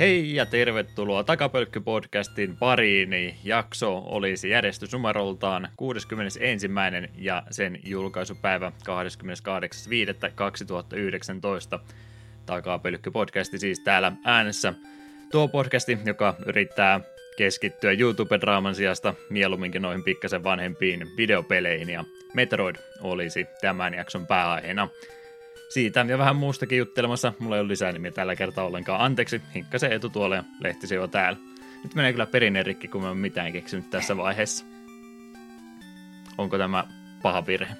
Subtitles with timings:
[0.00, 3.34] Hei ja tervetuloa Takapölkky-podcastin pariin.
[3.44, 6.70] Jakso olisi järjestysnumeroltaan 61.
[7.18, 8.92] ja sen julkaisupäivä 28.5.2019.
[12.46, 14.74] Takapölkky-podcasti siis täällä äänessä.
[15.32, 17.00] Tuo podcasti, joka yrittää
[17.36, 22.04] keskittyä YouTube-draaman sijasta mieluumminkin noihin pikkasen vanhempiin videopeleihin ja
[22.34, 24.88] Metroid olisi tämän jakson pääaiheena.
[25.70, 27.32] Siitä ja vähän muustakin juttelemassa.
[27.38, 29.00] Mulla ei ole lisää nimiä tällä kertaa ollenkaan.
[29.00, 31.38] Anteeksi, hinkkasen etutuolle ja lehtisi jo täällä.
[31.82, 34.64] Nyt menee kyllä perinne rikki, kun mä en mitään keksinyt tässä vaiheessa.
[36.38, 36.84] Onko tämä
[37.22, 37.74] paha virhe?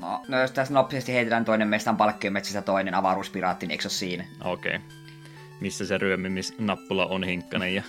[0.00, 3.92] No, no jos tässä nopeasti heitetään toinen mestan palkkiometsästä toinen avaruuspiraatti, niin eikö se ole
[3.92, 4.24] siinä?
[4.44, 4.76] Okei.
[4.76, 4.88] Okay.
[5.60, 7.82] Missä se ryömimisnappula on hinkkanen ja...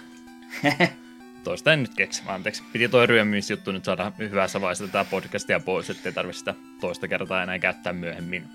[1.44, 2.64] Toista en nyt keksi, anteeksi.
[2.74, 7.44] Piti toi ryömimisjuttu nyt saada hyvässä vaiheessa tätä podcastia pois, ettei tarvitse sitä toista kertaa
[7.44, 8.48] enää käyttää myöhemmin.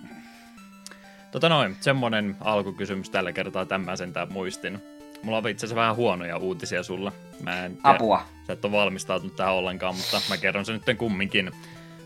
[1.31, 4.83] Tota noin, semmonen alkukysymys tällä kertaa tämän sentään muistin.
[5.23, 7.13] Mulla on itse asiassa vähän huonoja uutisia sulla.
[7.41, 8.27] Mä en tiedä, Apua.
[8.47, 11.53] Sä et ole valmistautunut tähän ollenkaan, mutta mä kerron sen nyt kumminkin.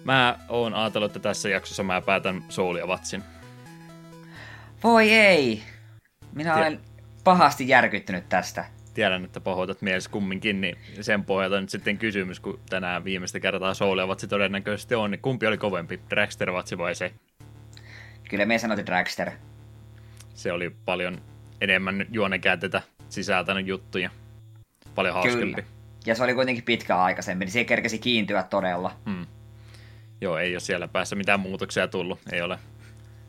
[0.04, 3.22] Mä oon ajatellut, että tässä jaksossa mä päätän Soulia Vatsin.
[4.84, 5.62] Voi ei!
[6.32, 6.80] Minä olen
[7.24, 8.64] pahasti järkyttynyt tästä
[8.94, 13.74] tiedän, että pahoitat mielessä kumminkin, niin sen pohjalta nyt sitten kysymys, kun tänään viimeistä kertaa
[13.74, 17.12] Soulia-vatsi todennäköisesti on, niin kumpi oli kovempi, Dragster-vatsi vai se?
[18.28, 19.30] Kyllä me sanoitin Dragster.
[20.34, 21.20] Se oli paljon
[21.60, 24.10] enemmän juonekäänteitä sisältänyt juttuja.
[24.94, 25.62] Paljon hauskempi.
[25.62, 25.68] Kyllä.
[26.06, 28.96] Ja se oli kuitenkin pitkä aikaisemmin, niin se kerkesi kiintyä todella.
[29.10, 29.26] Hmm.
[30.20, 32.18] Joo, ei ole siellä päässä mitään muutoksia tullut.
[32.32, 32.58] Ei ole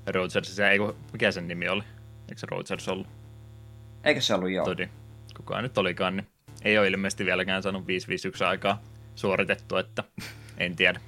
[0.08, 0.80] Rogersissa, ei
[1.14, 1.84] mikä sen nimi oli?
[2.30, 3.08] Eikö se Rogers ollut?
[4.04, 4.66] Eikö se ollut joo?
[4.66, 4.90] Todi
[5.38, 6.28] kuka nyt olikaan, niin
[6.64, 8.82] ei ole ilmeisesti vieläkään saanut 551 aikaa
[9.16, 10.04] suoritettu, että
[10.58, 11.00] en tiedä.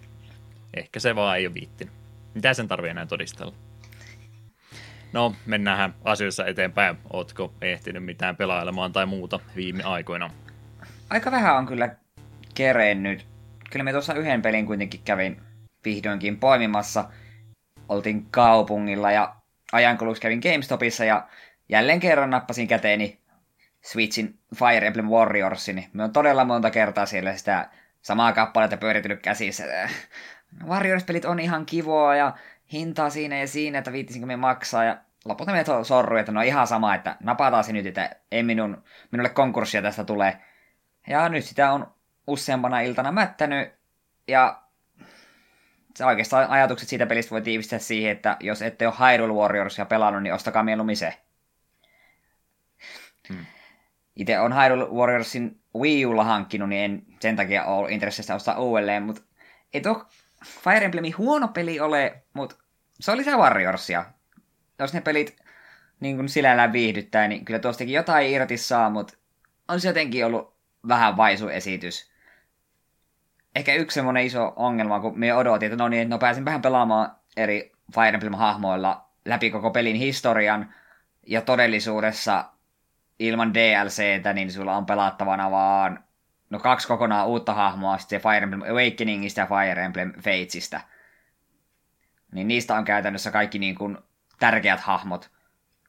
[0.73, 1.93] Ehkä se vaan ei ole viittinyt.
[2.33, 3.53] Mitä sen tarvii enää todistella?
[5.13, 6.97] No, mennään asioissa eteenpäin.
[7.13, 10.29] Ootko ehtinyt mitään pelailemaan tai muuta viime aikoina?
[11.09, 11.95] Aika vähän on kyllä
[12.55, 13.25] kerennyt.
[13.71, 15.41] Kyllä me tuossa yhden pelin kuitenkin kävin
[15.85, 17.09] vihdoinkin poimimassa.
[17.89, 19.35] Oltiin kaupungilla ja
[19.71, 21.27] ajankuluksi kävin GameStopissa ja
[21.69, 23.22] jälleen kerran nappasin käteeni
[23.83, 27.69] Switchin Fire Emblem Warriorsin, niin me on todella monta kertaa siellä sitä
[28.01, 29.63] samaa kappaletta pyöritynyt käsissä.
[30.67, 32.33] Warriors-pelit on ihan kivoa ja
[32.73, 34.83] hintaa siinä ja siinä, että viittisinkö me maksaa.
[34.83, 38.83] Ja lopulta me sorru, että no ihan sama, että napataan se nyt, että ei minun,
[39.11, 40.37] minulle konkurssia tästä tule.
[41.07, 41.93] Ja nyt sitä on
[42.27, 43.73] useampana iltana mättänyt.
[44.27, 44.61] Ja
[45.95, 50.23] se oikeastaan ajatukset siitä pelistä voi tiivistää siihen, että jos ette ole Hyrule Warriorsia pelannut,
[50.23, 51.17] niin ostakaa mieluummin se.
[53.29, 53.45] Hmm
[54.15, 59.03] itse on Hyrule Warriorsin Wii Ulla hankkinut, niin en sen takia ole intressissä ostaa uudelleen,
[59.03, 59.21] mutta
[59.73, 60.05] ei tuo
[60.45, 62.55] Fire Emblemi huono peli ole, mutta
[62.99, 64.05] se oli se Warriorsia.
[64.79, 65.35] Jos ne pelit
[65.99, 69.17] niin kuin sinällään viihdyttää, niin kyllä tuostakin jotain irti saa, mutta
[69.67, 70.55] on se jotenkin ollut
[70.87, 72.11] vähän vaisu esitys.
[73.55, 77.15] Ehkä yksi semmoinen iso ongelma, kun me odotin, että no niin, no pääsin vähän pelaamaan
[77.37, 80.73] eri Fire Emblem-hahmoilla läpi koko pelin historian,
[81.27, 82.45] ja todellisuudessa
[83.19, 86.03] ilman DLCtä, niin sulla on pelattavana vaan
[86.49, 90.81] no kaksi kokonaan uutta hahmoa, sitten Fire Emblem Awakeningista ja Fire Emblem Fatesista.
[92.31, 93.97] Niin niistä on käytännössä kaikki niin kuin
[94.39, 95.31] tärkeät hahmot.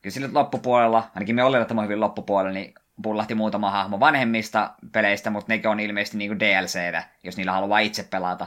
[0.02, 5.52] Kyllä sillä loppupuolella, ainakin me oletetaan hyvin loppupuolella, niin pullahti muutama hahmo vanhemmista peleistä, mutta
[5.52, 8.46] nekin on ilmeisesti niin DLCtä, jos niillä haluaa itse pelata.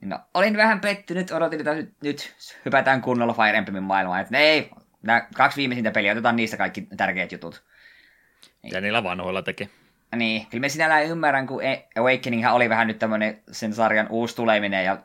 [0.00, 4.20] No, olin vähän pettynyt, odotin, että nyt, nyt hypätään kunnolla Fire Emblemin maailmaan.
[4.20, 4.70] Että ei,
[5.02, 7.64] nämä kaksi viimeisintä peliä, otetaan niistä kaikki tärkeät jutut.
[8.72, 9.70] Ja niillä vanhoilla teki.
[10.16, 11.60] Niin, kyllä me sinällään ymmärrän, kun
[11.96, 14.98] Awakening oli vähän nyt tämmöinen sen sarjan uusi tuleminen ja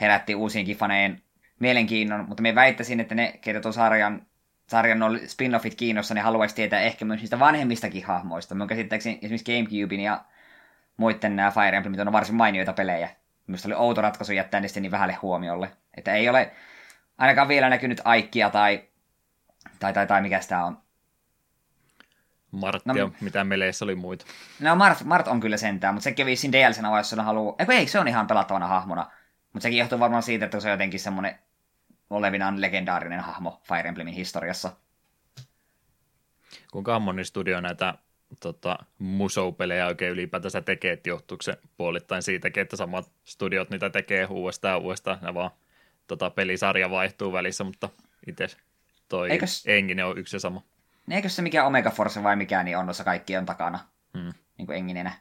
[0.00, 1.22] herätti uusiinkin faneen
[1.58, 4.26] mielenkiinnon, mutta me väittäisin, että ne, ketä tuon sarjan,
[4.66, 8.54] sarjan on spin-offit kiinnossa, ne haluaisi tietää ehkä myös niistä vanhemmistakin hahmoista.
[8.54, 10.24] Mun käsittääkseni esimerkiksi Gamecubein ja
[10.96, 13.08] muiden nämä Fire Emblemit on varsin mainioita pelejä.
[13.46, 15.70] Minusta oli outo ratkaisu jättää ne sitten niin vähälle huomiolle.
[15.96, 16.50] Että ei ole
[17.18, 18.82] ainakaan vielä näkynyt Aikkia tai,
[19.80, 20.78] tai, tai, tai mikä sitä on,
[22.50, 24.24] Marttia, no, mitä meleissä oli muita.
[24.60, 27.54] No Mart, Mart on kyllä sentään, mutta sekin vissiin DLCnä vai jos haluaa...
[27.58, 29.10] Eikö ei, se on ihan pelattavana hahmona.
[29.52, 31.38] Mutta sekin johtuu varmaan siitä, että se on jotenkin semmoinen
[32.10, 34.72] olevinaan legendaarinen hahmo Fire Emblemin historiassa.
[36.72, 37.94] Kuinka moni studio näitä
[38.40, 44.26] tota, musou-pelejä oikein ylipäätänsä tekee, että johtuuko se puolittain siitäkin, että samat studiot niitä tekee
[44.26, 45.50] uudestaan ja uudestaan, ne vaan
[46.06, 47.88] tota, pelisarja vaihtuu välissä, mutta
[48.26, 48.46] itse
[49.10, 49.64] toi Eikös...
[49.66, 50.62] Engine on yksi ja sama.
[51.06, 53.78] Niin eikö se mikä Omega Force vai mikä, niin on noissa kaikki on takana.
[54.18, 54.32] Hmm.
[54.58, 55.12] Niin kuin enginenä.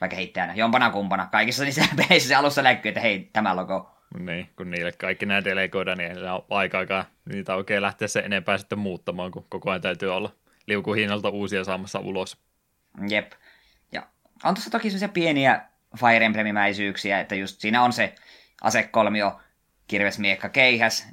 [0.00, 0.54] Vaikka heittäjänä.
[0.54, 1.26] Jompana kumpana.
[1.32, 3.90] Kaikissa niissä peleissä se alussa näkyy, että hei, tämä logo.
[4.18, 8.20] Niin, kun niille kaikki nämä delegoida, niin niillä on aika aikaa niitä oikein lähteä se
[8.20, 10.34] enempää sitten muuttamaan, kun koko ajan täytyy olla
[10.66, 12.38] liukuhinnalta uusia saamassa ulos.
[13.08, 13.32] Jep.
[13.92, 14.02] Ja
[14.44, 15.62] on tuossa toki sellaisia pieniä
[15.96, 18.14] Fire Emblemimäisyyksiä, että just siinä on se
[18.62, 19.40] asekolmio,
[19.86, 21.08] kirvesmiekka, keihäs,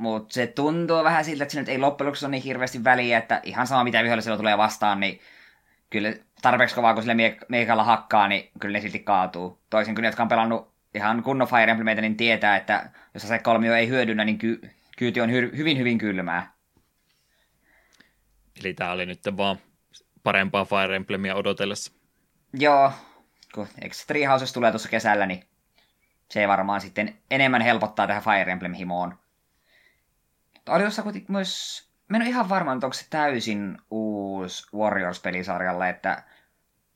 [0.00, 3.40] mutta se tuntuu vähän siltä, että siinä ei loppujen lopuksi ole niin hirveästi väliä, että
[3.44, 5.20] ihan sama mitä vihollisella tulee vastaan, niin
[5.90, 6.12] kyllä
[6.42, 9.58] tarpeeksi kovaa kun sille miekalla hakkaa, niin kyllä ne silti kaatuu.
[9.70, 13.38] Toisin kuin ne, jotka on pelannut ihan kunnon Fire Emblemeitä, niin tietää, että jos se
[13.38, 14.60] kolmio ei hyödynnä, niin ky-
[14.96, 16.52] kyyti on hy- hyvin hyvin kylmää.
[18.60, 19.56] Eli tämä oli nyt vaan
[20.22, 21.92] parempaa Fire Emblemia odotellessa.
[22.52, 22.92] Joo,
[23.54, 23.68] kun
[24.06, 25.44] Treehouses tulee tuossa kesällä, niin
[26.30, 29.29] se varmaan sitten enemmän helpottaa tähän Fire Emblem-himoon.
[30.70, 36.22] Oli tuossa kuitenkin myös, mä en ole ihan varma, onko se täysin uusi Warriors-pelisarjalle, että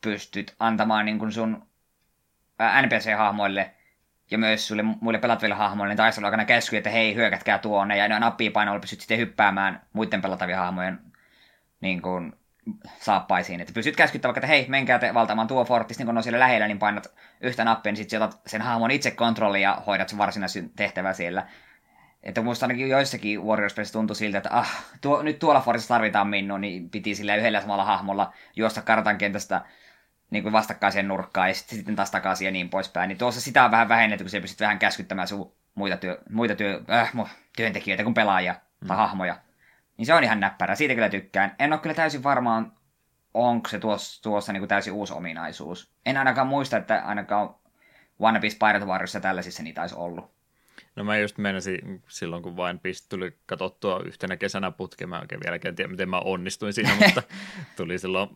[0.00, 1.66] pystyt antamaan niin kuin sun
[2.82, 3.70] NPC-hahmoille
[4.30, 8.20] ja myös sulle muille pelattaville hahmoille niin taistelu aikana käsky, että hei, hyökätkää tuonne, ja
[8.20, 11.00] nappia painoilla pystyt sitten hyppäämään muiden pelattavien hahmojen
[11.80, 12.32] niin kuin,
[13.00, 13.60] saappaisiin.
[13.60, 16.38] Että pystyt käskyttämään vaikka, että hei, menkää te valtaamaan tuo fortis, niin kun on siellä
[16.40, 20.18] lähellä, niin painat yhtä nappia, niin sitten otat sen hahmon itse kontrolli ja hoidat sen
[20.18, 21.46] varsinaisen tehtävä siellä.
[22.24, 26.58] Että muista ainakin joissakin warriors tuntui siltä, että ah, tuo, nyt tuolla fortissa tarvitaan minua,
[26.58, 29.60] niin piti sillä yhdellä samalla hahmolla juosta kartan kentästä
[30.30, 33.08] niin kuin vastakkaiseen nurkkaan ja sitten taas takaisin ja niin poispäin.
[33.08, 36.54] Niin tuossa sitä on vähän vähennetty, kun se pystyt vähän käskyttämään sun muita, työ, muita
[36.54, 37.12] työ, äh,
[37.56, 38.88] työntekijöitä kuin pelaajia mm.
[38.88, 39.36] tai hahmoja.
[39.96, 41.54] Niin se on ihan näppärä, siitä kyllä tykkään.
[41.58, 42.72] En ole kyllä täysin varmaan,
[43.34, 45.92] onko se tuossa, tuossa niin kuin täysin uusi ominaisuus.
[46.06, 47.54] En ainakaan muista, että ainakaan
[48.18, 50.34] One Piece Pirate Warriors ja tällaisissa niitä olisi ollut.
[50.96, 55.08] No mä just menisin silloin, kun vain Piece tuli katsottua yhtenä kesänä putkeen.
[55.08, 57.22] Mä oikein vieläkään tiedä, miten mä onnistuin siinä, mutta
[57.76, 58.28] tuli silloin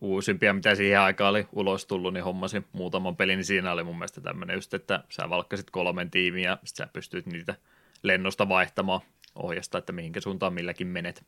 [0.00, 3.98] uusimpia, mitä siihen aikaan oli ulos tullut, niin hommasin muutaman pelin, niin siinä oli mun
[3.98, 7.54] mielestä tämmöinen just, että sä valkkasit kolmen tiimiä ja sit sä pystyt niitä
[8.02, 9.00] lennosta vaihtamaan
[9.34, 11.24] ohjasta, että mihinkä suuntaan milläkin menet.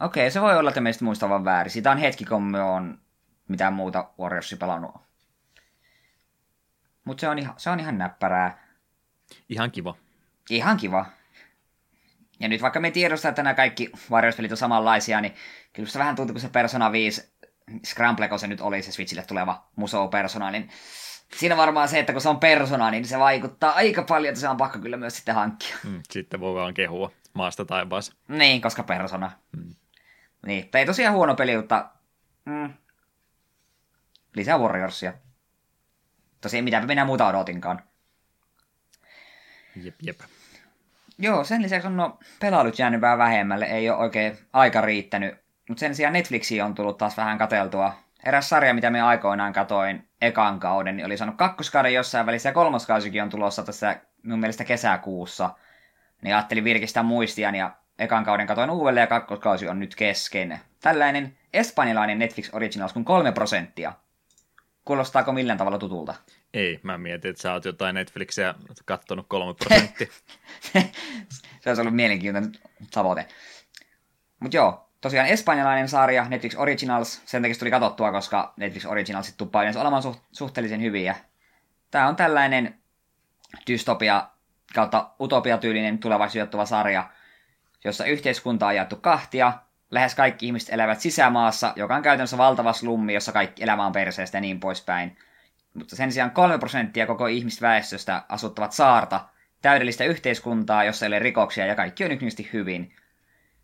[0.00, 1.70] Okei, se voi olla, että meistä muistavan väärin.
[1.70, 2.98] Siitä on hetki, kun me on
[3.48, 4.94] mitään muuta Warriorsia pelannut.
[7.04, 8.66] Mutta se, on ihan, se on ihan näppärää.
[9.48, 9.94] Ihan kiva.
[10.50, 11.06] Ihan kiva.
[12.40, 15.34] Ja nyt vaikka me tiedostaa, että nämä kaikki Warriors-pelit on samanlaisia, niin
[15.72, 17.36] kyllä se vähän tuntuu, kun se Persona 5
[17.84, 20.70] Scramble, kun se nyt oli se Switchille tuleva Musou-persona, niin
[21.36, 24.48] siinä varmaan se, että kun se on persona, niin se vaikuttaa aika paljon, että se
[24.48, 25.76] on pakko kyllä myös sitten hankkia.
[25.84, 28.12] Mm, sitten voi vaan kehua maasta taivaassa.
[28.28, 29.30] Niin, koska persona.
[29.56, 29.74] Mm.
[30.46, 31.88] Niin, ei tosiaan huono peli, mutta
[32.44, 32.74] mm,
[34.34, 35.12] lisää Warriorsia.
[36.40, 37.82] Tosiaan mitä minä muuta odotinkaan.
[39.76, 40.20] Jep, jep.
[41.18, 45.80] Joo, sen lisäksi on no, pelailut jäänyt vähän vähemmälle, ei ole oikein aika riittänyt mutta
[45.80, 47.92] sen sijaan Netflixiin on tullut taas vähän kateltua.
[48.24, 52.52] Eräs sarja, mitä me aikoinaan katoin ekan kauden, niin oli saanut kakkoskauden jossain välissä ja
[52.52, 55.50] kolmoskausikin on tulossa tässä mun mielestä kesäkuussa.
[56.22, 60.60] Niin ajattelin virkistää muistian ja ekan kauden katoin uudelleen ja kakkoskausi on nyt kesken.
[60.80, 63.92] Tällainen espanjalainen Netflix Originals kuin kolme prosenttia.
[64.84, 66.14] Kuulostaako millään tavalla tutulta?
[66.56, 68.54] Ei, mä mietin, että sä oot jotain Netflixiä
[68.84, 70.06] kattonut kolme prosenttia.
[71.60, 72.52] se olisi ollut mielenkiintoinen
[72.90, 73.28] tavoite.
[74.40, 79.62] Mutta joo, tosiaan espanjalainen sarja, Netflix Originals, sen takia tuli katsottua, koska Netflix Originalsit tuppaa
[79.62, 81.16] yleensä olemaan suht, suhteellisen hyviä.
[81.90, 82.78] Tämä on tällainen
[83.66, 84.28] dystopia
[84.74, 87.10] kautta utopiatyylinen tulevaisuudettuva sarja,
[87.84, 89.52] jossa yhteiskunta on jaettu kahtia,
[89.90, 94.36] lähes kaikki ihmiset elävät sisämaassa, joka on käytännössä valtava slummi, jossa kaikki elämä on perseestä
[94.36, 95.18] ja niin poispäin.
[95.76, 99.28] Mutta sen sijaan 3 prosenttia koko ihmisväestöstä asuttavat saarta,
[99.62, 102.92] täydellistä yhteiskuntaa, jossa ei ole rikoksia ja kaikki on yksinkertaisesti hyvin–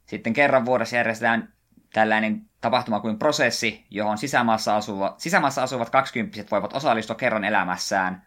[0.07, 1.53] sitten kerran vuodessa järjestetään
[1.93, 8.27] tällainen tapahtuma kuin prosessi, johon sisämaassa, asuva, sisämaassa asuvat kaksikymppiset voivat osallistua kerran elämässään.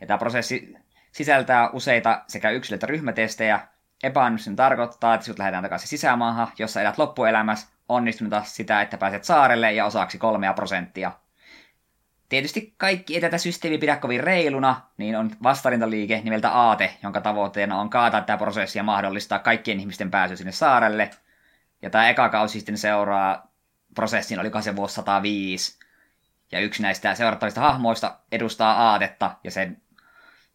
[0.00, 0.74] Ja tämä prosessi
[1.12, 3.60] sisältää useita sekä yksilö- että ryhmätestejä.
[4.02, 9.72] Epäonnistuminen tarkoittaa, että sinut lähdetään takaisin sisämaahan, jossa elät loppuelämässä, onnistunutta sitä, että pääset saarelle
[9.72, 11.12] ja osaksi kolmea prosenttia.
[12.32, 17.80] Tietysti kaikki ei tätä systeemiä pidä kovin reiluna, niin on vastarintaliike nimeltä Aate, jonka tavoitteena
[17.80, 21.10] on kaataa tämä prosessi ja mahdollistaa kaikkien ihmisten pääsy sinne saarelle.
[21.82, 23.52] Ja tämä eka kausi sitten seuraa
[23.94, 25.78] prosessin, oliko se vuosi 105.
[26.52, 29.82] Ja yksi näistä seurattavista hahmoista edustaa Aatetta, ja sen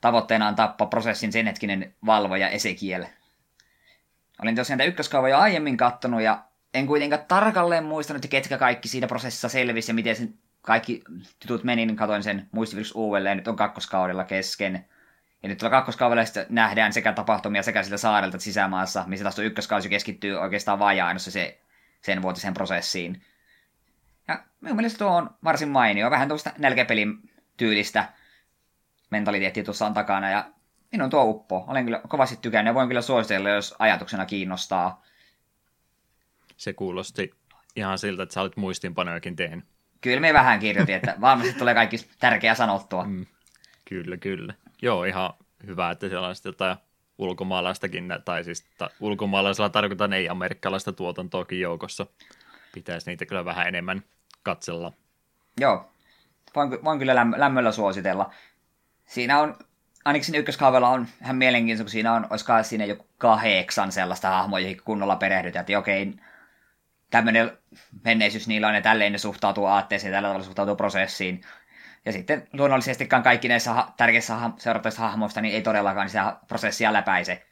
[0.02, 3.06] tavoitteena on tappaa prosessin sen hetkinen valvoja Esekiel.
[4.44, 6.44] Olin tosiaan tämä ykköskauva jo aiemmin kattonut, ja
[6.74, 10.34] en kuitenkaan tarkalleen muistanut, ketkä kaikki siinä prosessissa selvisi ja miten sen
[10.68, 11.04] kaikki
[11.40, 14.86] tutut meni, niin katoin sen muistivirus uudelleen, nyt on kakkoskaudella kesken.
[15.44, 20.36] Ja nyt tuolla kakkoskaudella nähdään sekä tapahtumia sekä sillä saarelta sisämaassa, missä taas ykköskausi keskittyy
[20.36, 21.60] oikeastaan vajaan se
[22.02, 23.22] sen vuotisen prosessiin.
[24.28, 28.10] Ja minun mielestä tuo on varsin mainio, vähän tuosta nälkäpelin tyylistä
[29.10, 30.50] mentaliteettia tuossa on takana, ja
[30.92, 31.66] minun tuo uppo.
[31.68, 35.04] Olen kyllä kovasti tykännyt ja voin kyllä suositella, jos ajatuksena kiinnostaa.
[36.58, 37.34] Se kuulosti
[37.76, 39.77] ihan siltä, että sä olit muistiinpanojakin tehnyt.
[40.02, 43.04] Kyllä me vähän kirjoitin, että varmasti tulee kaikki tärkeää sanottua.
[43.04, 43.26] Mm.
[43.86, 44.54] Kyllä, kyllä.
[44.82, 45.34] Joo, ihan
[45.68, 46.78] hyvä, että siellä on sitten jotain
[47.18, 52.06] ulkomaalaistakin, tai siis ta, ulkomaalaisella tarkoitan ei-amerikkalaista tuotantoakin joukossa.
[52.74, 54.04] Pitäisi niitä kyllä vähän enemmän
[54.44, 54.94] katsella.
[55.60, 55.92] Joo,
[56.56, 58.34] voin, voin kyllä lämmöllä suositella.
[59.06, 59.56] Siinä on,
[60.06, 64.60] ainakin siinä ykköskaavella on ihan mielenkiintoista, kun siinä on, olisiko siinä joku kahdeksan sellaista hahmoa,
[64.60, 66.14] joihin kunnolla perehdytään, että okei,
[67.10, 67.58] tämmöinen
[68.04, 71.42] menneisyys niillä on ja tälleen ne suhtautuu aatteeseen ja tällä tavalla suhtautuu prosessiin.
[72.06, 76.94] Ja sitten luonnollisestikaan kaikki näissä ha- tärkeissä ha- seurattavissa hahmoista niin ei todellakaan sitä prosessia
[76.94, 77.46] läpäise.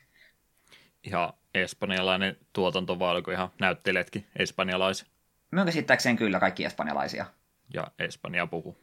[1.03, 5.07] Ihan espanjalainen tuotanto, vai oliko ihan näyttelijätkin espanjalaiset?
[5.51, 7.25] Minun käsittääkseen kyllä kaikki espanjalaisia.
[7.73, 8.77] Ja Espanja puhuu.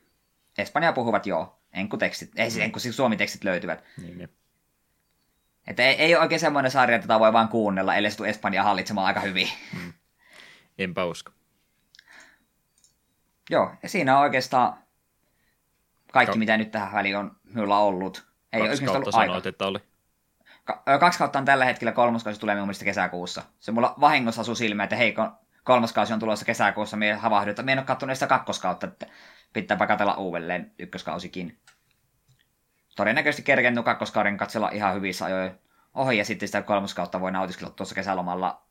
[0.58, 1.58] Espanja puhuvat joo.
[1.72, 2.64] Enkutekstit, ei siis mm.
[2.64, 3.84] enku, siis suomitekstit löytyvät.
[4.02, 4.28] Niin, niin.
[5.66, 8.28] Että ei, ei ole oikein semmoinen sarja, että tätä voi vaan kuunnella, ellei se tule
[8.28, 9.48] Espanjaa hallitsemaan aika hyvin.
[9.72, 9.92] Mm.
[10.78, 11.32] Enpä usko.
[13.50, 14.78] Joo, ja siinä on oikeastaan
[16.12, 18.26] kaikki, Ka- mitä nyt tähän väliin on minulla ollut.
[18.52, 19.48] Ei kaksi kautta ollut sanoit, aika.
[19.48, 19.78] että oli.
[20.64, 23.42] Ka- kaksi kautta on tällä hetkellä, kolmas kausi tulee minun kesäkuussa.
[23.60, 25.14] Se mulla vahingossa asui silmä, että hei,
[25.64, 29.06] kolmas kausi on tulossa kesäkuussa, me havahduin, että me en ole katsonut sitä kakkoskautta, että
[29.52, 31.58] pitääpä katsella uudelleen ykköskausikin.
[32.96, 35.52] Todennäköisesti kerkeen kakkoskauden katsella ihan hyvissä ajoin
[35.94, 38.62] ohi, ja sitten sitä kolmoskautta voi nautiskella tuossa kesälomalla.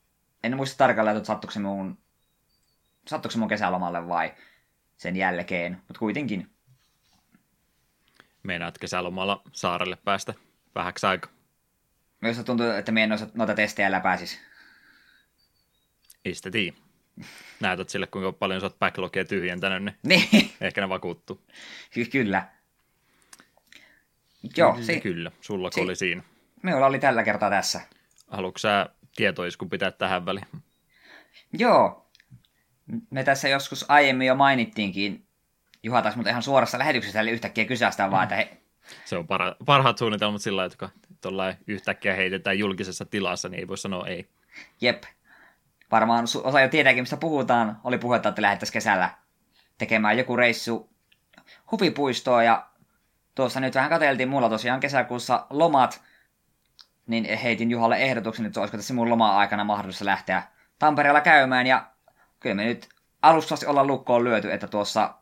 [0.44, 1.98] En muista tarkalleen, että sattuiko se mun,
[3.08, 4.34] sattuiko se mun kesälomalle vai
[4.98, 6.50] sen jälkeen, mutta kuitenkin.
[8.44, 10.34] Meinaat kesälomalla saarelle päästä
[10.76, 11.32] vähäksi aikaa?
[12.22, 14.40] Myös tuntuu, että me en noita testejä läpäisis.
[16.26, 16.78] Ei sitä tiedä.
[17.60, 20.52] Näytät sille, kuinka paljon sä oot backlogia tyhjentänyt, niin, niin.
[20.62, 21.42] ehkä ne vakuuttuu.
[22.12, 22.48] Kyllä.
[24.58, 25.32] Joo, si- kyllä.
[25.42, 26.24] Sulla si- oli siinä.
[26.64, 27.82] Minulla oli tällä kertaa tässä.
[28.28, 28.90] Haluatko sä
[29.22, 30.48] tietoisku pitää tähän väliin?
[31.54, 32.10] Joo.
[33.10, 35.26] Me tässä joskus aiemmin jo mainittiinkin,
[35.84, 38.12] Juha taisi mutta ihan suorassa lähetyksessä, eli yhtäkkiä kysästä mm.
[38.12, 38.58] vaan, että he...
[39.06, 41.36] Se on para- parhaat suunnitelmat sillä että kun
[41.68, 44.30] yhtäkkiä heitetään julkisessa tilassa, niin ei voi sanoa ei.
[44.82, 45.04] Jep.
[45.92, 47.80] Varmaan osa jo tietääkin, mistä puhutaan.
[47.84, 49.10] Oli puhetta, että lähdettäisiin kesällä
[49.78, 50.90] tekemään joku reissu
[51.72, 52.68] huvipuistoon ja
[53.36, 56.02] tuossa nyt vähän katseltiin, mulla tosiaan kesäkuussa lomat,
[57.12, 60.44] niin heitin Juhalle ehdotuksen, että olisiko tässä mun loma-aikana mahdollista lähteä
[60.80, 61.92] Tampereella käymään, ja
[62.40, 62.90] kyllä me nyt
[63.22, 65.14] alusta olla lukkoon lyöty, että tuossa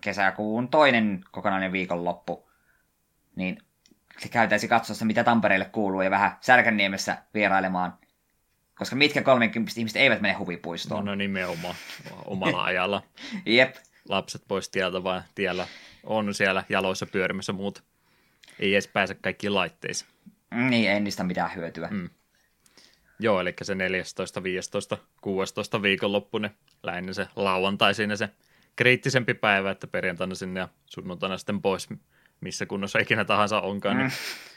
[0.00, 2.50] kesäkuun toinen kokonainen viikonloppu,
[3.36, 3.58] niin
[4.18, 7.98] se käytäisi katsoa mitä Tampereelle kuuluu, ja vähän Särkänniemessä vierailemaan,
[8.74, 11.04] koska mitkä 30 ihmiset eivät mene huvipuistoon.
[11.04, 11.74] No, no nimenomaan,
[12.24, 13.02] omalla ajalla.
[13.46, 13.74] Jep.
[14.08, 15.66] Lapset pois tieltä, vaan tiellä
[16.04, 17.82] on siellä jaloissa pyörimässä muut.
[18.58, 20.10] Ei edes pääse kaikkiin laitteisiin.
[20.54, 21.88] Niin, ei niistä mitään hyötyä.
[21.90, 22.10] Mm.
[23.18, 26.50] Joo, eli se 14, 15, 16 viikonloppu, ne
[26.82, 28.28] lähinnä se lauantai siinä se
[28.76, 31.88] kriittisempi päivä, että perjantaina sinne ja sunnuntaina sitten pois,
[32.40, 33.96] missä kunnossa ikinä tahansa onkaan.
[33.96, 34.10] Niin mm.
[34.10, 34.50] Niin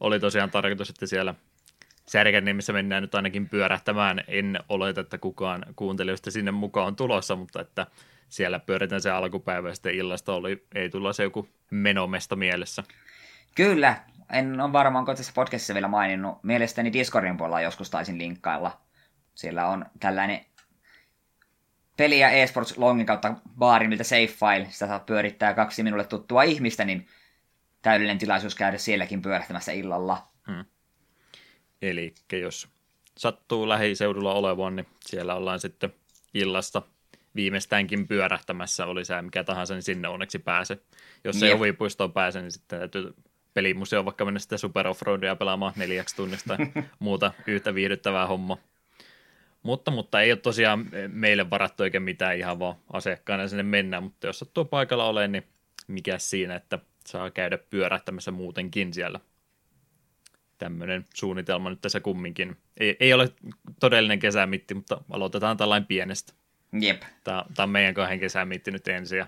[0.00, 1.34] oli tosiaan tarkoitus, että siellä
[2.10, 4.24] Särkänniemissä mennään nyt ainakin pyörähtämään.
[4.28, 7.86] En oleta, että kukaan kuuntelijoista sinne mukaan on tulossa, mutta että
[8.28, 12.84] siellä pyöritään se alkupäivä ja sitten illasta oli, ei tulla se joku menomesta mielessä.
[13.54, 13.96] Kyllä,
[14.32, 16.38] en ole varmaan tässä podcastissa vielä maininnut.
[16.42, 18.80] Mielestäni Discordin puolella joskus taisin linkkailla.
[19.34, 20.44] Siellä on tällainen
[21.96, 26.42] peli- ja eSports longin kautta baari, miltä Safe File, sitä saa pyörittää kaksi minulle tuttua
[26.42, 27.06] ihmistä, niin
[27.82, 30.28] täydellinen tilaisuus käydä sielläkin pyörähtämässä illalla.
[30.46, 30.64] Hmm.
[31.82, 32.68] Eli jos
[33.18, 35.94] sattuu lähiseudulla olevan, niin siellä ollaan sitten
[36.34, 36.82] illasta
[37.34, 40.78] viimeistäänkin pyörähtämässä, oli se mikä tahansa, niin sinne onneksi pääse.
[41.24, 43.14] Jos ei huvipuistoon pääse, niin sitten täytyy
[43.54, 46.56] pelimuseo vaikka mennä sitten Super Offroadia pelaamaan neljäksi tunnista
[46.98, 48.58] muuta yhtä viihdyttävää homma.
[49.62, 54.26] Mutta, mutta ei ole tosiaan meille varattu eikä mitään ihan vaan asiakkaana sinne mennä, mutta
[54.26, 55.46] jos sattuu paikalla ole, niin
[55.86, 59.20] mikä siinä, että saa käydä pyörähtämässä muutenkin siellä.
[60.58, 62.56] Tämmöinen suunnitelma nyt tässä kumminkin.
[62.76, 63.28] Ei, ei ole
[63.80, 66.32] todellinen kesämitti, mutta aloitetaan tällainen pienestä.
[66.80, 67.02] Jep.
[67.24, 69.26] Tämä, tämä on meidän kahden kesämitti nyt ensin ja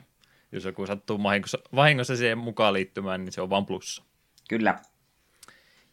[0.52, 4.02] jos joku sattuu vahingossa, vahingossa siihen mukaan liittymään, niin se on vaan plussa.
[4.52, 4.78] Kyllä.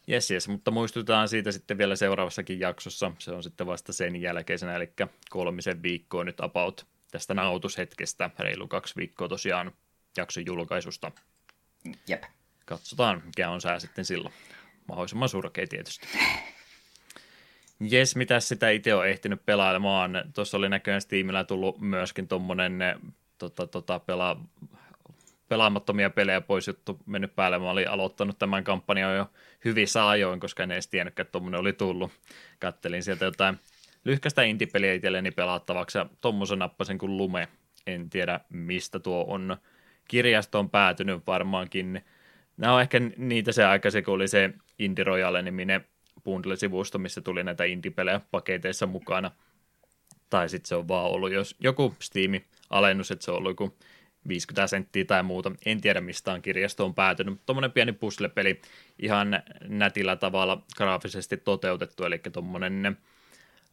[0.06, 3.12] Jes, jes, mutta muistutaan siitä sitten vielä seuraavassakin jaksossa.
[3.18, 4.92] Se on sitten vasta sen jälkeisenä, eli
[5.30, 8.30] kolmisen viikkoa nyt about tästä nautushetkestä.
[8.38, 9.72] Reilu kaksi viikkoa tosiaan
[10.16, 11.12] jakson julkaisusta.
[12.08, 12.22] Jep.
[12.64, 14.34] Katsotaan, mikä on sää sitten silloin.
[14.88, 16.08] Mahdollisimman surkea tietysti.
[17.80, 20.24] Jes, mitä sitä itse on ehtinyt pelailemaan?
[20.34, 22.78] Tuossa oli näköjään Steamillä tullut myöskin tuommoinen
[23.38, 24.44] tota, tota, pelaa
[25.50, 27.58] pelaamattomia pelejä pois juttu mennyt päälle.
[27.58, 29.30] Mä olin aloittanut tämän kampanjan jo
[29.64, 32.12] hyvissä ajoin, koska en edes tiennyt, että tuommoinen oli tullut.
[32.58, 33.58] Kattelin sieltä jotain
[34.04, 37.48] lyhkäistä indie-peliä itselleni pelattavaksi ja tommosen nappasen kuin Lume.
[37.86, 39.56] En tiedä, mistä tuo on
[40.08, 42.04] kirjastoon päätynyt varmaankin.
[42.56, 45.84] Nämä on ehkä niitä se aika, kun oli se Indie Royale-niminen
[46.24, 49.30] bundle-sivusto, missä tuli näitä indie-pelejä paketeissa mukana.
[50.30, 53.78] Tai sitten se on vaan ollut jos joku Steam-alennus, että se on ollut joku
[54.28, 55.52] 50 senttiä tai muuta.
[55.66, 58.60] En tiedä, mistä on kirjastoon päätynyt, mutta tuommoinen pieni puzzle-peli
[58.98, 62.96] ihan nätillä tavalla graafisesti toteutettu, eli tuommoinen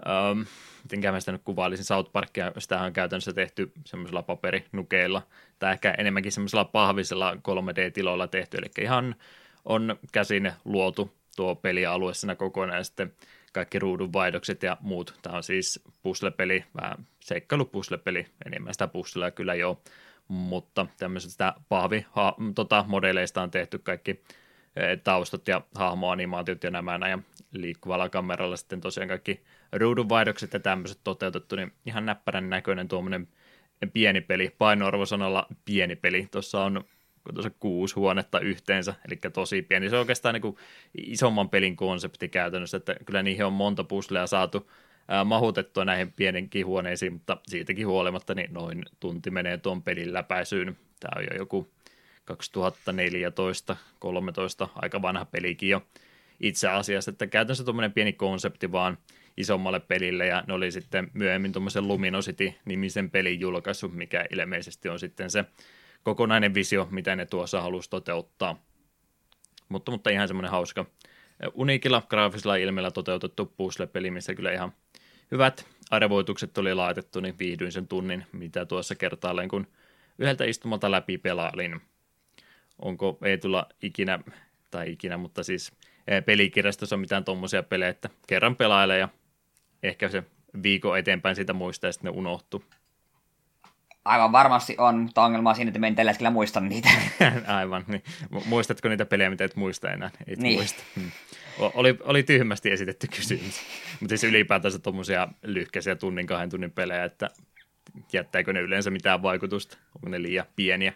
[0.06, 0.46] Um,
[0.92, 5.22] miten mä sitä nyt kuvailisin, South Parkia, sitä on käytännössä tehty semmoisella paperinukeilla,
[5.60, 9.16] tai ehkä enemmänkin semmoisella pahvisella 3D-tiloilla tehty, eli ihan
[9.66, 13.14] on käsin luotu tuo pelialue siinä kokonaan, ja sitten
[13.54, 15.20] kaikki ruudun vaihdokset ja muut.
[15.22, 19.82] Tämä on siis puzzle-peli, vähän seikkailu-puzzle-peli, enemmän sitä puzzlea kyllä jo,
[20.28, 22.06] mutta tämmöisestä pahvi
[22.56, 24.24] tota, modeleista on tehty kaikki
[24.76, 27.20] e, taustat ja hahmoanimaatiot ja nämä, ja
[27.52, 33.28] liikkuvalla kameralla sitten tosiaan kaikki ruudunvaihdokset ja tämmöiset toteutettu, niin ihan näppärän näköinen tuommoinen
[33.94, 36.28] pieni peli, painoarvosanalla pieni peli.
[36.32, 36.84] Tuossa on
[37.34, 39.90] tuossa kuusi huonetta yhteensä, eli tosi pieni.
[39.90, 40.58] Se on oikeastaan niin kuin
[40.98, 44.72] isomman pelin konsepti käytännössä, että kyllä niihin on monta puslea saatu
[45.26, 50.78] mahutettua näihin pienenkin huoneisiin, mutta siitäkin huolimatta niin noin tunti menee tuon pelin läpäisyyn.
[51.00, 51.72] Tämä on jo joku
[54.66, 55.82] 2014-13 aika vanha pelikin jo
[56.40, 58.98] itse asiassa, että käytännössä tuommoinen pieni konsepti vaan
[59.38, 65.30] isommalle pelille, ja ne oli sitten myöhemmin tuommoisen Luminosity-nimisen pelin julkaisu, mikä ilmeisesti on sitten
[65.30, 65.46] se
[66.04, 68.64] kokonainen visio, mitä ne tuossa halusi toteuttaa.
[69.70, 70.86] Mutta, mutta ihan semmoinen hauska
[71.54, 74.74] uniikilla graafisella ilmeellä toteutettu puzzle-peli, missä kyllä ihan
[75.32, 79.68] hyvät arvoitukset oli laitettu, niin viihdyin sen tunnin, mitä tuossa kertaalleen, kun
[80.20, 81.82] yhdeltä istumalta läpi pelailin.
[82.80, 84.20] Onko ei tulla ikinä,
[84.72, 85.72] tai ikinä, mutta siis
[86.26, 89.10] pelikirjastossa on mitään tuommoisia pelejä, että kerran pelailee ja
[89.84, 90.24] ehkä se
[90.64, 92.64] viikon eteenpäin siitä muistaa ja sitten ne unohtuu.
[94.08, 96.90] Aivan varmasti on, mutta ongelma on siinä, että me en tällä hetkellä muista niitä.
[97.58, 98.04] Aivan, niin.
[98.46, 100.10] Muistatko niitä pelejä, mitä et muista enää?
[100.28, 100.60] Et niin.
[100.60, 100.84] muista.
[100.96, 101.12] Hmm.
[101.60, 103.62] Oli, oli tyhmästi esitetty kysymys.
[104.00, 107.30] mutta siis ylipäätänsä tuommoisia lyhkäisiä tunnin, kahden tunnin pelejä, että
[108.14, 109.78] jättääkö ne yleensä mitään vaikutusta?
[109.96, 110.94] Onko ne liian pieniä?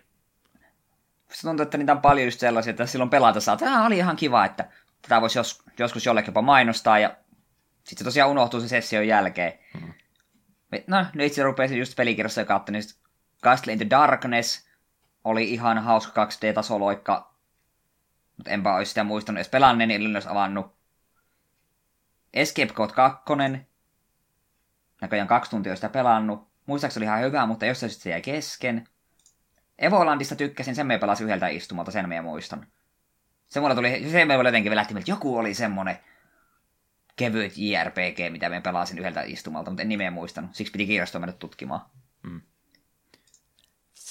[1.32, 4.16] Se tuntuu, että niitä on paljon just sellaisia, että silloin pelata saa, että oli ihan
[4.16, 4.70] kiva, että
[5.02, 7.16] tätä voisi jos, joskus jollekin jopa mainostaa, ja
[7.84, 9.54] sitten se tosiaan unohtuu se session jälkeen.
[9.80, 9.94] Hmm.
[10.88, 12.84] No, nyt itse rupesin just pelikirjassa kautta, niin
[13.42, 14.70] Castle in the Darkness
[15.24, 17.34] oli ihan hauska 2D-tasoloikka,
[18.38, 20.76] mutta enpä olisi sitä muistanut edes pelanneen, niin olisi avannut.
[22.34, 23.24] Escape Code 2,
[25.02, 26.52] näköjään kaksi tuntia sitä pelannut.
[26.66, 28.88] Muistaakseni oli ihan hyvä, mutta jossain se jäi kesken.
[29.80, 32.68] Evolandista tykkäsin, sen me pelasin yhdeltä istumalta, sen me muistan.
[33.48, 36.00] Se mulle tuli, se me jotenkin lähti, että joku oli semmonen
[37.16, 40.56] kevyt JRPG, mitä me pelasin yhdeltä istumalta, mutta en nimeä muistanut.
[40.56, 41.82] Siksi piti kirjastoon mennä tutkimaan.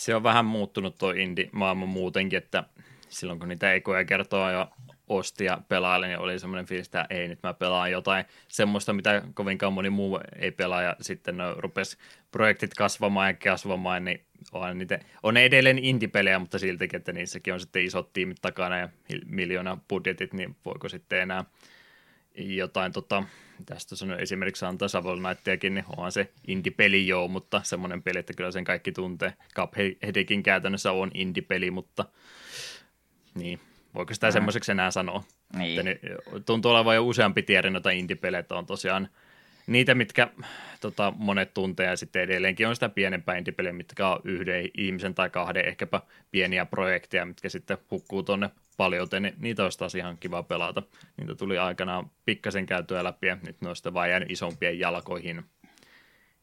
[0.00, 2.64] Se on vähän muuttunut tuo indie-maailma muutenkin, että
[3.08, 4.68] silloin kun niitä ekoja kertoa ja
[5.08, 9.22] osti ja pelaili, niin oli semmoinen fiilis, että ei nyt mä pelaan jotain semmoista, mitä
[9.34, 11.98] kovinkaan moni muu ei pelaa, ja sitten ne rupesi
[12.30, 17.60] projektit kasvamaan ja kasvamaan, niin on, niitä, on edelleen indie-pelejä, mutta siltikin, että niissäkin on
[17.60, 18.88] sitten isot tiimit takana ja
[19.26, 21.44] miljoona budjetit, niin voiko sitten enää
[22.34, 23.22] jotain, tota,
[23.64, 24.88] tästä on esimerkiksi antaa
[25.20, 29.32] Knightiakin, niin onhan se indie-peli joo, mutta semmoinen peli, että kyllä sen kaikki tuntee.
[29.54, 32.04] Cupheadikin käytännössä on indie-peli, mutta
[33.34, 33.60] niin,
[33.94, 34.32] voiko sitä mm.
[34.32, 35.24] semmoiseksi enää sanoa?
[35.56, 35.88] Niin.
[35.88, 36.08] Että
[36.46, 39.08] tuntuu olevan jo useampi tiedä noita indie-pelejä, on tosiaan
[39.66, 40.28] niitä, mitkä
[40.80, 45.30] tota, monet tuntee ja sitten edelleenkin on sitä pienempää indie mitkä on yhden ihmisen tai
[45.30, 50.42] kahden ehkäpä pieniä projekteja, mitkä sitten hukkuu tuonne paljon, niin niitä olisi taas ihan kiva
[50.42, 50.82] pelata.
[51.16, 55.42] Niitä tuli aikanaan pikkasen käytyä läpi ja nyt ne on sitten vaan jäänyt isompien jalkoihin.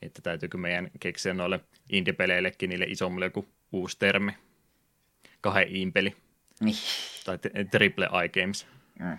[0.01, 4.31] Että täytyykö meidän keksiä noille indie-peleillekin niille isommille joku uusi termi.
[5.41, 6.15] Kahden iin-peli.
[6.59, 6.75] Niin.
[7.25, 7.39] Tai
[7.71, 8.67] triple I games.
[8.99, 9.17] Mm.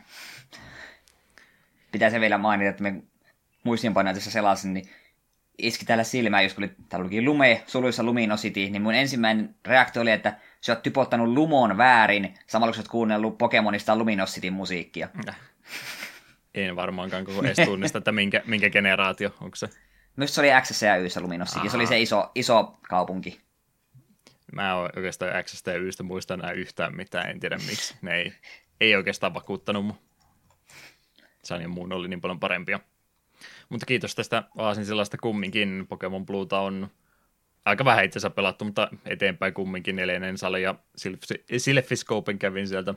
[1.92, 3.02] Pitää se vielä mainita, että me
[3.64, 4.88] muistiinpanoja tässä selasin, niin
[5.59, 10.11] iski täällä silmään, jos oli, täällä olikin Lume, suluissa Luminosity, niin mun ensimmäinen reaktio oli,
[10.11, 15.09] että sä oot typottanut Lumon väärin, samalla kun sä oot kuunnellut Pokemonista Luminosityn musiikkia.
[16.55, 19.68] En varmaankaan koko edes tunnista, että minkä, minkä generaatio, onko se?
[20.16, 23.40] Myös se oli X ja Yssä Luminosity, se oli se iso, iso kaupunki.
[24.53, 27.94] Mä en oikeastaan X ja Ystä muista enää yhtään mitään, en tiedä miksi.
[28.03, 28.33] Ne ei,
[28.81, 29.99] ei oikeastaan vakuuttanut mun.
[31.44, 32.81] San ja muun oli niin paljon parempia.
[33.68, 35.87] Mutta kiitos tästä Aasin sellaista kumminkin.
[35.88, 36.90] Pokemon Blueta on
[37.64, 40.75] aika vähän itse asiassa pelattu, mutta eteenpäin kumminkin neljännen sali ja
[41.57, 42.94] Silfiscopen kävin sieltä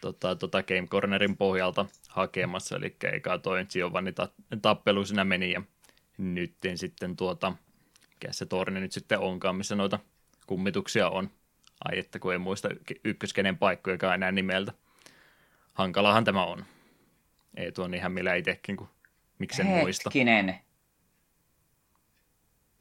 [0.00, 4.12] tota, tota Game Cornerin pohjalta hakemassa, eli eikä toi Giovanni
[4.62, 5.62] tappelu siinä meni ja
[6.18, 7.52] nyt sitten tuota,
[8.10, 9.98] mikä se torni nyt sitten onkaan, missä noita
[10.46, 11.30] kummituksia on.
[11.84, 12.68] Ai että kun ei muista
[13.04, 14.72] ykköskenen paikkoja enää nimeltä.
[15.74, 16.64] Hankalahan tämä on.
[17.56, 18.88] Ei tuon ihan millä itsekin, kun
[19.38, 20.10] miksen muista.
[20.10, 20.58] Hetkinen.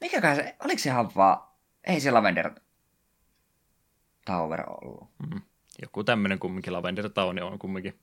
[0.01, 1.47] Mikäkään se, oliko se ihan vaan,
[1.83, 2.51] ei se Lavender
[4.25, 5.09] Tower ollut.
[5.29, 5.41] Mm.
[5.81, 7.99] Joku tämmöinen kumminkin Lavender Town on kumminkin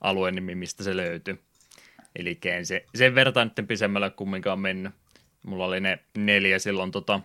[0.00, 1.42] alueen nimi, mistä se löytyy.
[2.16, 4.94] Eli se, sen verran nyt pisemmällä kumminkaan mennyt.
[5.42, 7.20] Mulla oli ne neljä silloin, tota,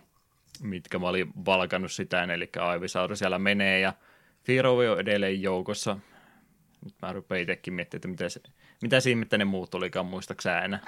[0.62, 3.92] mitkä mä olin valkannut sitä, eli Aivisauri siellä menee ja
[4.44, 5.98] Firovi on edelleen joukossa.
[6.84, 8.40] Nyt mä rupean itsekin miettimään, että mitä, se,
[8.82, 10.80] mitä siinä ne muut olikaan, muistaaksä enää?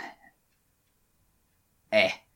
[1.93, 2.28] Eh.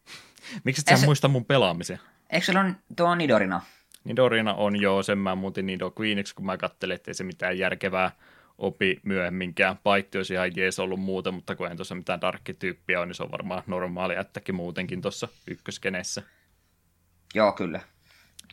[0.64, 2.00] Miksi et sä muista mun pelaamisen?
[2.30, 3.60] Eikö se ole tuo Nidorina?
[4.04, 8.10] Nidorina on jo, sen mä muutin Nido Queeniksi, kun mä katselin, ettei se mitään järkevää
[8.58, 9.78] opi myöhemminkään.
[9.82, 13.22] Paitti olisi ihan jees ollut muuta, mutta kun en tuossa mitään darkkityyppiä on, niin se
[13.22, 16.22] on varmaan normaali jättäkin muutenkin tuossa ykköskenessä.
[17.34, 17.80] Joo, kyllä.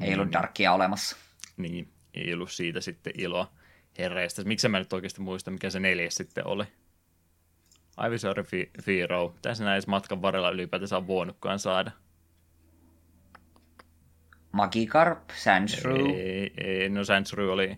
[0.01, 0.19] Ei niin.
[0.19, 1.15] ollut darkkia olemassa.
[1.57, 3.51] Niin, ei ollut siitä sitten iloa
[3.97, 4.43] herreistä.
[4.43, 6.63] Miksi mä nyt oikeasti muista, mikä se neljäs sitten oli?
[8.07, 8.43] Ivysauri
[8.83, 9.35] Firo.
[9.41, 11.91] Tässä näin matkan varrella ylipäätänsä on voinutkaan saada.
[14.51, 16.09] Magikarp, Sandshrew.
[16.09, 17.77] Ei, ei, no Sandshrew oli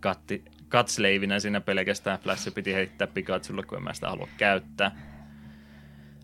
[0.00, 2.18] katti, katsleivinä siinä pelkästään.
[2.18, 4.96] Flash piti heittää Pikachulle, kun en mä sitä halua käyttää.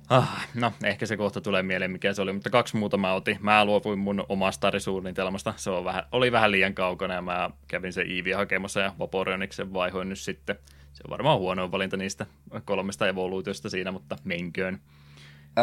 [0.08, 3.38] Ah, no, ehkä se kohta tulee mieleen, mikä se oli, mutta kaksi muuta mä otin.
[3.40, 5.54] Mä luovuin mun omasta tarisuunnitelmasta.
[5.56, 9.72] Se on vähän, oli vähän liian kaukana ja mä kävin se Iivi hakemassa ja Vaporioniksen
[9.72, 10.58] vaihoin nyt sitten.
[10.92, 12.26] Se on varmaan huono valinta niistä
[12.64, 14.80] kolmesta evoluutiosta siinä, mutta menköön.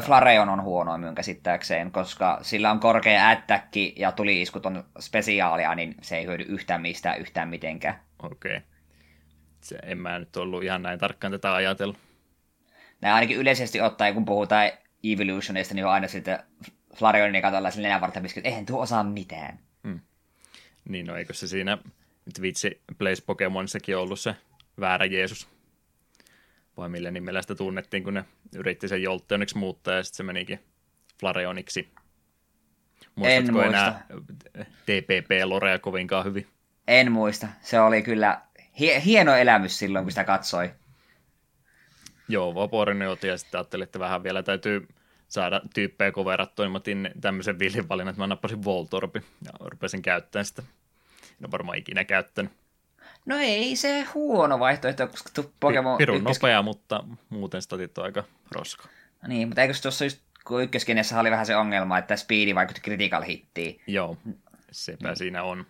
[0.01, 5.95] Flareon on huono minun käsittääkseen, koska sillä on korkea ättäkki ja tuli-iskut on spesiaalia, niin
[6.01, 7.99] se ei hyödy yhtään mistään yhtään mitenkään.
[8.23, 8.57] Okei.
[8.57, 8.67] Okay.
[9.61, 11.97] Se, en mä nyt ollut ihan näin tarkkaan tätä ajatellut.
[13.01, 14.71] Näin ainakin yleisesti ottaen, kun puhutaan
[15.03, 16.39] Evolutionista, niin on aina sitten
[16.95, 19.59] Flarionin katolla sille nenävartta että eihän tuo osaa mitään.
[19.83, 19.99] Hmm.
[20.89, 21.77] Niin, no eikö se siinä
[22.41, 24.35] vitsi Place Pokemonissakin ollut se
[24.79, 25.47] väärä Jeesus?
[26.77, 30.59] Vai millä nimellä sitä tunnettiin, kun ne yritti sen Jolteoniksi muuttaa ja sitten se menikin
[31.19, 31.89] Flareoniksi.
[33.15, 33.67] Muistatko en muista.
[33.69, 34.05] enää
[34.85, 36.47] TPP-lorea kovinkaan hyvin?
[36.87, 37.47] En muista.
[37.61, 38.41] Se oli kyllä
[38.79, 40.71] hie- hieno elämys silloin, kun sitä katsoi.
[42.27, 44.87] Joo, Vaporin otin ja sitten ajattelin, että vähän vielä täytyy
[45.27, 50.01] saada tyyppejä koverattua, niin mä otin tämmöisen villin valinnan, että mä nappasin Voltorpi ja rupesin
[50.01, 50.63] käyttämään sitä.
[51.31, 52.51] En ole varmaan ikinä käyttänyt.
[53.25, 55.97] No ei se huono vaihtoehto, koska Pokemon...
[55.97, 56.37] Pirun ykkös...
[56.37, 58.87] nopea, mutta muuten statit on aika roska.
[59.21, 62.81] No niin, mutta eikö tuossa just, kun ykköskenessä oli vähän se ongelma, että speedi vaikutti
[62.81, 63.81] critical hittiin.
[63.87, 64.17] Joo,
[64.71, 65.15] sepä mm.
[65.15, 65.65] siinä on.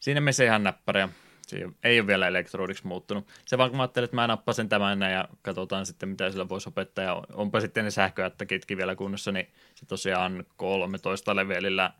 [0.00, 1.08] Siinä me se ihan näppäriä.
[1.46, 3.28] Se ei ole vielä elektrodiksi muuttunut.
[3.46, 6.68] Se vaan kun mä ajattelin, että mä nappasen tämän ja katsotaan sitten, mitä sillä voisi
[6.68, 7.04] opettaa.
[7.04, 11.90] Ja onpa sitten ne sähköättäkitkin vielä kunnossa, niin se tosiaan 13 levelillä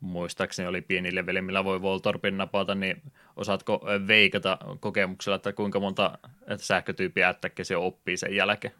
[0.00, 3.02] muistaakseni oli pieni leveli, millä voi Voltorpin napata, niin
[3.36, 6.18] osaatko veikata kokemuksella, että kuinka monta
[6.56, 8.74] sähkötyyppiä ättäkkiä se oppii sen jälkeen?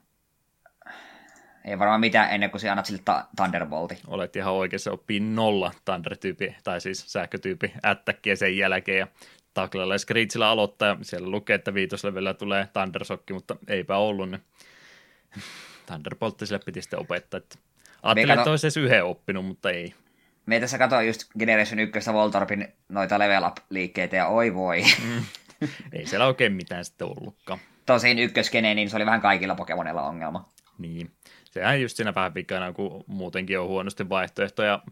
[1.65, 3.99] Ei varmaan mitään ennen kuin se annat sille ta- Thunderbolti.
[4.07, 9.07] Olet ihan oikein, se oppii nolla Thunder-tyyppi, tai siis sähkötyyppi ättäkkiä sen jälkeen, ja
[9.55, 14.43] taklalla ja Screechillä aloittaa, ja siellä lukee, että viitoslevellä tulee Thundershock, mutta eipä ollut, niin
[15.87, 17.59] Thunderboltti sille piti sitten opettaa, että
[18.03, 19.95] ajattelin, että olisi edes yhden oppinut, mutta ei.
[20.47, 24.83] Me tässä katsoin just Generation 1 Voltorpin noita level up-liikkeitä, ja oi voi.
[25.05, 25.25] Mm.
[25.93, 27.61] Ei siellä oikein mitään sitten ollutkaan.
[27.87, 30.49] Tosin ykköskene, niin se oli vähän kaikilla Pokemonilla ongelma.
[30.79, 31.11] Niin.
[31.45, 34.83] Sehän just siinä vähän vikana, kun muutenkin on huonosti vaihtoehtoja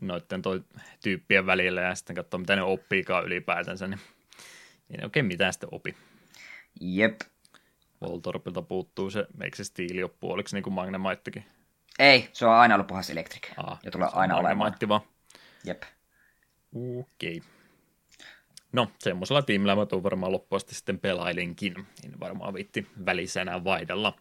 [0.00, 0.64] noiden toi
[1.02, 4.00] tyyppien välillä ja sitten katsoa, mitä ne oppiikaan ylipäätänsä, niin
[4.90, 5.96] ei ne oikein mitään sitten opi.
[6.80, 7.20] Jep.
[8.00, 11.44] Voltorpilta puuttuu se, eikö se stiili ole puoliksi niin kuin Magnemaittikin?
[11.98, 13.48] Ei, se on aina ollut puhas Electric.
[13.56, 14.74] Aa, ja tulee aina olemaan.
[14.88, 15.00] vaan.
[15.64, 15.82] Jep.
[16.74, 17.36] Okei.
[17.36, 17.50] Okay.
[18.72, 21.86] No, semmoisella tiimillä mä tuun varmaan loppuasti sitten pelailinkin.
[22.04, 24.16] En varmaan viitti välissä enää vaihdella.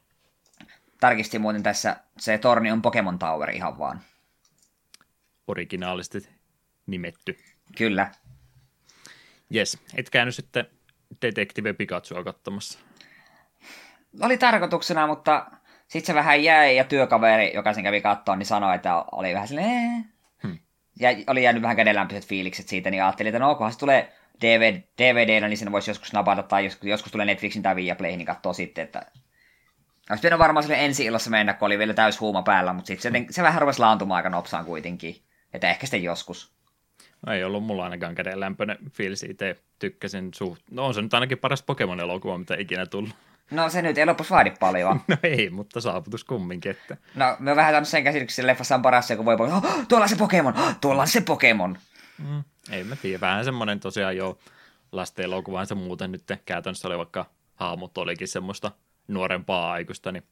[0.99, 4.01] Tarkistin muuten tässä, se torni on Pokemon Tower ihan vaan.
[5.47, 6.29] Originaalisesti
[6.85, 7.37] nimetty.
[7.77, 8.11] Kyllä.
[9.49, 10.65] Jes, et käynyt sitten
[11.21, 12.79] Detective Pikachua katsomassa.
[14.21, 15.51] Oli tarkoituksena, mutta
[15.87, 19.47] sitten se vähän jäi ja työkaveri, joka sen kävi kattoon, niin sanoi, että oli vähän
[19.47, 20.05] silleen...
[20.43, 20.57] Hmm.
[20.99, 24.81] Ja oli jäänyt vähän kädenlämpöiset fiilikset siitä, niin ajattelin, että no kunhan se tulee DVD,
[24.97, 28.53] DVDnä, niin sen voisi joskus napata, tai joskus, joskus tulee Netflixin tai Viaplayhin, niin katsoo
[28.53, 29.05] sitten, että
[30.09, 33.13] olisi pitänyt varmaan sille ensi illassa mennä, kun oli vielä täys huuma päällä, mutta sitten
[33.13, 35.15] se, se vähän rupesi laantumaan aika nopsaan kuitenkin.
[35.53, 36.53] Että ehkä sitten joskus.
[37.27, 40.61] No ei ollut mulla ainakaan kädenlämpöinen fiilis itse tykkäsin suht...
[40.71, 43.15] No on se nyt ainakin paras Pokemon-elokuva, mitä ikinä tullut.
[43.53, 45.01] No se nyt ei lopussa vaadi paljon.
[45.07, 46.71] No ei, mutta saavutus kumminkin.
[46.71, 46.97] Että...
[47.15, 50.03] No me on vähän saanut sen käsityksen, leffassa on paras se, kun voi oh, tuolla
[50.03, 51.77] on se Pokemon, oh, tuolla on se Pokemon.
[52.17, 54.39] Mm, ei mä tiedä, vähän semmoinen tosiaan jo
[54.91, 58.71] lasten elokuvaansa muuten nyt käytännössä oli vaikka haamut olikin semmoista
[59.07, 60.23] nuorempaa aikuista, niin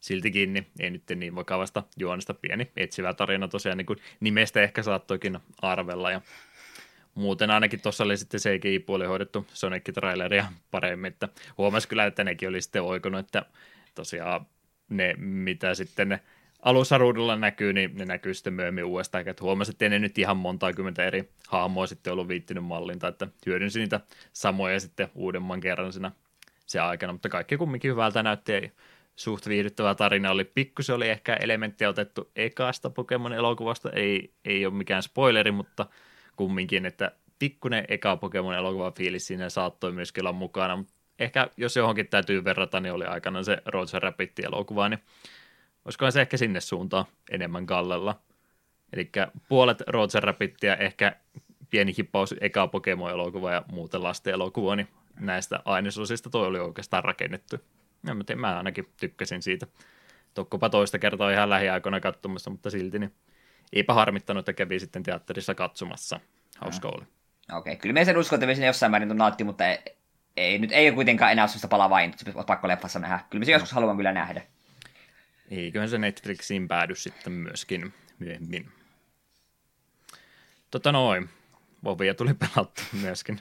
[0.00, 4.82] siltikin niin ei nyt niin vakavasta juonesta pieni etsivä tarina tosiaan niin kuin nimestä ehkä
[4.82, 6.20] saattoikin arvella ja
[7.18, 11.28] muuten ainakin tuossa oli sitten CGI-puoli hoidettu Sonic-traileria paremmin, että
[11.58, 13.44] huomasi kyllä, että nekin oli sitten oikonut, että
[13.94, 14.46] tosiaan
[14.88, 16.20] ne, mitä sitten
[16.62, 20.36] alussa ruudulla näkyy, niin ne näkyy sitten myöhemmin uudestaan, että huomasi, että ne nyt ihan
[20.36, 24.00] monta kymmentä eri hahmoa sitten ollut viittinyt mallinta, että hyödynsi niitä
[24.32, 26.12] samoja sitten uudemman kerran siinä
[26.66, 28.72] se aikana, mutta kaikki kumminkin hyvältä näytti
[29.16, 30.44] suht viihdyttävä tarina oli.
[30.44, 35.86] Pikkusen oli ehkä elementtiä otettu ekasta Pokemon-elokuvasta, ei, ei ole mikään spoileri, mutta
[36.38, 40.84] kumminkin, että pikkuinen eka Pokemon-elokuva fiilis siinä saattoi myöskin olla mukana,
[41.18, 44.98] ehkä jos johonkin täytyy verrata, niin oli aikana se Roger Rabbit-elokuva, niin
[45.84, 48.20] olisikohan se ehkä sinne suuntaan enemmän kallella.
[48.92, 49.10] Eli
[49.48, 51.16] puolet Roger Rabbittia, ehkä
[51.70, 54.88] pieni hippaus eka Pokemon-elokuva ja muuten lasten elokuva, niin
[55.20, 57.56] näistä ainesosista toi oli oikeastaan rakennettu.
[58.06, 59.66] Ja mä, tein, mä ainakin tykkäsin siitä.
[60.34, 63.12] Tokkopa toista kertaa ihan lähiaikoina katsomassa, mutta silti niin
[63.72, 66.20] eipä harmittanut, että kävi sitten teatterissa katsomassa.
[66.58, 67.04] Hauska oli.
[67.52, 67.76] Okei, okay.
[67.76, 69.78] kyllä me sen uskon, että jossain määrin naatti, mutta ei,
[70.36, 73.20] ei, nyt ei ole kuitenkaan enää sellaista palavaa, että se pakko leffassa nähdä.
[73.30, 74.42] Kyllä me se joskus haluan kyllä nähdä.
[75.50, 78.68] Eiköhän se Netflixiin päädy sitten myöskin myöhemmin.
[80.70, 81.28] Tota noin,
[81.84, 83.40] Vovia tuli pelattu myöskin.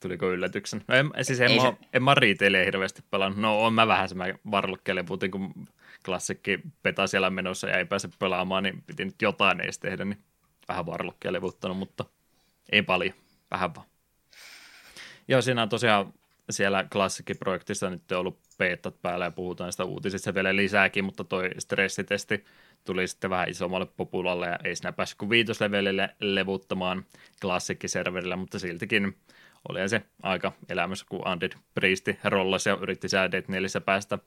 [0.00, 0.84] Tuliko yllätyksen?
[0.88, 1.76] No en, siis en, mä, se...
[1.92, 3.40] en mä riiteilijä hirveästi pelannut.
[3.40, 5.68] No on mä vähän se mä varlukkelevuutin, kun
[6.04, 10.24] klassikki peta siellä menossa ja ei pääse pelaamaan, niin piti nyt jotain edes tehdä, niin
[10.68, 12.04] vähän varlukkia levuttanut, mutta
[12.72, 13.14] ei paljon,
[13.50, 13.86] vähän vaan.
[15.28, 16.14] Joo, siinä on tosiaan
[16.50, 21.50] siellä klassikkiprojektissa nyt on ollut beetat päällä ja puhutaan sitä uutisista vielä lisääkin, mutta toi
[21.58, 22.44] stressitesti
[22.84, 27.04] tuli sitten vähän isommalle populalle ja ei siinä päässyt kuin viitoslevelille levuttamaan
[27.40, 29.16] klassikkiserverillä, mutta siltikin
[29.68, 34.18] oli se aika elämässä, kun Undead Priesti rollasi ja yritti säädeet nelissä päästä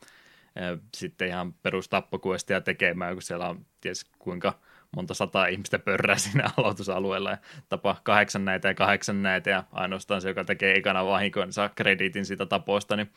[0.95, 4.59] sitten ihan perustappokuestia tekemään, kun siellä on ties kuinka
[4.95, 7.37] monta sataa ihmistä pörrää siinä aloitusalueella ja
[7.69, 11.69] tapa kahdeksan näitä ja kahdeksan näitä ja ainoastaan se, joka tekee ekana vahinkoa, niin saa
[11.69, 13.11] krediitin siitä taposta, niin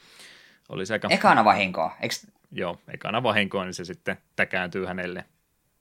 [0.69, 1.09] oli se aika...
[1.11, 2.27] Ekana vahinkoa, Eks...
[2.53, 5.25] Joo, ekana vahinkoa, niin se sitten täkääntyy hänelle.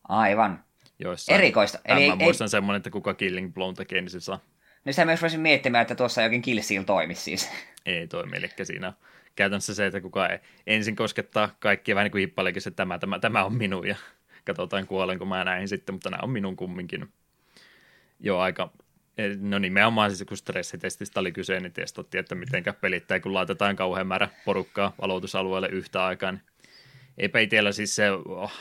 [0.10, 0.64] Aivan.
[1.00, 1.80] Joissain, Erikoista.
[1.86, 2.50] Eli mä muistan ei...
[2.50, 4.40] semmoinen, että kuka Killing Blown tekee, niin se saa.
[4.86, 7.50] Niin sitä myös voisin miettimään, että tuossa jokin Kill Seal toimisi siis.
[7.86, 8.94] Ei toimi, eli siinä
[9.36, 10.30] käytännössä se, että kuka
[10.68, 13.96] ensin koskettaa kaikkia vähän niin kuin hippalekin, että tämä, tämä, tämä on minun ja
[14.46, 17.10] katsotaan kuolenko mä näihin sitten, mutta nämä on minun kumminkin.
[18.20, 18.72] Joo, aika,
[19.40, 24.08] no nimenomaan siis kun stressitestistä oli kyse, niin testattiin, että miten pelittää, kun laitetaan kauhean
[24.08, 26.42] määrä porukkaa aloitusalueelle yhtä aikaa, niin
[27.18, 28.54] eipä itsellä siis se oh,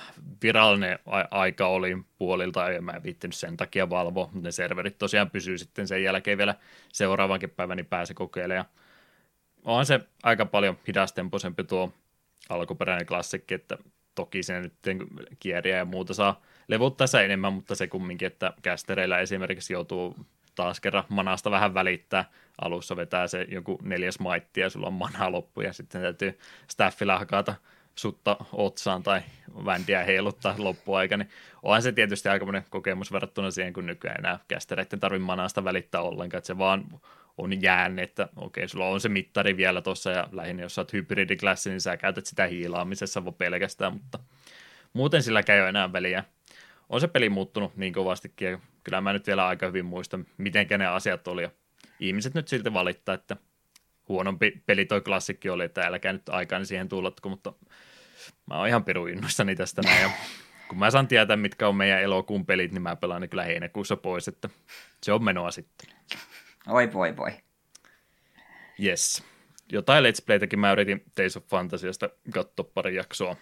[0.42, 0.98] virallinen
[1.30, 3.90] aika oli puolilta, ja mä en viittinyt sen takia
[4.32, 6.54] mutta ne serverit tosiaan pysyy sitten sen jälkeen vielä
[6.92, 8.66] seuraavankin päivän, niin pääsi kokeilemaan
[9.64, 11.92] on se aika paljon hidastempoisempi tuo
[12.48, 13.78] alkuperäinen klassikki, että
[14.14, 14.74] toki se nyt
[15.40, 20.16] kieriä ja muuta saa levuttaessa enemmän, mutta se kumminkin, että kästereillä esimerkiksi joutuu
[20.54, 22.24] taas kerran manasta vähän välittää.
[22.60, 27.18] Alussa vetää se joku neljäs maitti ja sulla on mana loppu ja sitten täytyy staffilla
[27.18, 27.54] hakata
[27.94, 29.20] sutta otsaan tai
[29.64, 31.30] vändiä heiluttaa loppuaika, niin
[31.62, 36.38] onhan se tietysti aika kokemus verrattuna siihen, kun nykyään enää kästereiden tarvitse manasta välittää ollenkaan,
[36.38, 37.00] että se vaan
[37.38, 40.92] on jäänyt, että okei, sulla on se mittari vielä tuossa ja lähinnä jos sä oot
[40.92, 44.18] hybridiklassi, niin sä käytät sitä hiilaamisessa voi pelkästään, mutta
[44.92, 46.24] muuten sillä käy enää väliä.
[46.88, 50.66] On se peli muuttunut niin kovastikin ja kyllä mä nyt vielä aika hyvin muistan, miten
[50.78, 51.50] ne asiat oli ja
[52.00, 53.36] ihmiset nyt silti valittaa, että
[54.08, 57.52] huonompi peli toi klassikki oli, että älkää nyt aikaan siihen tullatko, mutta
[58.46, 60.10] mä oon ihan piru innoissani tästä näin ja
[60.68, 63.96] kun mä saan tietää, mitkä on meidän elokuun pelit, niin mä pelaan ne kyllä heinäkuussa
[63.96, 64.48] pois, että
[65.02, 65.88] se on menoa sitten.
[66.68, 67.30] Oi voi voi.
[68.82, 69.22] Yes.
[69.72, 73.36] Jotain Let's Playtäkin mä yritin Days of Fantasiasta katsoa pari jaksoa.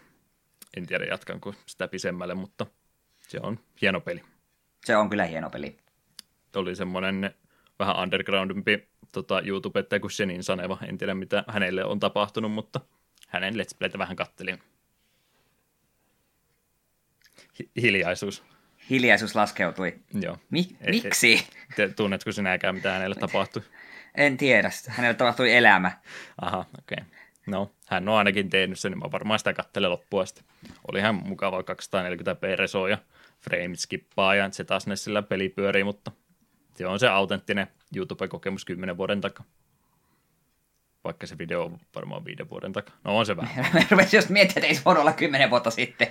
[0.76, 2.66] En tiedä jatkanko sitä pisemmälle, mutta
[3.28, 4.22] se on hieno peli.
[4.84, 5.76] Se on kyllä hieno peli.
[6.56, 7.34] Oli semmoinen
[7.78, 10.78] vähän undergroundimpi tota, YouTube-ettäjä kuin Shenin Saneva.
[10.88, 12.80] En tiedä, mitä hänelle on tapahtunut, mutta
[13.28, 14.58] hänen Let's Playtä vähän kattelin.
[17.58, 18.44] Hi- hiljaisuus
[18.90, 19.94] hiljaisuus laskeutui.
[20.20, 20.38] Joo.
[20.50, 21.46] Mi- et, miksi?
[21.78, 23.62] Et, tunnetko sinäkään, mitä hänelle tapahtui?
[24.14, 24.70] en tiedä.
[24.88, 25.92] Hänelle tapahtui elämä.
[26.42, 26.98] Aha, okei.
[27.00, 27.16] Okay.
[27.46, 30.42] No, hän on ainakin tehnyt sen, niin mä varmaan sitä katselen loppua asti.
[30.88, 32.98] Oli ihan mukava 240p reso ja
[33.40, 36.10] frameit skippaa ja se taas ne sillä peli pyörii, mutta
[36.74, 39.46] se on se autenttinen YouTube-kokemus kymmenen vuoden takaa.
[41.04, 42.96] vaikka se video on varmaan viiden vuoden takaa.
[43.04, 43.66] No on se vähän.
[43.74, 46.08] Mä rupesin just miettimään, että ei se voinut olla kymmenen vuotta sitten.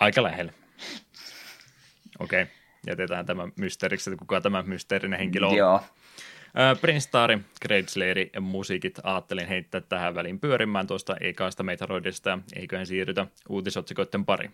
[0.00, 0.52] Aika lähellä.
[2.22, 2.54] Okei, okay.
[2.86, 5.56] jätetään tämä mysteeriksi, että kuka tämä mysteerinen henkilö on.
[5.56, 5.80] Joo.
[6.80, 7.10] Prince
[7.86, 14.24] Slayer ja musiikit ajattelin heittää tähän väliin pyörimään tuosta ekaasta Metroidista ja eiköhän siirrytä uutisotsikoiden
[14.24, 14.52] pariin.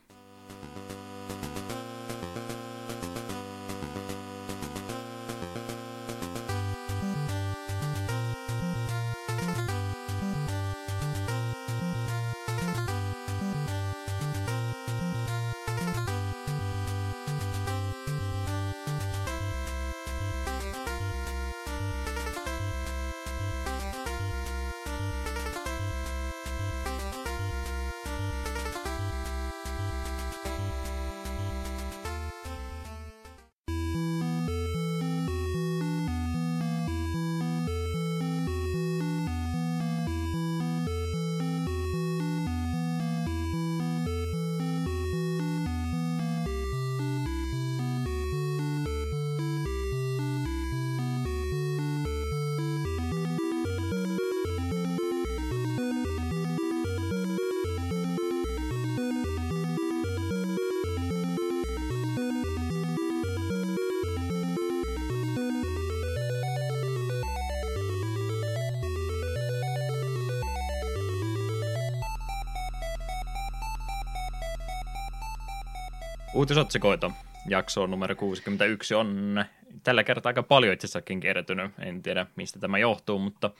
[76.34, 77.10] Uutisotsikoita.
[77.48, 79.44] Jakso numero 61 on
[79.84, 81.72] tällä kertaa aika paljon itse asiassakin kertynyt.
[81.78, 83.50] En tiedä, mistä tämä johtuu, mutta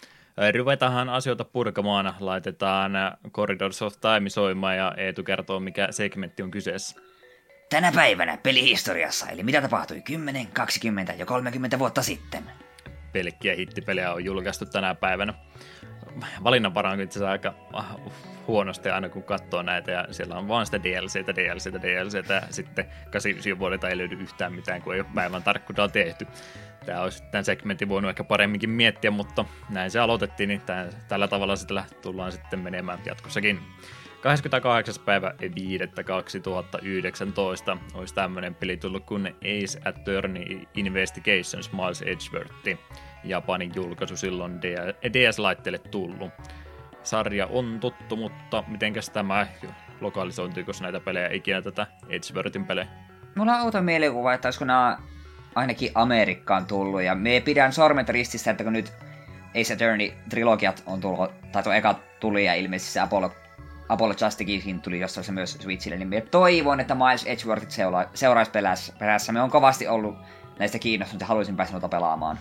[0.57, 2.15] ruvetaanhan asioita purkamaan.
[2.21, 2.93] Laitetaan
[3.33, 7.01] Corridors of Time soimaan ja Eetu kertoo, mikä segmentti on kyseessä.
[7.71, 12.45] Tänä päivänä pelihistoriassa, eli mitä tapahtui 10, 20 ja 30 vuotta sitten.
[13.13, 15.35] Pelkkiä hittipelejä on julkaistu tänä päivänä.
[16.45, 17.55] Valinnanvara on itse asiassa aika
[18.47, 22.85] huonosti aina kun katsoo näitä ja siellä on vaan sitä DLCtä, DLCtä, DLCtä ja sitten
[22.85, 26.27] 89 vuodelta ei löydy yhtään mitään, kun ei ole päivän tarkkuudella tehty.
[26.87, 31.29] Tämä olisi tämän segmentin voinut ehkä paremminkin miettiä, mutta näin se aloitettiin, niin tämän, tällä
[31.29, 33.61] tavalla sitä tullaan sitten menemään jatkossakin.
[34.21, 34.95] 28.
[35.05, 35.79] päivä 5.
[36.05, 42.55] 2019 olisi tämmöinen peli tullut kuin Ace Attorney Investigations Miles Edgeworth.
[43.25, 44.63] Japanin julkaisu silloin
[45.13, 46.31] DS-laitteelle tullut
[47.03, 49.47] sarja on tuttu, mutta mitenkäs tämä
[50.01, 52.87] lokalisointuiko näitä pelejä ikinä tätä Edgeworthin pelejä?
[53.35, 54.99] Mulla on outo mielikuva, että olisiko nämä
[55.55, 58.93] ainakin Amerikkaan tullut, ja me pidän sormet ristissä, että kun nyt
[59.61, 63.33] Ace Attorney-trilogiat on tullut, tai tuo eka tuli, ja ilmeisesti se Apollo,
[63.89, 68.53] Apollo Justicekin tuli jossain se myös Switchille, niin me toivon, että Miles Edgeworthit seura- seuraisi
[68.99, 69.33] perässä.
[69.33, 70.17] Me on kovasti ollut
[70.59, 72.39] näistä kiinnostunut ja haluaisin päästä noita pelaamaan.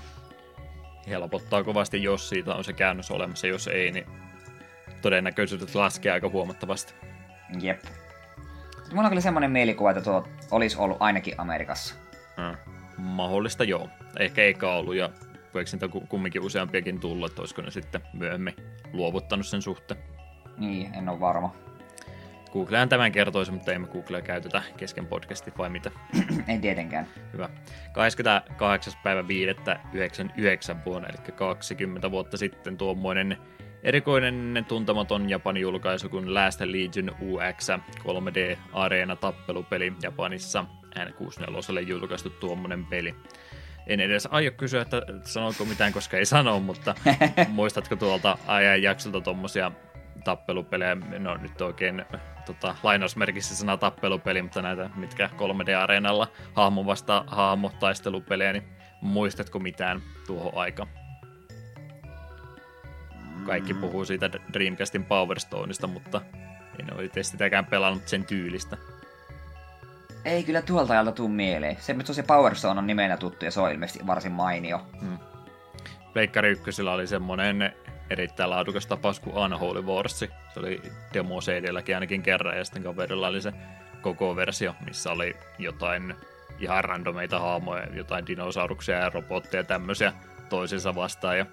[1.09, 4.05] Helpottaa kovasti, jos siitä on se käännös olemassa, jos ei, niin
[5.01, 6.93] todennäköisyydet laskee aika huomattavasti.
[7.61, 7.83] Jep.
[8.91, 11.95] Mulla on kyllä semmoinen mielikuva, että tuo olisi ollut ainakin Amerikassa.
[12.37, 12.57] Hmm.
[12.97, 13.89] Mahdollista joo.
[14.19, 15.09] Ehkä eikä ollut, ja
[15.53, 18.55] voiko niitä kumminkin useampiakin tullut, että olisiko ne sitten myöhemmin
[18.93, 19.99] luovuttanut sen suhteen.
[20.57, 21.55] Niin, en ole varma.
[22.57, 25.91] Googlehan tämän kertoisi, mutta emme Googlea käytetä kesken podcasti vai mitä?
[26.47, 27.07] en tietenkään.
[27.33, 27.49] Hyvä.
[27.93, 28.93] 28.
[29.03, 29.55] päivä 5.
[29.93, 33.37] 99 vuonna, eli 20 vuotta sitten tuommoinen
[33.83, 40.65] Erikoinen tuntematon Japanin julkaisu kuin Last Legion UX 3D Arena tappelupeli Japanissa
[40.99, 43.15] N64 julkaistu tuommoinen peli.
[43.87, 46.95] En edes aio kysyä, että sanoiko mitään, koska ei sano, mutta
[47.49, 49.71] muistatko tuolta ajan jaksolta tuommoisia
[50.27, 52.05] tappelupelejä, no nyt oikein
[52.45, 58.63] tota, lainausmerkissä sana tappelupeli, mutta näitä, mitkä 3D-areenalla hahmo vasta hahmo taistelupelejä, niin
[59.01, 60.89] muistatko mitään tuohon aikaan?
[63.45, 63.79] kaikki mm.
[63.79, 66.21] puhuu siitä Dreamcastin Power Stoneista, mutta
[66.79, 68.77] en ole itse sitäkään pelannut sen tyylistä.
[70.25, 71.77] Ei kyllä tuolta ajalta tuu mieleen.
[71.79, 74.81] Se, se Power Stone on nimenä tuttu ja se on ilmeisesti varsin mainio.
[75.01, 75.17] Hmm.
[76.13, 77.73] Pleikkari ykkösellä oli semmonen
[78.09, 80.19] erittäin laadukas tapaus kuin Unholy Wars.
[80.19, 80.81] Se oli
[81.13, 83.53] demo cd ainakin kerran ja sitten kaverilla oli se
[84.01, 86.15] koko versio, missä oli jotain
[86.59, 90.13] ihan randomeita haamoja, jotain dinosauruksia ja robotteja ja tämmöisiä
[90.49, 91.37] toisensa vastaan.
[91.37, 91.45] Ja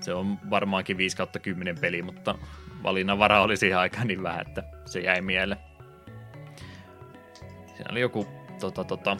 [0.00, 2.34] se on varmaankin 5 kautta 10 peli, mutta
[2.82, 5.60] valinnanvara oli siihen aikaan niin vähän, että se jäi mieleen.
[7.66, 8.26] Siinä oli joku
[8.60, 9.16] tota, tota,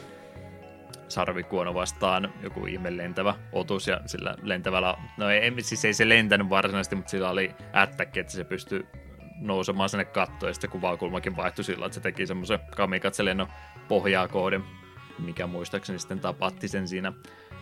[1.10, 6.50] sarvikuono vastaan joku ihme lentävä otus ja sillä lentävällä, no ei, siis ei se lentänyt
[6.50, 8.86] varsinaisesti, mutta sillä oli ättäkki, että se pystyi
[9.40, 13.48] nousemaan sinne kattoon ja sitten kuvakulmakin vaihtui sillä, että se teki semmoisen kamikatselennon
[13.88, 14.64] pohjaa kohden,
[15.18, 17.12] mikä muistaakseni sitten tapatti sen siinä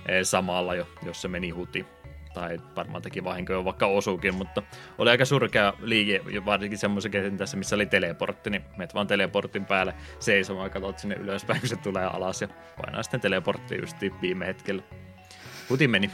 [0.08, 1.86] eh, samalla jo, jos se meni huti.
[2.34, 4.62] Tai varmaan teki vahinkoja vaikka osuukin, mutta
[4.98, 9.94] oli aika surkea liike, varsinkin semmoisen kentässä, missä oli teleportti, niin menet vaan teleportin päälle
[10.20, 12.48] seisomaan ja katsot sinne ylöspäin, kun se tulee alas ja
[12.82, 14.82] painaa sitten teleportti just viime hetkellä.
[15.70, 16.10] Huti meni.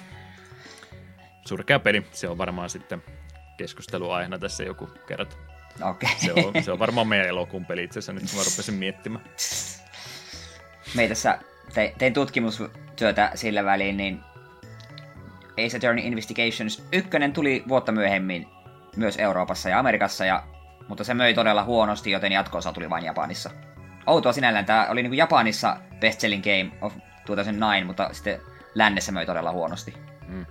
[1.46, 3.02] Surkea peli, se on varmaan sitten
[3.56, 5.36] keskusteluaiheena tässä joku kerta.
[5.82, 6.10] Okay.
[6.16, 9.24] Se, on, se on varmaan meidän elokuun peli itse asiassa, nyt mä rupesin miettimään.
[10.94, 11.38] Me tässä
[11.74, 14.20] te, tein tutkimustyötä sillä väliin, niin
[15.59, 18.46] Ace Attorney Investigations 1 tuli vuotta myöhemmin
[18.96, 20.42] myös Euroopassa ja Amerikassa, ja,
[20.88, 23.50] mutta se möi todella huonosti, joten jatkoosa tuli vain Japanissa.
[24.07, 26.92] Outoa sinällään, tämä oli niin kuin Japanissa best-selling game of
[27.26, 28.40] 2009, mutta sitten
[28.74, 29.94] lännessä möi todella huonosti.
[30.28, 30.46] Mm.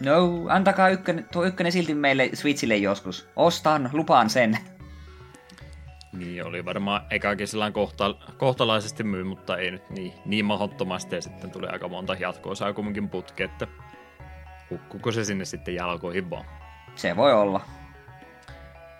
[0.00, 3.28] No, antakaa ykkönen, tuo ykkönen silti meille Switchille joskus.
[3.36, 4.58] Ostan, lupaan sen.
[6.18, 11.14] Niin, oli varmaan ekakin sillä kohta, kohtalaisesti myy, mutta ei nyt niin, niin mahdottomasti.
[11.14, 13.66] Ja sitten tuli aika monta jatkoa saa kumminkin putki, että
[14.70, 16.44] hukkuko se sinne sitten jalkoihin vaan.
[16.94, 17.60] Se voi olla.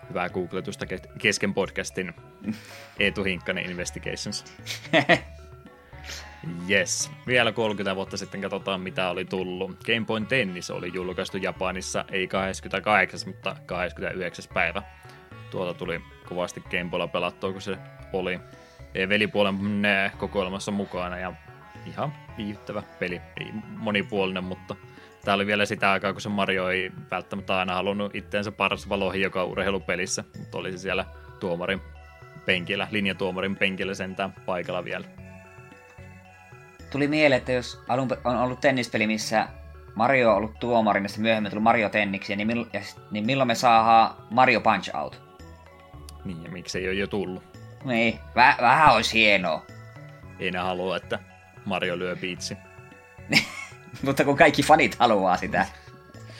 [0.09, 0.85] Hyvää googletusta
[1.19, 2.13] kesken podcastin.
[2.99, 4.45] Eetu Hinkkanen Investigations.
[6.69, 7.11] Yes.
[7.27, 9.83] Vielä 30 vuotta sitten katsotaan, mitä oli tullut.
[9.83, 14.45] Game Point Tennis oli julkaistu Japanissa, ei 28, mutta 29.
[14.53, 14.83] päivä.
[15.51, 17.77] Tuolta tuli kovasti Gameboylla pelattua, kun se
[18.13, 18.39] oli
[19.09, 19.57] velipuolen
[20.17, 21.33] kokoelmassa mukana ja
[21.85, 23.21] ihan viihdyttävä peli.
[23.39, 24.75] Ei monipuolinen, mutta
[25.25, 29.21] tämä oli vielä sitä aikaa, kun se Mario ei välttämättä aina halunnut itteensä paras valohi
[29.21, 31.05] joka urheilupelissä, mutta oli se siellä
[31.39, 31.81] tuomarin
[32.45, 35.05] penkillä, linjatuomarin penkillä sentään paikalla vielä.
[36.91, 39.47] Tuli mieleen, että jos alun on ollut tennispeli, missä
[39.95, 44.15] Mario on ollut tuomarin, ja myöhemmin tullut Mario Tenniksi, niin, mill- niin milloin me saadaan
[44.29, 45.28] Mario Punch Out?
[46.29, 47.43] Niin, ja miksei ole jo tullut.
[47.83, 49.65] Niin, väh- vähän olisi hienoa.
[50.39, 51.19] Ei ne halua, että
[51.65, 52.57] Mario lyö biitsi.
[54.05, 55.65] Mutta kun kaikki fanit haluaa sitä.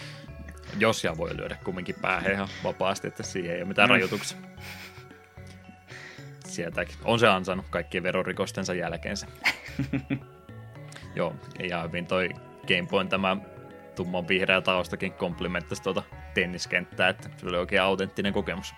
[0.80, 3.94] Jos ja voi lyödä kumminkin päähän ihan vapaasti, että siihen ei ole mitään mm.
[3.94, 4.38] rajoituksia.
[6.46, 9.28] Sieltäkin on se ansainnut kaikkien verorikostensa jälkeensä.
[11.16, 11.36] Joo,
[11.70, 12.30] ja hyvin toi
[12.68, 13.38] Gamepoint tämä
[13.96, 18.74] tumman vihreä taustakin komplimenttasi tuota tenniskenttää, että se oli oikein autenttinen kokemus.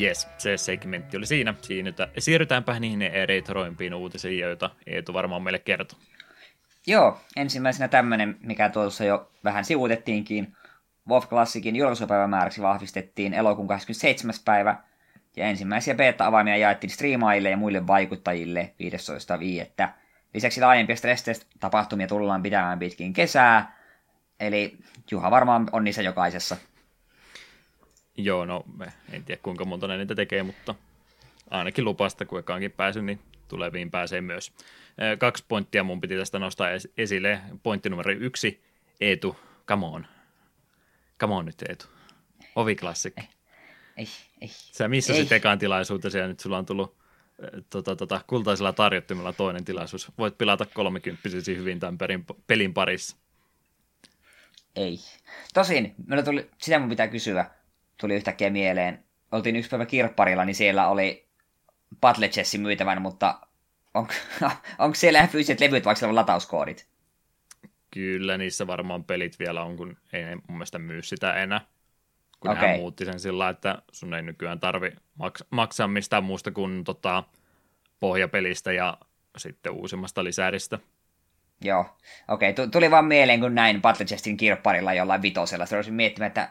[0.00, 1.54] Yes, se segmentti oli siinä.
[1.62, 5.98] Siirrytään, siirrytäänpä niihin retroimpiin uutisiin, joita Eetu varmaan meille kertoo.
[6.86, 10.56] Joo, ensimmäisenä tämmöinen, mikä tuossa jo vähän sivuutettiinkin.
[11.08, 14.34] WoW Classicin julkaisupäivämääräksi vahvistettiin elokuun 27.
[14.44, 14.76] päivä,
[15.36, 18.74] ja ensimmäisiä beta-avaimia jaettiin striimaille ja muille vaikuttajille
[19.84, 19.88] 15.5.
[20.34, 23.78] Lisäksi laajempia stress-tapahtumia tullaan pitämään pitkin kesää,
[24.40, 24.78] eli
[25.10, 26.56] Juha varmaan on niissä jokaisessa.
[28.18, 28.64] Joo, no
[29.12, 30.74] en tiedä kuinka monta ne niitä tekee, mutta
[31.50, 34.52] ainakin lupasta, kun ekaankin pääsy, niin tuleviin pääsee myös.
[35.18, 37.40] Kaksi pointtia mun piti tästä nostaa esille.
[37.62, 38.62] Pointti numero yksi,
[39.00, 39.36] Eetu,
[39.68, 40.06] come on.
[41.20, 41.86] Come on nyt Eetu.
[42.56, 43.20] Oviklassikki.
[43.20, 43.28] Ei,
[43.96, 44.06] ei,
[44.40, 44.48] ei.
[44.48, 46.96] Sä missasit ekaan tilaisuutesi ja nyt sulla on tullut
[47.70, 50.12] tota, tota, kultaisella tarjottimella toinen tilaisuus.
[50.18, 53.16] Voit pilata kolmekymppisesti hyvin tämän perin, pelin parissa.
[54.76, 54.98] Ei.
[55.54, 55.94] Tosin,
[56.24, 57.50] tuli, sitä mun pitää kysyä
[58.00, 59.04] tuli yhtäkkiä mieleen.
[59.32, 61.28] Oltiin yksi päivä kirpparilla, niin siellä oli
[62.00, 63.40] Battle Chessin myytävän, mutta
[63.94, 64.08] on,
[64.78, 66.88] onko siellä fyysiset levyt vaikka siellä on latauskoodit?
[67.90, 71.60] Kyllä, niissä varmaan pelit vielä on, kun ei ne mun mielestä myy sitä enää.
[72.40, 72.68] Kun okay.
[72.68, 77.24] hän muutti sen sillä että sun ei nykyään tarvi maks- maksaa mistään muusta kuin tota,
[78.00, 78.98] pohjapelistä ja
[79.36, 80.78] sitten uusimmasta lisääristä.
[81.60, 81.96] Joo,
[82.28, 82.50] okei.
[82.50, 82.68] Okay.
[82.68, 85.66] Tuli vaan mieleen, kun näin Battle Chestin kirpparilla jollain vitosella.
[85.66, 86.50] Sitten olisin miettimään, että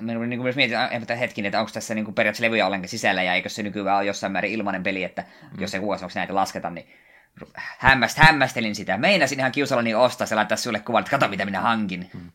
[0.00, 3.22] minun niin myös mietin että hetkin, että onko tässä niin kuin periaatteessa levyjä ollenkaan sisällä,
[3.22, 5.60] ja eikö se nykyään ole jossain määrin ilmainen peli, että mm.
[5.60, 6.86] jos ei kuukausi näitä lasketa, niin
[7.54, 8.98] hämmäst, hämmästelin sitä.
[8.98, 12.10] Meinasin ihan kiusallani ostaa se laittaa sulle kuvan, että kato mitä minä hankin.
[12.14, 12.30] Mm.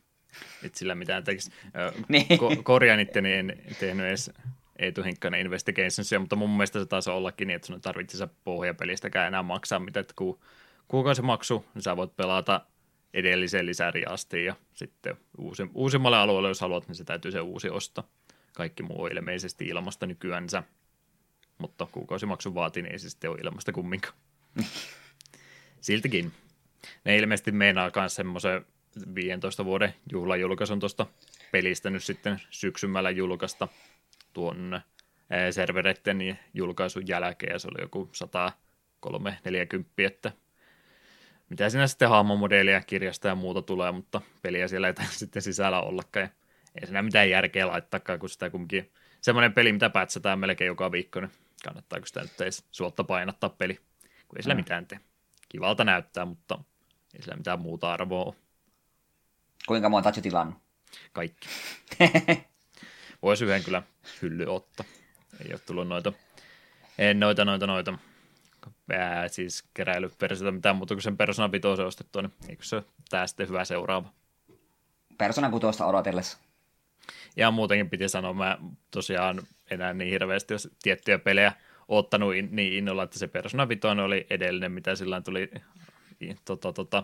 [0.64, 1.52] Et sillä mitään tekisi.
[2.08, 2.26] niin.
[2.26, 4.32] Ko- korjaan itteni, en tehnyt edes
[4.80, 9.44] Eetu Hinkkanen Investigationsia, mutta mun mielestä se taisi ollakin niin, että sun tarvitsisi pohjapelistäkään enää
[9.44, 10.44] maksaa mitä, että ku,
[10.88, 12.62] kuukausimaksu, niin sä voit pelata
[13.14, 17.70] edelliseen lisäri asti ja sitten uusi, uusimmalle alueelle, jos haluat, niin se täytyy se uusi
[17.70, 18.08] ostaa.
[18.54, 20.64] Kaikki muu on ilmeisesti ilmasta nykyäänsä,
[21.58, 24.14] mutta kuukausimaksun vaatii, niin ei se sitten ole ilmasta kumminkaan.
[25.82, 26.32] Siltikin.
[27.06, 28.66] Ne ilmeisesti meinaa myös semmoisen
[29.16, 31.06] 15 vuoden juhlajulkaisun tuosta
[31.52, 33.68] pelistä nyt sitten syksymällä julkaista
[34.34, 34.82] tuon
[35.52, 38.10] servereiden julkaisun jälkeen, ja se oli joku
[39.08, 40.32] 103-40, että
[41.52, 46.24] mitä siinä sitten hahmomodeelia, kirjasta ja muuta tulee, mutta peliä siellä ei sitten sisällä ollakaan.
[46.24, 46.30] Ja
[46.82, 48.92] ei siinä mitään järkeä laittaakaan, kun sitä kumminkin
[49.22, 51.32] semmoinen peli, mitä pätsätään melkein joka viikko, niin
[51.64, 53.80] kannattaako sitä nyt edes suotta painattaa peli,
[54.28, 54.60] kun ei sillä mm.
[54.60, 55.00] mitään tee.
[55.50, 56.60] Kivalta näyttää, mutta
[57.14, 58.36] Ei sillä mitään muuta arvoa ole.
[59.68, 60.58] Kuinka monta oot tilannut?
[61.14, 61.48] Kaikki.
[63.22, 63.84] Voisi yhden kyllä
[64.22, 64.86] hylly ottaa.
[65.46, 66.14] Ei ole tullut noita,
[66.98, 67.98] en noita, noita, noita.
[68.92, 73.48] Ää, siis keräilyversiota mitään muuta kuin sen Persona 5 ostettua, niin eikö se tää sitten
[73.48, 74.10] hyvä seuraava?
[75.18, 76.38] Persona 6 odotellessa.
[77.36, 78.58] Ja muutenkin piti sanoa, mä
[78.92, 79.42] tosiaan
[79.72, 81.54] enää niin hirveästi jos tiettyjä pelejä
[81.88, 85.52] ottanut in, niin innolla, että se Persona 5 oli edellinen, mitä sillä tuli
[86.46, 87.04] tota, tota,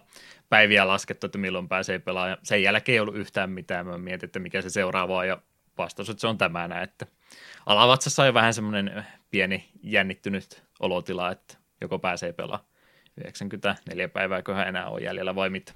[0.50, 2.38] päiviä laskettu, että milloin pääsee pelaamaan.
[2.44, 3.86] Sen jälkeen ei ollut yhtään mitään.
[3.86, 5.42] Mä mietin, että mikä se seuraava on, ja
[5.78, 7.06] vastaus, että se on tämä näin, että
[7.66, 12.70] alavatsassa on vähän semmoinen pieni jännittynyt olotila, että joko pääsee pelaamaan
[13.18, 15.74] 94 päivää, hän enää on jäljellä vai mitä.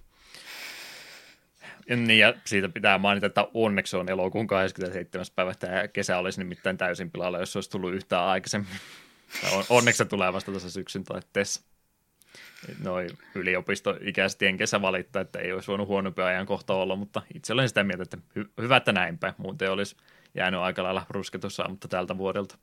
[1.89, 5.25] Niin, ja siitä pitää mainita, että onneksi on elokuun 27.
[5.35, 5.53] päivä.
[5.53, 8.69] Tämä kesä olisi nimittäin täysin pilalla, jos olisi tullut yhtään aikaisemmin.
[9.69, 11.61] Onneksi se tulee vasta tässä syksyn taitteessa.
[12.83, 17.83] Noin yliopistoikäistien kesä valittaa, että ei olisi voinut huonompi ajankohta olla, mutta itse olen sitä
[17.83, 19.33] mieltä, että hy- hyvä, että näinpä.
[19.37, 19.95] Muuten olisi
[20.35, 22.57] jäänyt aika lailla rusketus mutta tältä vuodelta.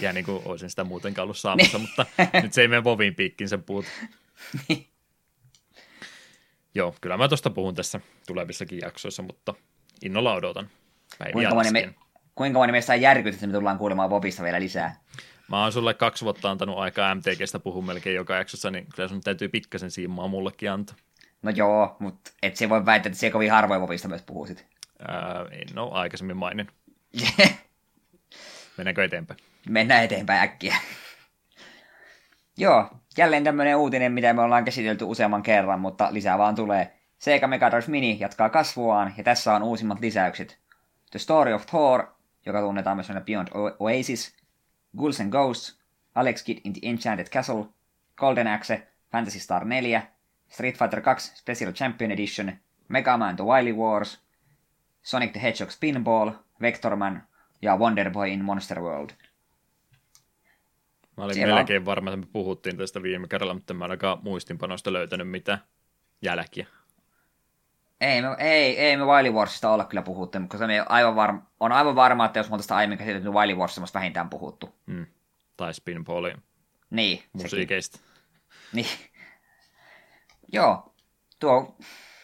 [0.00, 1.88] Ja niin kuin olisin sitä muutenkaan ollut saamassa, niin.
[1.96, 2.06] mutta
[2.42, 3.84] nyt se ei mene Vovin piikkiin sen puut.
[6.74, 9.54] Joo, kyllä mä tuosta puhun tässä tulevissakin jaksoissa, mutta
[10.02, 10.70] innolla odotan.
[11.32, 11.94] Kuinka moni, me,
[12.34, 14.96] kuinka moni meistä on järkyt, että me tullaan kuulemaan Vovista vielä lisää?
[15.48, 19.20] Mä oon sulle kaksi vuotta antanut aikaa MTGstä puhua melkein joka jaksossa, niin kyllä sun
[19.20, 20.96] täytyy pikkasen siimaa mullekin antaa.
[21.42, 24.66] No joo, mutta et se voi väittää, että se kovin harvoin Vovista myös puhuisit.
[25.08, 26.36] Ää, en ole aikaisemmin
[27.14, 27.54] mainin.
[28.76, 29.40] Mennäänkö eteenpäin?
[29.68, 30.76] Mennään eteenpäin äkkiä.
[32.56, 36.96] Joo, jälleen tämmöinen uutinen, mitä me ollaan käsitelty useamman kerran, mutta lisää vaan tulee.
[37.18, 40.58] Sega Mega Drive Mini jatkaa kasvuaan, ja tässä on uusimmat lisäykset.
[41.10, 42.06] The Story of Thor,
[42.46, 43.48] joka tunnetaan myös Beyond
[43.78, 44.36] Oasis,
[44.96, 45.80] Ghouls and Ghosts,
[46.14, 47.64] Alex Kidd in the Enchanted Castle,
[48.16, 50.02] Golden Axe, Fantasy Star 4,
[50.48, 52.52] Street Fighter 2 Special Champion Edition,
[52.88, 54.18] Mega Man The Wily Wars,
[55.02, 57.22] Sonic the Hedgehog Spinball, Vectorman
[57.62, 59.10] ja Wonder Boy in Monster World–
[61.20, 64.18] Mä olin Siellä melkein varma, että me puhuttiin tästä viime kerralla, mutta mä en ainakaan
[64.22, 65.58] muistinpanosta löytänyt mitään
[66.22, 66.66] jälkiä.
[68.00, 71.42] Ei, me, ei, ei me Wily Warsista olla kyllä puhuttu, mutta se on aivan, varma,
[71.60, 74.74] on aivan varma, että jos me tästä aiemmin käsitelty, niin Wily Warsista vähintään puhuttu.
[74.86, 75.06] Mm.
[75.56, 76.36] Tai Spinballin
[76.90, 77.98] niin, musiikeista.
[78.72, 78.86] Niin.
[80.52, 80.94] Joo,
[81.40, 81.76] tuo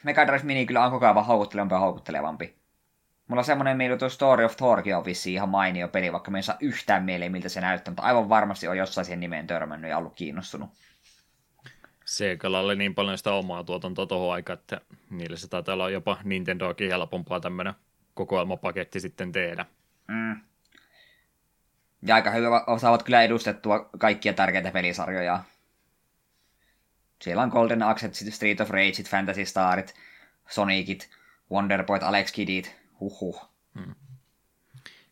[0.02, 2.55] Mega Drive Mini kyllä on koko ajan houkuttelevampi ja houkuttelevampi.
[3.28, 6.38] Mulla on semmoinen mieli, että Story of Thorkin on vissiin ihan mainio peli, vaikka me
[6.38, 9.90] ei saa yhtään mieleen, miltä se näyttää, mutta aivan varmasti on jossain siihen nimeen törmännyt
[9.90, 10.70] ja ollut kiinnostunut.
[12.04, 16.18] Segalla oli niin paljon sitä omaa tuotantoa tuohon aikaan, että niille se taitaa olla jopa
[16.24, 17.74] Nintendoakin helpompaa tämmöinen
[18.14, 19.66] kokoelmapaketti sitten tehdä.
[20.08, 20.40] Mm.
[22.02, 25.44] Ja aika hyvin osaavat kyllä edustettua kaikkia tärkeitä pelisarjoja.
[27.22, 29.94] Siellä on Golden Axe, Street of Rage, Fantasy Starit,
[30.48, 31.10] Sonicit,
[31.50, 33.48] Wonderboyt, Alex Kiddit, Huhhuh.
[33.78, 33.94] Hmm.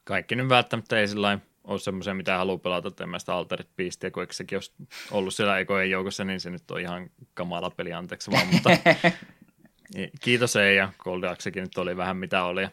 [0.05, 4.33] Kaikki nyt välttämättä ei sillä ole semmoisia, mitä haluaa pelata tämmöistä Altered Beastia, kun eikö
[4.33, 4.73] sekin olisi
[5.11, 8.71] ollut siellä ekojen joukossa, niin se nyt on ihan kamala peli, anteeksi vaan, mutta
[10.25, 12.69] kiitos ei, ja Goldaxekin nyt oli vähän mitä oli.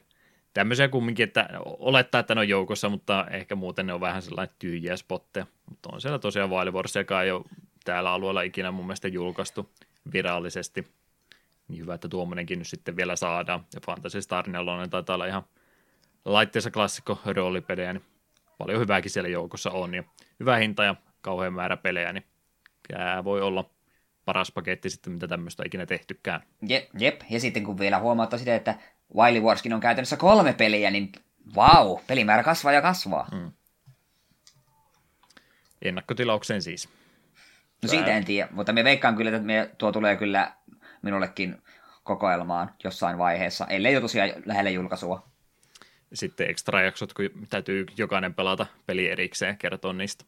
[0.53, 4.55] Tämmöisiä kumminkin, että olettaa, että ne on joukossa, mutta ehkä muuten ne on vähän sellainen
[4.59, 5.45] tyhjiä spotteja.
[5.69, 7.45] Mutta on siellä tosiaan Wild joka ei ole
[7.83, 9.69] täällä alueella ikinä mun mielestä julkaistu
[10.13, 10.87] virallisesti
[11.71, 13.65] niin hyvä, että tuommoinenkin nyt sitten vielä saadaan.
[13.73, 15.43] Ja Fantasy Star 4 taitaa olla ihan
[16.25, 18.05] laitteessa klassikko roolipelejä, niin
[18.57, 19.93] paljon hyvääkin siellä joukossa on.
[19.93, 20.03] Ja
[20.39, 22.25] hyvä hinta ja kauhean määrä pelejä, niin
[22.87, 23.69] tämä voi olla
[24.25, 26.41] paras paketti sitten, mitä tämmöistä ikinä tehtykään.
[26.67, 28.75] Je, jep, ja sitten kun vielä huomauttaa sitä, että
[29.15, 31.11] Wily Warskin on käytännössä kolme peliä, niin
[31.55, 33.27] vau, pelimäärä kasvaa ja kasvaa.
[33.31, 33.51] Mm.
[35.81, 36.89] Ennakkotilaukseen siis.
[37.83, 40.53] No siitä en tiedä, mutta me veikkaan kyllä, että me, tuo tulee kyllä
[41.01, 41.61] minullekin
[42.03, 45.31] kokoelmaan jossain vaiheessa, ellei jo tosiaan lähelle julkaisua.
[46.13, 50.25] Sitten extra jaksot, kun täytyy jokainen pelata peli erikseen kertoa niistä.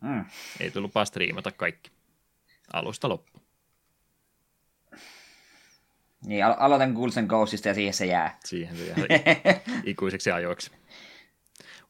[0.00, 0.24] Mm.
[0.60, 1.90] Ei tullut lupaa striimata kaikki.
[2.72, 3.40] Alusta loppu.
[6.26, 8.38] Niin, alo- aloitan Ghouls and Ghostista ja siihen se jää.
[8.44, 8.96] Siihen se jää
[9.84, 10.70] ikuiseksi ajoiksi.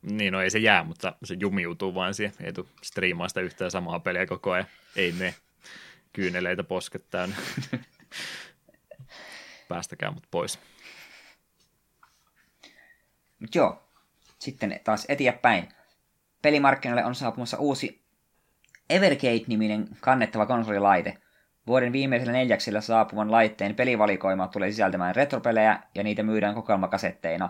[0.03, 2.35] Niin, no ei se jää, mutta se jumiutuu vain siihen.
[2.41, 4.67] Ei tule striimaa sitä yhtään samaa peliä koko ajan.
[4.97, 5.35] Ei me
[6.13, 7.37] kyyneleitä posket täynnä.
[9.69, 10.59] Päästäkää mut pois.
[13.41, 13.83] Mut joo,
[14.39, 15.69] sitten taas eteenpäin.
[16.43, 18.03] Pelimarkkinoille on saapumassa uusi
[18.91, 21.19] Evergate-niminen kannettava konsolilaite.
[21.67, 27.49] Vuoden viimeisellä neljäksellä saapuvan laitteen pelivalikoima tulee sisältämään retropelejä ja niitä myydään kokoelmakasetteina.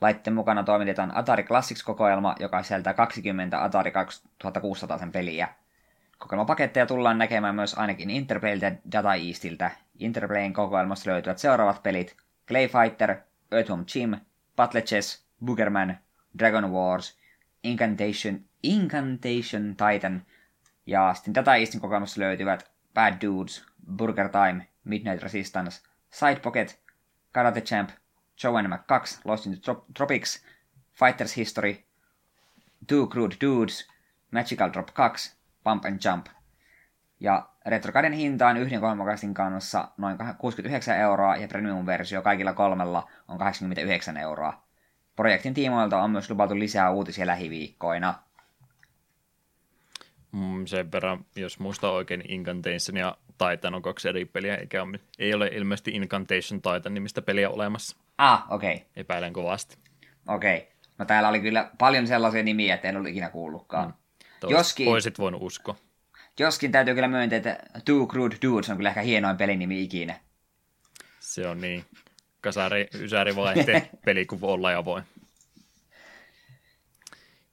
[0.00, 5.48] Laitteen mukana toimitetaan Atari Classics-kokoelma, joka sisältää 20 Atari 2600 peliä.
[6.18, 12.16] Kokoelmapaketteja tullaan näkemään myös ainakin Interplayltä, Data Eastiltä Interplayn kokoelmasta löytyvät seuraavat pelit.
[12.48, 13.16] Clay Fighter,
[13.52, 14.16] Earthworm Jim,
[14.56, 15.98] Battle Chess, Boogerman,
[16.38, 17.18] Dragon Wars,
[17.62, 20.22] Incantation, Incantation Titan,
[20.86, 23.64] ja sitten tätä Eastin kokoelmasta löytyvät Bad Dudes,
[23.96, 26.80] Burger Time, Midnight Resistance, Side Pocket,
[27.32, 27.90] Karate Champ,
[28.68, 30.44] Mac 2, Lost in the Tropics,
[30.94, 31.84] Fighters History,
[32.86, 33.88] Two Crude Dudes,
[34.30, 35.34] Magical Drop 2,
[35.64, 36.28] Pump and Jump.
[37.20, 43.38] Ja Retrokaden hinta on yhden kolmokastin kanssa noin 69 euroa ja premium-versio kaikilla kolmella on
[43.38, 44.62] 89 euroa.
[45.16, 48.14] Projektin tiimoilta on myös luvattu lisää uutisia lähiviikkoina.
[50.32, 55.00] Mm, sen verran, jos muista oikein, Incantation ja Titan on kaksi eri peliä, eikä ole,
[55.18, 57.96] ei ole ilmeisesti Incantation Titan nimistä peliä olemassa.
[58.18, 58.74] Ah, okei.
[58.74, 58.86] Okay.
[58.96, 59.78] Epäilen kovasti.
[60.28, 60.56] Okei.
[60.56, 60.68] Okay.
[60.98, 63.86] No täällä oli kyllä paljon sellaisia nimiä, että en ole ikinä kuullutkaan.
[63.86, 64.50] Mm.
[64.50, 65.76] Joskin, Voisit voinut uskoa.
[66.38, 70.20] Joskin täytyy kyllä myöntää, että Two Crude Dudes on kyllä ehkä hienoin pelinimi ikinä.
[71.20, 71.84] Se on niin.
[72.40, 75.02] Kasari, ysäri vaihte peli kuin olla ja voi.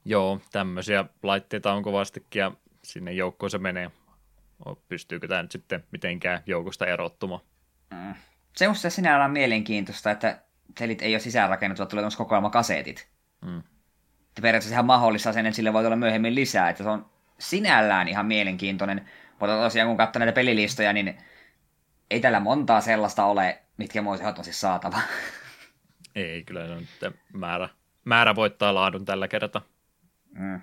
[0.06, 2.52] Joo, tämmöisiä laitteita on kovastikin ja
[2.84, 3.92] sinne joukkoon se menee.
[4.88, 7.42] Pystyykö tämä nyt sitten mitenkään joukosta erottumaan?
[7.92, 8.16] Mm.
[8.56, 10.42] Se musta sinällään mielenkiintoista, että
[10.80, 13.08] pelit ei ole sisäänrakennettu, tulee kokoelma kasetit.
[13.46, 13.64] Mm.
[14.42, 17.10] Periaatteessa ihan mahdollista sen, että sille voi tulla myöhemmin lisää, että se on
[17.40, 19.10] sinällään ihan mielenkiintoinen.
[19.40, 21.18] Mutta tosiaan kun katsoo näitä pelilistoja, niin
[22.12, 25.02] ei tällä montaa sellaista ole, mitkä voisi ehdottomasti saatava.
[26.16, 27.70] Ei, kyllä se on määrä,
[28.06, 29.62] määrä voittaa laadun tällä kertaa.
[30.32, 30.62] Mm.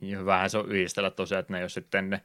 [0.00, 2.20] Ja vähän se on yhdistellä tosiaan, että ne jos sitten ne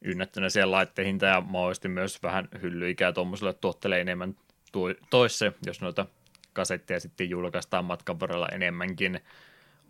[0.00, 4.36] ynnättynä siellä laitteihin ja mahdollisesti myös vähän hyllyikää tuommoiselle tuottelee enemmän
[5.10, 6.06] toisse, jos noita
[6.52, 9.20] kasetteja sitten julkaistaan matkan varrella enemmänkin.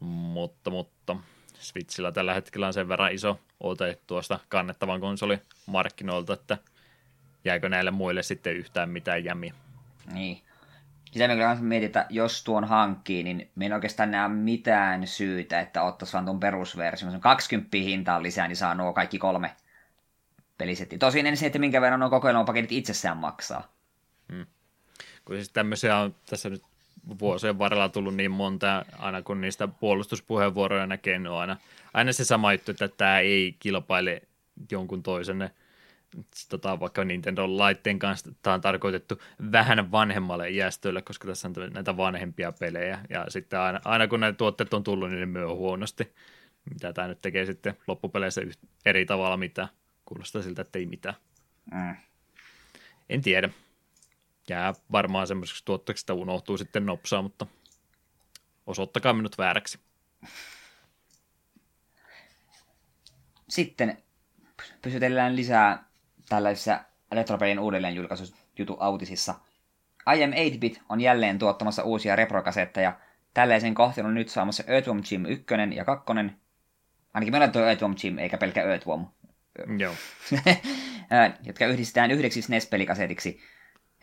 [0.01, 1.17] Mutta, mutta
[1.59, 6.59] Switchillä tällä hetkellä on sen verran iso ote tuosta kannettavan konsolin markkinoilta, että
[7.45, 9.55] jääkö näille muille sitten yhtään mitään jämiä.
[10.13, 10.43] Niin.
[11.13, 15.61] Sitä me kyllä mietin, että jos tuon hankkii, niin me en oikeastaan näe mitään syytä,
[15.61, 17.11] että ottaisi vaan tuon perusversion.
[17.11, 19.57] Se on 20 hintaa lisää, niin saa nuo kaikki kolme
[20.59, 20.99] pelisettiä.
[20.99, 23.73] Tosin en se, että minkä verran nuo kokoelmapaketit itsessään maksaa.
[24.33, 24.47] Hmm.
[25.25, 26.63] Kun siis tämmöisiä on tässä nyt
[27.19, 31.57] vuosien varrella tullut niin monta, aina kun niistä puolustuspuheenvuoroja näkee, niin on aina,
[31.95, 34.23] aina se sama juttu, että tämä ei kilpaile
[34.71, 35.51] jonkun toisen
[36.49, 42.53] tota, vaikka Nintendo-laitteen kanssa tämä on tarkoitettu vähän vanhemmalle iästölle, koska tässä on näitä vanhempia
[42.53, 46.13] pelejä, ja sitten aina, aina kun näitä tuotteet on tullut, niin ne myy huonosti.
[46.71, 48.41] Mitä tämä nyt tekee sitten loppupeleissä
[48.85, 49.69] eri tavalla, mitä
[50.05, 51.15] kuulostaa siltä, että ei mitään.
[51.73, 51.97] Mm.
[53.09, 53.51] En tiedä
[54.51, 57.47] jää varmaan semmoiseksi tuotteeksi, että unohtuu sitten nopsaa, mutta
[58.67, 59.79] osoittakaa minut vääräksi.
[63.49, 64.03] Sitten
[64.83, 65.85] pysytellään lisää
[66.29, 66.81] tällaisissa
[67.13, 69.35] retropelin uudelleenjulkaisujutu autisissa.
[70.17, 73.01] IM 8-bit on jälleen tuottamassa uusia reprokasetteja.
[73.35, 76.05] Tällaisen kohteen on nyt saamassa Earthworm Jim 1 ja 2.
[77.15, 79.07] Ainakin meillä on tuo Earthworm Jim, eikä pelkkä Earthworm.
[79.79, 79.95] Joo.
[81.47, 83.41] jotka yhdistetään yhdeksi SNES-pelikasetiksi.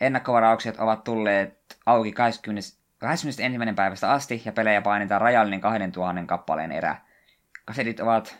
[0.00, 3.74] Ennakkovaraukset ovat tulleet auki 20, 21.
[3.74, 6.96] päivästä asti ja pelejä painetaan rajallinen 2000 kappaleen erä.
[7.64, 8.38] Kasetit ovat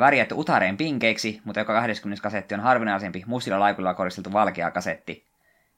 [0.00, 5.26] värjätty utareen pinkeiksi, mutta joka 20 kasetti on harvinaisempi mustilla laikuilla koristeltu valkea kasetti,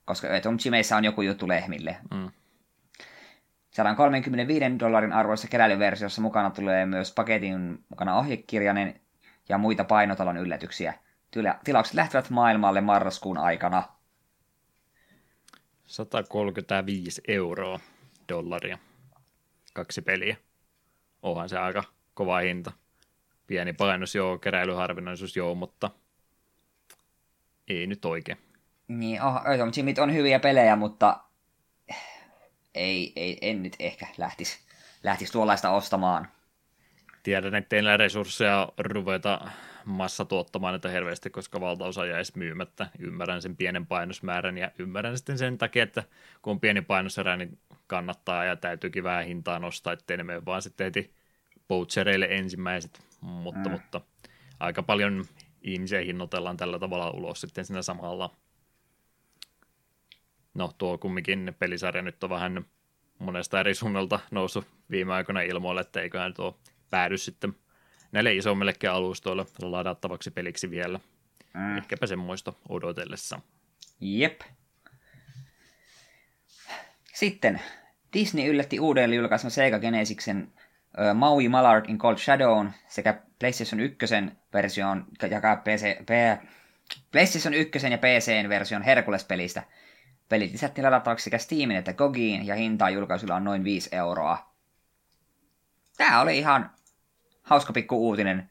[0.04, 1.96] koska Atom Chimeissä on joku juttu lehmille.
[2.10, 2.30] Mm.
[3.70, 9.00] 135 dollarin arvoissa keräilyversiossa mukana tulee myös paketin mukana ohjekirjainen
[9.48, 10.94] ja muita painotalon yllätyksiä.
[11.64, 13.82] Tilaukset lähtevät maailmalle marraskuun aikana.
[15.88, 17.80] 135 euroa
[18.28, 18.78] dollaria.
[19.74, 20.36] Kaksi peliä.
[21.22, 21.84] Onhan se aika
[22.14, 22.72] kova hinta.
[23.46, 25.90] Pieni painos joo, keräilyharvinaisuus joo, mutta
[27.68, 28.38] ei nyt oikein.
[28.88, 29.40] Niin, oh,
[29.76, 31.20] Jimmit on hyviä pelejä, mutta
[32.74, 34.58] ei, ei, en nyt ehkä lähtisi,
[35.02, 36.28] lähtisi tuollaista ostamaan.
[37.22, 39.50] Tiedän, että teillä resursseja ruveta
[39.88, 42.90] massa tuottamaan näitä hirveästi, koska valtaosa jäisi myymättä.
[42.98, 46.04] Ymmärrän sen pienen painosmäärän ja ymmärrän sitten sen takia, että
[46.42, 50.62] kun on pieni painoserä, niin kannattaa ja täytyykin vähän hintaa nostaa, ettei ne mene vaan
[50.62, 51.14] sitten heti
[51.68, 53.70] poachereille ensimmäiset, mutta, mm.
[53.70, 54.00] mutta
[54.60, 55.24] aika paljon
[55.62, 58.30] ihmisiä hinnoitellaan tällä tavalla ulos sitten siinä samalla.
[60.54, 62.64] No tuo kumminkin pelisarja nyt on vähän
[63.18, 66.58] monesta eri suunnalta noussut viime aikoina ilmoille, että eiköhän tuo
[66.90, 67.54] päädy sitten
[68.12, 71.00] näille isommillekin alustoille ladattavaksi peliksi vielä.
[71.54, 71.78] Mm.
[71.78, 73.40] Ehkäpä semmoista odotellessa.
[74.00, 74.40] Jep.
[77.14, 77.60] Sitten
[78.12, 83.98] Disney yllätti uudelleen julkaisen Sega Genesiksen uh, Maui Mallard in Cold Shadown sekä PlayStation 1
[84.52, 86.42] versioon ja PC, P,
[87.12, 89.62] PlayStation 1 ja PCn version Hercules-pelistä.
[90.28, 94.52] Pelit lisättiin ladattavaksi sekä Steamin että Gogiin, ja hintaa julkaisulla on noin 5 euroa.
[95.96, 96.70] Tää oli ihan
[97.48, 98.50] hauska pikku uutinen.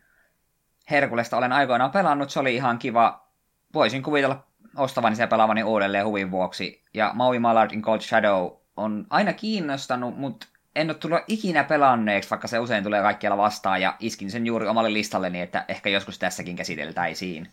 [0.91, 3.27] Herkulesta olen aikoinaan pelannut, se oli ihan kiva.
[3.73, 4.43] Voisin kuvitella
[4.77, 6.83] ostavani ja pelaavani uudelleen huvin vuoksi.
[6.93, 12.29] Ja Maui Mallard in Cold Shadow on aina kiinnostanut, mutta en ole tullut ikinä pelanneeksi,
[12.29, 16.19] vaikka se usein tulee kaikkialla vastaan, ja iskin sen juuri omalle listalleni, että ehkä joskus
[16.19, 17.47] tässäkin käsiteltäisiin.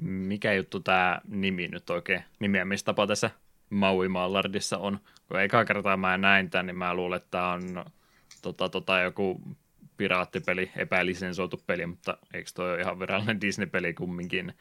[0.00, 3.30] Mikä juttu tämä nimi nyt oikein, nimeämistapa tässä
[3.70, 5.00] Maui Mallardissa on?
[5.28, 7.84] Kun eka kertaa mä näin tämän, niin mä luulen, että tämä on
[8.42, 9.40] tota, tota, joku
[10.00, 14.54] piraattipeli, epälisensoitu peli, mutta eikö toi ole ihan virallinen Disney-peli kumminkin?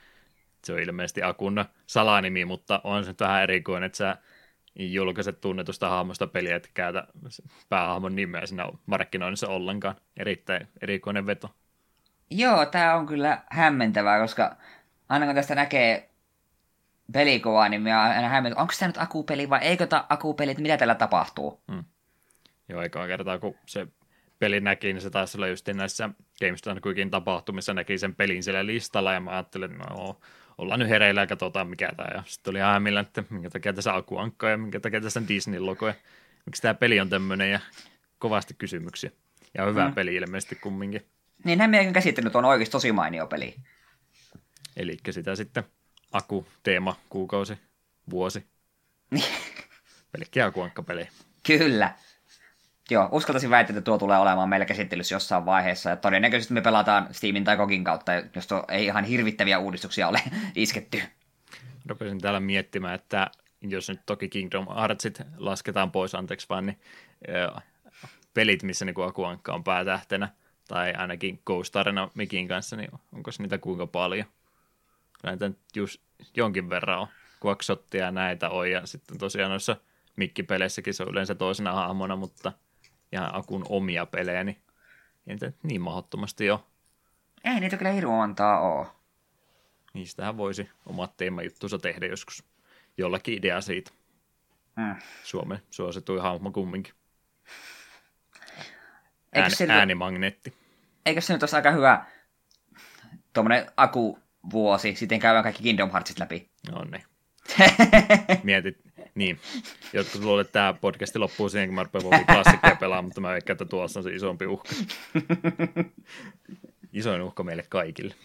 [0.64, 4.18] Se on ilmeisesti Akun salanimi, mutta on se vähän erikoinen, että sä
[4.76, 7.08] julkaiset tunnetusta hahmosta peliä, että käytä
[7.70, 9.96] päähahmon nimeä siinä markkinoinnissa ollenkaan.
[10.18, 11.56] Erittäin erikoinen veto.
[12.30, 14.56] Joo, tämä on kyllä hämmentävää, koska
[15.10, 16.10] aina kun tästä näkee
[17.14, 20.78] pelikuvaa, niin minä aina hämmentää, onko tämä nyt akupeli vai eikö tämä akupeli, että mitä
[20.78, 21.62] tällä tapahtuu?
[21.72, 21.84] Hmm.
[22.70, 23.88] Joo, aikaa kertaa kun se
[24.40, 26.10] peli näki, niin se taisi olla just näissä
[26.40, 30.20] GameStone Quickin tapahtumissa näki sen pelin siellä listalla, ja mä ajattelin, että no,
[30.58, 32.10] ollaan nyt hereillä ja katsotaan mikä tämä.
[32.14, 35.88] Ja sitten oli hämillä, että minkä takia tässä akuankka ja minkä takia tässä on Disney-logo
[35.88, 35.94] ja
[36.46, 37.60] miksi tämä peli on tämmöinen ja
[38.20, 39.12] kovasti kysymyksiä.
[39.54, 39.94] Ja hyvä mm.
[39.94, 41.06] peli ilmeisesti kumminkin.
[41.44, 43.56] Niin näin meidän käsittänyt on oikeasti tosi mainio peli.
[44.78, 45.64] Eli sitä sitten
[46.12, 47.58] aku, teema, kuukausi,
[48.10, 48.46] vuosi.
[50.12, 51.08] Pelkkiä akuankka-peli.
[51.48, 51.94] Kyllä.
[52.90, 55.90] Joo, uskaltaisin väittää, että tuo tulee olemaan meillä käsittelyssä jossain vaiheessa.
[55.90, 60.22] Ja todennäköisesti me pelataan Steamin tai Kogin kautta, jos tuo ei ihan hirvittäviä uudistuksia ole
[60.56, 61.02] isketty.
[61.86, 63.32] Rupesin täällä miettimään, että
[63.62, 66.80] jos nyt toki Kingdom Heartsit lasketaan pois, anteeksi vaan, niin
[67.56, 67.64] äh,
[68.34, 70.30] pelit, missä niin Akuankka on päätähtenä,
[70.68, 74.26] tai ainakin Ghost Arena Mikin kanssa, niin onko niitä kuinka paljon?
[75.24, 76.02] Näitä just
[76.36, 77.08] jonkin verran on.
[77.46, 79.76] Quackshottia näitä on, ja sitten tosiaan noissa
[80.16, 82.52] mikkipeleissäkin se on yleensä toisena hahmona, mutta–
[83.12, 84.58] ja Akun omia pelejä, niin
[85.28, 86.68] ei niitä niin mahdottomasti jo.
[87.44, 88.88] Ei niitä kyllä hirveän montaa ole.
[89.94, 92.44] Niistähän voisi omat teemajuttunsa tehdä joskus.
[92.98, 93.92] Jollakin idea siitä.
[94.82, 94.96] Hmm.
[95.24, 96.94] Suomen suosituin hahmo kumminkin.
[99.36, 100.54] Ään, se äänimagneetti.
[101.06, 102.06] Eikö se nyt olisi aika hyvä
[103.34, 106.50] tuommoinen akuvuosi, sitten käydään kaikki Kingdom Heartsit läpi?
[106.72, 107.04] No niin.
[108.44, 108.78] Mietit,
[109.20, 109.40] niin.
[109.94, 113.54] Jotkut luulee, että tämä podcasti loppuu siihen, kun mä rupean klassikkeja pelaamaan, mutta mä veikkaan,
[113.54, 114.70] että tuossa on se isompi uhka.
[116.94, 118.16] Isoin uhka meille kaikille.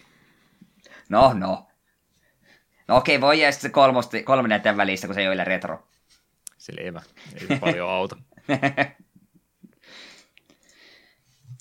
[1.09, 1.67] No, no.
[2.87, 5.87] No okei, voi jää sitten kolmosti, kolme näiden välistä, kun se ei ole retro.
[6.57, 7.01] Selvä.
[7.33, 8.15] Ei se paljon auta.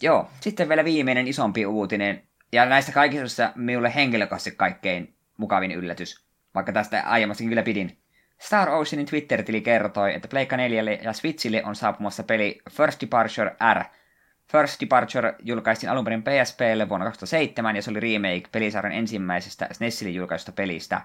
[0.03, 2.28] Joo, sitten vielä viimeinen isompi uutinen.
[2.53, 6.24] Ja näistä kaikista minulle henkilökohtaisesti kaikkein mukavin yllätys.
[6.55, 8.03] Vaikka tästä aiemmassakin kyllä pidin.
[8.41, 13.85] Star Oceanin Twitter-tili kertoi, että Pleikka 4 ja Switchille on saapumassa peli First Departure R.
[14.53, 20.12] First Departure julkaistiin alun perin PSPlle vuonna 2007 ja se oli remake pelisarjan ensimmäisestä SNESille
[20.12, 21.01] julkaisusta pelistä.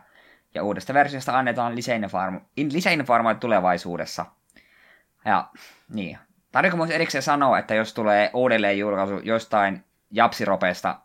[0.56, 1.76] Ja uudesta versiosta annetaan
[2.56, 4.26] lisäinformaatio tulevaisuudessa.
[5.26, 5.50] Ja
[5.90, 6.18] niin,
[6.52, 11.00] tarvitsetko myös erikseen sanoa, että jos tulee uudelleen julkaisu jostain japsiropeesta,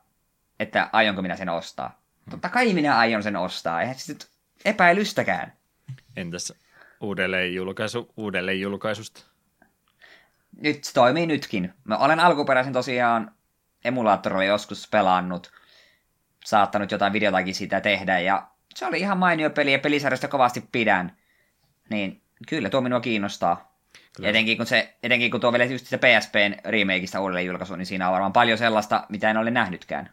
[0.61, 2.01] että aionko minä sen ostaa?
[2.31, 4.14] Totta kai minä aion sen ostaa, eihän se
[4.64, 5.53] epäilystäkään.
[6.17, 6.53] Entäs
[7.01, 9.25] uudelleen, julkaisu, uudelleen julkaisusta?
[10.61, 11.75] Nyt se toimii nytkin.
[11.85, 13.35] Mä olen alkuperäisen tosiaan
[13.85, 15.53] emulaattorilla joskus pelannut,
[16.45, 21.17] saattanut jotain videotakin sitä tehdä, ja se oli ihan mainio peli, ja pelisarjasta kovasti pidän.
[21.91, 23.75] Niin kyllä tuo minua kiinnostaa.
[24.17, 24.29] Kyllä.
[24.29, 28.07] Etenkin kun, se, etenkin kun tuo vielä just se PSPn remakeista uudelleen julkaisu, niin siinä
[28.07, 30.11] on varmaan paljon sellaista, mitä en ole nähnytkään.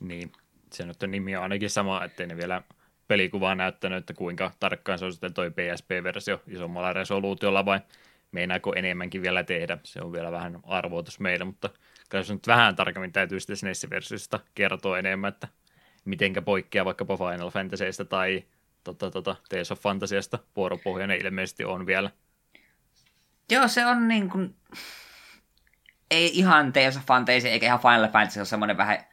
[0.00, 0.32] Niin,
[0.72, 2.62] se nyt on nimi on ainakin sama, ettei ne vielä
[3.12, 7.80] pelikuvaa näyttänyt, että kuinka tarkkaan se on sitten toi PSP-versio isommalla resoluutiolla vai
[8.30, 9.78] meinaako enemmänkin vielä tehdä.
[9.82, 11.70] Se on vielä vähän arvoitus meille, mutta
[12.22, 15.48] se nyt vähän tarkemmin täytyy sitten SNES-versiosta kertoa enemmän, että
[16.04, 18.44] mitenkä poikkeaa vaikkapa Final Fantasyista tai
[18.84, 22.10] tota, tota, Tales of Fantasiasta vuoropohjainen ilmeisesti on vielä.
[23.50, 24.56] Joo, se on niin kuin...
[26.10, 29.11] Ei ihan Tales of Fantasy eikä ihan Final Fantasy, se on semmoinen vähän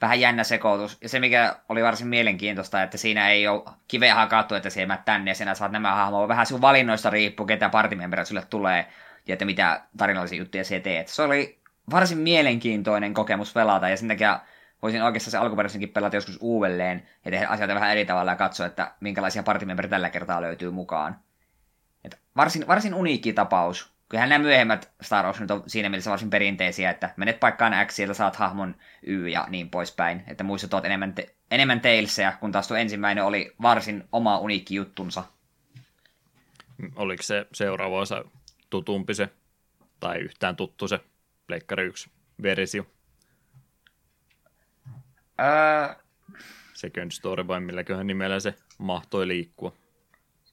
[0.00, 0.98] vähän jännä sekoitus.
[1.02, 4.86] Ja se, mikä oli varsin mielenkiintoista, että siinä ei ole kiveä hakattu, että se ei
[5.04, 6.28] tänne ja sinä saat nämä hahmoja.
[6.28, 8.86] Vähän sinun valinnoista riippuu, ketä partimemberit sulle tulee
[9.26, 11.08] ja että mitä tarinallisia juttuja se teet.
[11.08, 11.58] Se oli
[11.90, 14.40] varsin mielenkiintoinen kokemus pelata ja sen takia
[14.82, 18.66] voisin oikeastaan se alkuperäisenkin pelata joskus uudelleen ja tehdä asioita vähän eri tavalla ja katsoa,
[18.66, 21.18] että minkälaisia partimembereitä tällä kertaa löytyy mukaan.
[22.04, 23.97] Et varsin, varsin uniikki tapaus.
[24.08, 27.94] Kyllähän nämä myöhemmät Star Wars nyt on siinä mielessä varsin perinteisiä, että menet paikkaan X,
[27.94, 30.22] sieltä saat hahmon Y ja niin poispäin.
[30.26, 34.74] Että muissa tuot enemmän, te- enemmän Talesia, kun taas tuo ensimmäinen oli varsin oma uniikki
[34.74, 35.24] juttunsa.
[36.96, 38.24] Oliko se seuraava osa
[38.70, 39.28] tutumpi se,
[40.00, 41.00] tai yhtään tuttu se
[41.46, 42.10] Pleikkari 1
[42.42, 42.86] versio?
[45.40, 45.94] Öö,
[46.74, 49.72] Second Story vai milläköhän nimellä se mahtoi liikkua?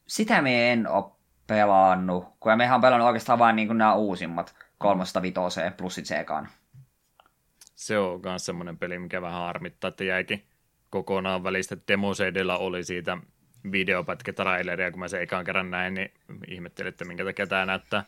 [0.08, 1.12] sitä me en ole
[1.48, 6.48] pelannut, kun mehän on pelannut oikeastaan vain niin nämä uusimmat, kolmosta vitoseen plus sekaan.
[7.76, 10.44] Se on myös semmoinen peli, mikä vähän harmittaa, että jäikin
[10.90, 11.78] kokonaan välistä.
[11.88, 13.18] Demoseidilla oli siitä
[13.72, 16.14] videopätkä-traileria, kun mä se ekan kerran näin, niin
[16.48, 18.04] ihmettelin, että minkä takia tämä näyttää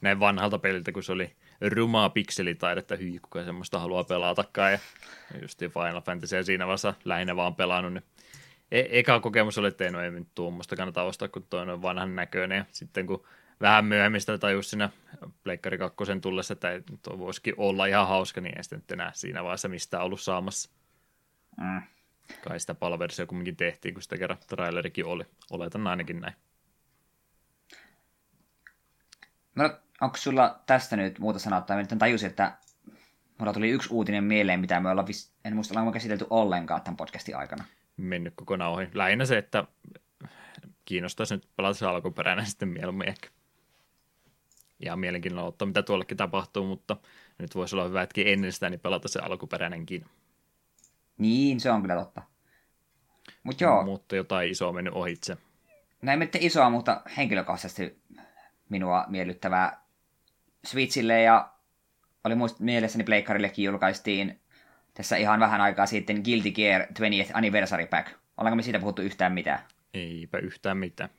[0.00, 1.32] näin vanhalta peliltä, kun se oli
[1.70, 4.78] rumaa pikselitaidetta, hyi, kuka semmoista haluaa pelatakaan, ja
[5.42, 8.04] just Final Fantasy siinä vaiheessa lähinnä vaan pelannut, niin
[8.70, 11.82] e- eka kokemus oli, että ei, no ei nyt tuommoista kannata ostaa, kun toi on
[11.82, 13.24] vanhan näköinen, ja sitten kun
[13.60, 14.90] vähän myöhemmin sitä tajus siinä
[15.44, 16.68] Pleikkari 2 tullessa, että
[17.02, 20.70] tuo voisikin olla ihan hauska, niin ei sitten enää siinä vaiheessa mistään ollut saamassa.
[21.60, 21.82] Mm.
[22.44, 25.24] Kai sitä palversio kumminkin tehtiin, kun sitä kerran trailerikin oli.
[25.50, 26.34] Oletan ainakin näin.
[29.54, 31.82] No, onko sulla tästä nyt muuta sanottavaa?
[31.82, 32.52] Mä nyt tajusin, että
[33.38, 35.06] mulla tuli yksi uutinen mieleen, mitä me ollaan,
[35.44, 37.64] en muista, ollaanko me käsitelty ollenkaan tämän podcastin aikana.
[38.00, 38.88] Mennyt kokonaan ohi.
[38.94, 39.64] Lähinnä se, että
[40.84, 43.28] kiinnostaisi nyt pelata se alkuperäinen sitten mieluummin ehkä.
[44.80, 46.96] Ihan mielenkiinnolla ottaa, mitä tuollekin tapahtuu, mutta
[47.38, 50.04] nyt voisi olla hyvä hetki ennen sitä, niin pelata se alkuperäinenkin.
[51.18, 52.22] Niin, se on kyllä totta.
[53.42, 55.36] Mut joo, Mutta jotain isoa mennyt ohitse.
[56.02, 57.98] näin mette isoa, mutta henkilökohtaisesti
[58.68, 59.82] minua miellyttävää
[60.66, 61.50] Switchille ja
[62.24, 64.40] oli muist mielessäni Pleikkarillekin julkaistiin
[65.00, 68.08] tässä ihan vähän aikaa sitten Guilty Gear 20th Anniversary Pack.
[68.36, 69.58] Ollaanko me siitä puhuttu yhtään mitään?
[69.94, 71.10] Eipä yhtään mitään.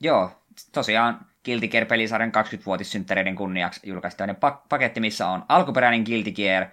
[0.00, 0.42] Joo,
[0.72, 6.66] tosiaan Guilty Gear-pelisarjan 20-vuotissynttäreiden kunniaksi julkaistaan pak- paketti, missä on alkuperäinen Guilty Gear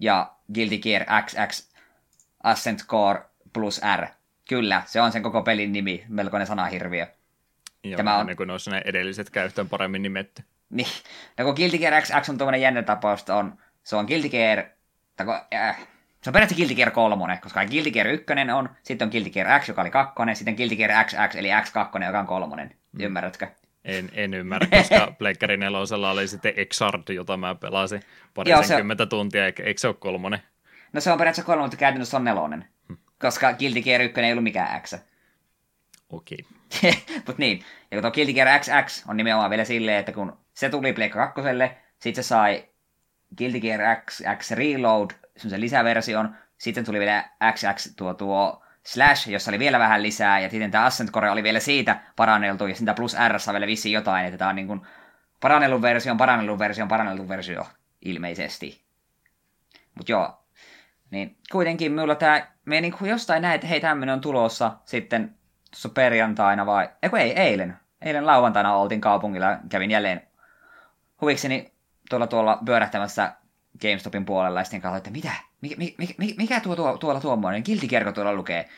[0.00, 1.70] ja Guilty Gear XX
[2.42, 4.06] Ascent Core plus R.
[4.48, 7.06] Kyllä, se on sen koko pelin nimi, melkoinen sanahirviö.
[7.84, 10.42] Joo, Tämä on- kuin ne edelliset käyttöön paremmin nimetty.
[10.70, 10.88] Niin,
[11.38, 14.64] no kun Guilty Gear XX on tuommoinen jännä tapaus, on, se on Guilty Gear,
[15.16, 15.76] tai kun, äh,
[16.26, 19.60] se on periaatteessa Guilty Gear 3, koska Guilty Gear 1 on, sitten on Guilty Gear
[19.60, 22.64] X, joka oli 2, sitten Guilty Gear XX, eli X2, joka on 3.
[22.64, 23.00] Mm.
[23.00, 23.46] Ymmärrätkö?
[23.84, 29.08] En, en ymmärrä, koska Pleikkari nelosella oli sitten Exard, jota mä pelasin Joo, parisenkymmentä se...
[29.08, 30.40] tuntia, eikä, eikö se ole kolmonen?
[30.92, 32.64] No se on periaatteessa 3, mutta käytännössä on nelonen.
[33.20, 34.94] Koska Guilty Gear 1 ei ollut mikään X.
[36.10, 36.38] Okei.
[37.26, 40.68] Mutta niin, ja kun tuo Guilty Gear XX on nimenomaan vielä silleen, että kun se
[40.68, 41.40] tuli Pleikka 2,
[41.98, 42.64] sitten se sai
[43.38, 49.58] Guilty Gear XX Reload, semmoisen lisäversion, sitten tuli vielä XX tuo, tuo Slash, jossa oli
[49.58, 53.16] vielä vähän lisää, ja sitten tämä Ascent Core oli vielä siitä paranneltu, ja sitten plus
[53.28, 54.80] R on vielä vissiin jotain, että tämä on niin kuin
[55.40, 57.66] parannellun version, parannellun version, parannellun versio,
[58.02, 58.82] ilmeisesti.
[59.94, 60.44] Mutta joo,
[61.10, 65.34] niin kuitenkin minulla tämä, me niin kuin jostain näin, että hei tämmöinen on tulossa sitten
[65.70, 67.76] tuossa perjantaina vai, eiku ei, eilen.
[68.02, 70.22] Eilen lauantaina oltiin kaupungilla, kävin jälleen
[71.20, 71.72] huvikseni
[72.10, 73.32] tuolla tuolla pyörähtämässä
[73.80, 77.86] GameStopin puolella ja sitten katsoin, että mitä, mikä, mikä, mikä tuo, tuo tuolla tuommoinen, Guilty
[77.86, 78.68] Gear tuolla lukee.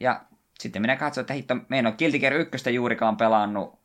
[0.00, 0.20] Ja
[0.58, 3.78] sitten minä katsoin, että hitto, me en ole Guilty Gear 1 juurikaan pelannut,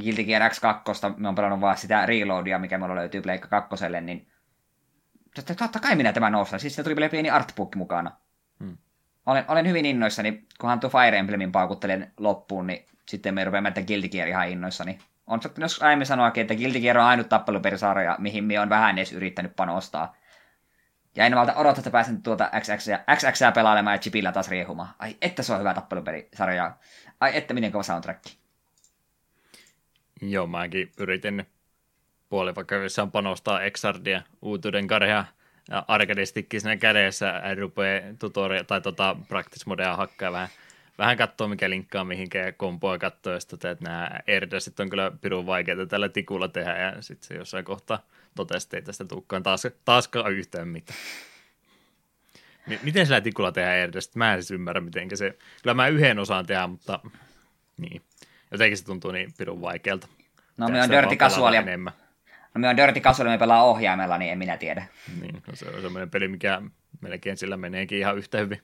[0.00, 4.28] Guilty Gear X2, me on pelannut vaan sitä Reloadia, mikä mulla löytyy Pleikka 2, niin
[5.34, 6.60] totta, totta kai minä tämän ostan.
[6.60, 8.10] Siis siinä tuli vielä pieni artbook mukana.
[8.60, 8.76] Hmm.
[9.26, 13.82] Olen, olen hyvin innoissani, kunhan tuo Fire Emblemin paukuttelen loppuun, niin sitten me rupeamme että
[13.82, 14.98] Guilty Gear ihan innoissani.
[15.26, 18.98] On sattunut joskus aiemmin sanoakin, että Guilty Gear on ainut tappelupelisarja, mihin me on vähän
[18.98, 20.16] edes yrittänyt panostaa.
[21.16, 24.88] Ja en malta odottaa, että pääsen tuota XX, XX pelailemaan ja chipillä taas riehumaan.
[24.98, 26.76] Ai, että se on hyvä tappelupelisarja.
[27.20, 28.24] Ai, että miten kova soundtrack.
[30.22, 31.46] Joo, mäkin yritin
[32.28, 35.24] puolivakkavissaan panostaa Exardia uutuuden karhea
[35.70, 40.48] ja arcade-stikki siinä kädessä rupeaa tutoria tai tota practice modea hakkaa vähän,
[40.98, 45.12] vähän katsoa mikä linkkaa mihinkä ja kompoa katsoa ja sitten että nämä Erdasit on kyllä
[45.20, 48.02] pirun vaikeita tällä tikulla tehdä ja sitten se jossain kohtaa
[48.34, 50.98] totesi, että ei tästä tulekaan taas, taaskaan yhtään mitään.
[52.66, 54.16] M- miten sillä tikulla tehdään Erdasit?
[54.16, 57.00] Mä en siis ymmärrä miten se, kyllä mä yhden osaan tehdä, mutta
[57.76, 58.02] niin.
[58.50, 60.08] Jotenkin se tuntuu niin pirun vaikealta.
[60.56, 61.92] No me on Dirty vaan pelata Casual ja enemmän.
[62.54, 64.86] no me on Dirty Casual me pelaa ohjaimella, niin en minä tiedä.
[65.20, 66.62] Niin, no se on semmoinen peli, mikä
[67.00, 68.62] melkein sillä meneekin ihan yhtä hyvin.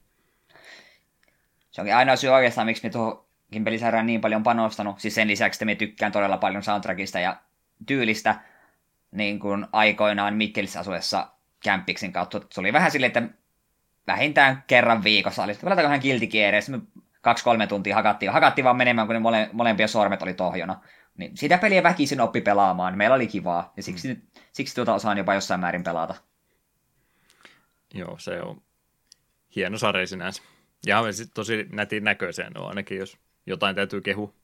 [1.72, 5.00] Se onkin ainoa syy oikeastaan, miksi me tuohonkin pelisarjaan niin paljon panostanut.
[5.00, 7.36] Siis sen lisäksi, että me tykkään todella paljon soundtrackista ja
[7.86, 8.40] tyylistä.
[9.10, 11.28] Niin kuin aikoinaan Mikkelissä asuessa
[11.64, 12.40] Campiksin kautta.
[12.50, 13.22] Se oli vähän silleen, että
[14.06, 15.54] vähintään kerran viikossa oli.
[15.54, 16.00] Pelataanko hän
[16.30, 16.80] Gear, me
[17.20, 20.80] kaksi-kolme tuntia hakattiin, hakattiin vaan menemään, kun ne mole, molempia sormet oli tohjona.
[21.16, 22.98] Niin sitä peliä väkisin oppi pelaamaan.
[22.98, 24.20] Meillä oli kivaa, ja siksi, mm.
[24.52, 26.14] siksi tuota osaan jopa jossain määrin pelata.
[27.94, 28.62] Joo, se on
[29.56, 30.42] hieno sarja sinänsä.
[30.86, 31.02] Ja
[31.34, 34.34] tosi nätin näköiseen on ainakin, jos jotain täytyy kehu.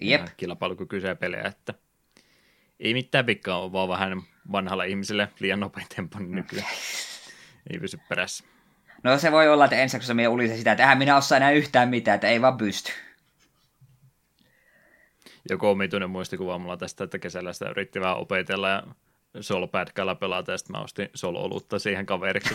[0.00, 0.26] Jep.
[0.36, 1.74] Kilpailukykyisiä pelejä, että
[2.80, 4.22] ei mitään vikkaa ole, vaan vähän
[4.52, 6.70] vanhalla ihmiselle liian nopein tempo niin nykyään.
[7.70, 8.44] ei pysy perässä.
[9.02, 11.50] No se voi olla, että ensi jaksossa minä ulisen sitä, että eihän minä osaa enää
[11.50, 12.92] yhtään mitään, että ei vaan pysty.
[15.50, 18.82] Joku omituinen muistikuva mulla tästä, että kesällä sitä yritti vähän opetella ja
[19.40, 22.54] solopätkällä pelata ja sitten mä ostin solo-olutta siihen kaveriksi.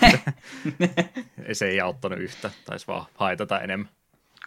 [1.53, 3.89] se ei auttanut yhtä, taisi vaan haitata enemmän.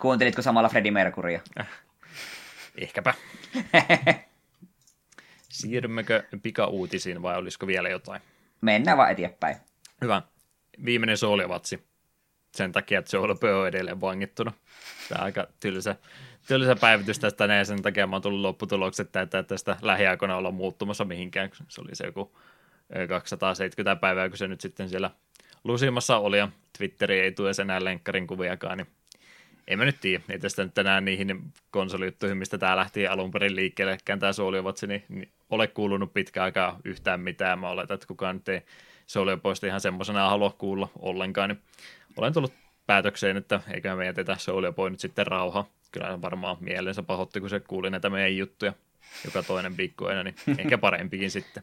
[0.00, 1.40] Kuuntelitko samalla Freddie Mercurya?
[1.60, 1.68] Äh,
[2.76, 3.14] ehkäpä.
[5.48, 8.22] Siirrymmekö pika-uutisiin vai olisiko vielä jotain?
[8.60, 9.56] Mennään vaan eteenpäin.
[10.00, 10.22] Hyvä.
[10.84, 11.84] Viimeinen soolivatsi.
[12.54, 14.52] Sen takia, että se on edelleen vangittuna.
[15.08, 15.96] Tämä on aika tylsä,
[16.46, 21.04] tylsä päivitys tästä ja sen takia mä oon tullut lopputulokset, että tästä lähiaikoina olla muuttumassa
[21.04, 21.50] mihinkään.
[21.68, 22.36] Se oli se joku
[23.08, 25.10] 270 päivää, kun se nyt sitten siellä
[25.64, 28.86] lusimassa oli ja Twitteri ei tule enää lenkkarin kuviakaan, niin
[29.68, 33.56] en mä nyt tiedä, ei tästä nyt tänään niihin konsolijuttuihin, mistä tämä lähti alun perin
[33.56, 37.58] liikkeelle, tämä Souliovatsi, niin, ole kuulunut pitkään aikaa yhtään mitään.
[37.58, 38.62] Mä oletan, että kukaan nyt ei
[39.06, 41.60] Souliopoista ihan semmoisena halua kuulla ollenkaan, niin
[42.16, 42.52] olen tullut
[42.86, 45.64] päätökseen, että eiköhän me jätetä Souliopoin nyt sitten rauha.
[45.92, 48.72] Kyllä varmaan mielensä pahotti, kun se kuuli näitä meidän juttuja
[49.24, 51.62] joka toinen viikko aina, niin ehkä parempikin sitten.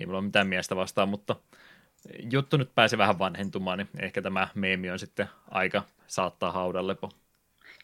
[0.00, 1.36] Ei mulla ole mitään miestä vastaan, mutta
[2.32, 6.96] juttu nyt pääsi vähän vanhentumaan, niin ehkä tämä meemi on sitten aika saattaa haudalle.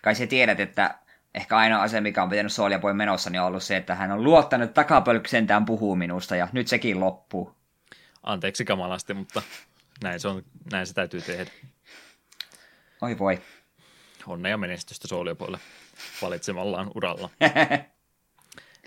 [0.03, 0.95] Kai sä tiedät, että
[1.35, 4.13] ehkä ainoa asia, mikä on pitänyt Soulja poin menossa, niin on ollut se, että hän
[4.13, 7.55] on luottanut, että takapölkky sentään puhuu minusta, ja nyt sekin loppuu.
[8.23, 9.43] Anteeksi kamalasti, mutta
[10.03, 11.51] näin se, on, näin se täytyy tehdä.
[13.03, 13.43] Oi voi.
[14.27, 15.59] Onnea ja menestystä Souljapoille
[16.23, 17.31] valitsemallaan uralla.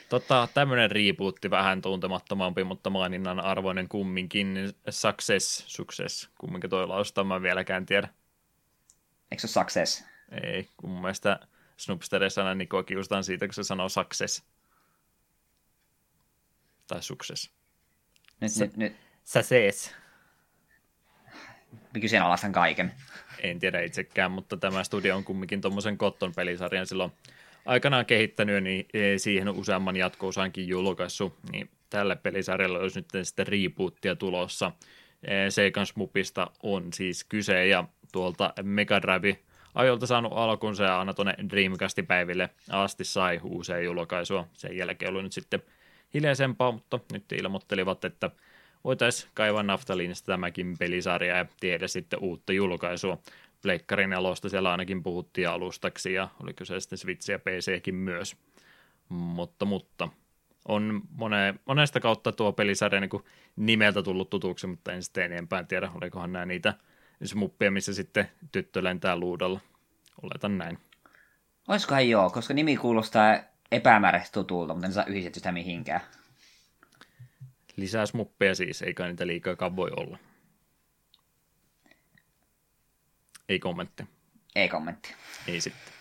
[0.10, 7.42] Tota, tämmöinen rebootti vähän tuntemattomampi, mutta maininnan arvoinen kumminkin, Success, Success, kumminkin toi lausuta, mä
[7.42, 8.10] vieläkään tiedä.
[9.32, 10.04] Eikö se Success?
[10.44, 11.40] Ei, kun mun mielestä
[11.78, 14.44] Snoopsterissa aina Niko kiustaan siitä, kun se sanoo Success.
[16.88, 17.52] Tai Success.
[18.42, 18.96] Nyt, nyt, nyt.
[19.24, 19.92] Success.
[21.72, 22.94] Mä kyseenalaistan kaiken.
[23.50, 27.12] En tiedä itsekään, mutta tämä studio on kumminkin tuommoisen Kotton pelisarjan silloin
[27.66, 34.16] aikanaan kehittänyt, niin e, siihen useamman jatko-osankin julkaissut, niin tälle pelisarjalle olisi nyt sitten rebootia
[34.16, 34.72] tulossa.
[35.24, 39.38] E, Seikan Smupista on siis kyse, ja tuolta Mega Drive
[39.76, 44.48] ajolta saanut alkunsa ja aina tuonne Dreamcastin päiville asti sai uusia julkaisua.
[44.54, 45.62] Sen jälkeen oli nyt sitten
[46.14, 48.32] hiljaisempaa, mutta nyt ilmoittelivat, että
[48.86, 53.18] voitaisiin kaivaa naftaliinista tämäkin pelisarja ja tiedä sitten uutta julkaisua.
[53.62, 58.36] Pleikkarin alosta siellä ainakin puhuttiin alustaksi ja oliko se sitten Switch ja PCkin myös.
[59.10, 60.10] Mutta, mutta
[60.68, 63.10] on mone, monesta kautta tuo pelisarja niin
[63.56, 66.74] nimeltä tullut tutuksi, mutta en sitten enempää tiedä, olikohan nämä niitä
[67.24, 69.60] smuppia, missä sitten tyttö lentää luudalla.
[70.22, 70.78] Oletan näin.
[71.68, 73.38] Olisikohan joo, koska nimi kuulostaa
[73.72, 76.02] epämääräisesti tutulta, mutta en saa yhdistetty sitä mihinkään.
[77.76, 80.18] Lisää smuppia siis, eikä niitä liikaakaan voi olla.
[83.50, 84.04] Ei kommentti.
[84.56, 85.14] Ei kommentti.
[85.48, 85.94] Ei sitten.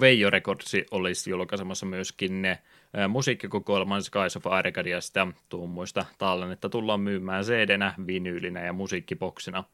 [0.00, 2.62] Veijo Recordsi olisi julkaisemassa myöskin ne
[3.08, 9.64] musiikkikokoelman Skies of Arcadiasta tuommoista tallennetta tullaan myymään cd vinyylinä ja musiikkiboksina.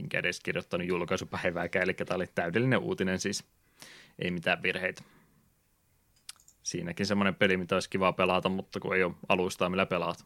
[0.00, 3.44] Enkä edes kirjoittanut julkaisupäivääkään, eli tämä oli täydellinen uutinen siis.
[4.18, 5.02] Ei mitään virheitä.
[6.68, 10.24] Siinäkin semmoinen peli, mitä olisi kiva pelata, mutta kun ei ole alustaa, millä pelaat.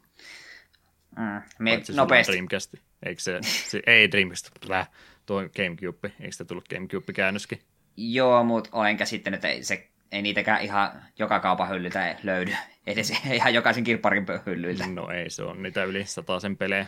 [1.17, 2.33] Mm, me, nopeasti.
[2.33, 2.75] Dreamcast.
[3.03, 4.51] Eikö se, se ei Dreamcast,
[5.27, 7.63] tuo Gamecube, eikö sitä tullut Gamecube-käännöskin?
[7.97, 12.53] Joo, mutta olen käsittänyt, että se, ei niitäkään ihan joka kaupan hyllyltä löydy.
[12.87, 14.87] Edes ihan jokaisen kirpparin hyllyltä.
[14.87, 16.05] No ei, se on niitä yli
[16.41, 16.87] sen pelejä.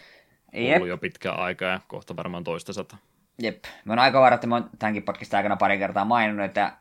[0.52, 0.76] Jep.
[0.76, 2.96] Ollut jo pitkään aikaa ja kohta varmaan toista sata.
[3.38, 3.64] Jep.
[3.84, 6.72] Mä oon aika varma, että mä oon tämänkin podcastin aikana pari kertaa maininnut, että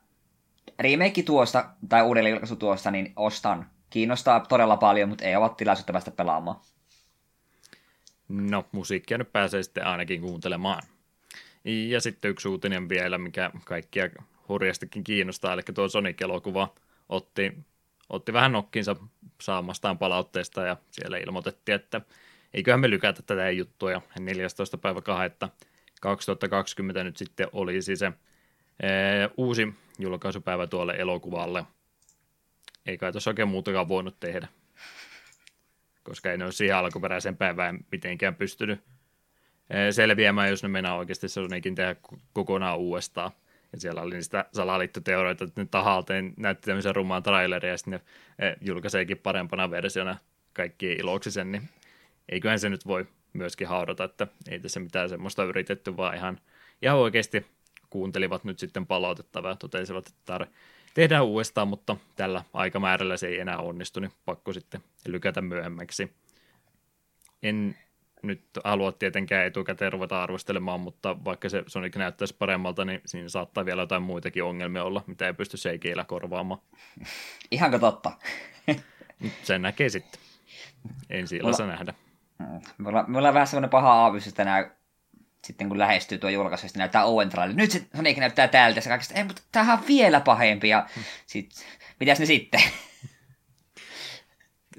[0.80, 3.69] remake tuosta, tai uudelleen julkaisu tuosta, niin ostan.
[3.89, 6.59] Kiinnostaa todella paljon, mutta ei ole tilaisuutta päästä pelaamaan.
[8.28, 10.84] No, musiikkia nyt pääsee sitten ainakin kuuntelemaan.
[11.65, 14.09] Ja sitten yksi uutinen vielä, mikä kaikkia
[14.49, 16.74] hurjastikin kiinnostaa, eli tuo Sonic-elokuva
[17.09, 17.57] otti,
[18.09, 18.95] otti vähän nokkinsa
[19.41, 22.01] saamastaan palautteesta ja siellä ilmoitettiin, että
[22.53, 24.78] eiköhän me lykätä tätä juttua ja 14.
[24.78, 25.38] päivä 2.
[26.01, 28.11] 2020 nyt sitten olisi se
[28.80, 31.63] ee, uusi julkaisupäivä tuolle elokuvalle.
[32.86, 34.47] Ei kai tuossa oikein muutakaan voinut tehdä,
[36.03, 38.80] koska ei ne ole siihen alkuperäiseen päivään mitenkään pystynyt
[39.91, 41.95] selviämään, jos ne mennään oikeasti Sonicin tehdä
[42.34, 43.32] kokonaan uudestaan.
[43.71, 48.01] Ja siellä oli niistä salaliittoteorioita, että ne tahalteen näytti tämmöisen rumaan traileria ja sitten
[48.39, 50.17] ne julkaiseekin parempana versiona
[50.53, 51.69] kaikki iloksi sen, niin
[52.30, 56.39] eiköhän se nyt voi myöskin haudata, että ei tässä mitään semmoista yritetty, vaan ihan,
[56.82, 57.45] ihan oikeasti
[57.93, 60.47] kuuntelivat nyt sitten palautettavaa ja totesivat, että
[60.93, 66.13] tehdään uudestaan, mutta tällä aikamäärällä se ei enää onnistu, niin pakko sitten lykätä myöhemmäksi.
[67.43, 67.77] En
[68.23, 73.65] nyt halua tietenkään etukäteen ruveta arvostelemaan, mutta vaikka se Sonic näyttäisi paremmalta, niin siinä saattaa
[73.65, 76.61] vielä jotain muitakin ongelmia olla, mitä ei pysty seikeillä korvaamaan.
[77.51, 78.11] Ihanko totta?
[79.43, 80.21] Sen näkee sitten.
[81.09, 81.93] Ensi illassa nähdä.
[82.39, 82.61] Mm.
[82.77, 84.69] Me ollaan, me ollaan vähän semmoinen paha aavis, että nämä,
[85.43, 87.55] sitten kun lähestyy tuo julkaisu, sitten näyttää Owen trailer.
[87.55, 91.03] Nyt se Sonic näyttää täältä, se kaikista, ei, mutta tämähän on vielä pahempi, ja hmm.
[91.25, 91.49] sit,
[91.99, 92.61] mitäs ne sitten?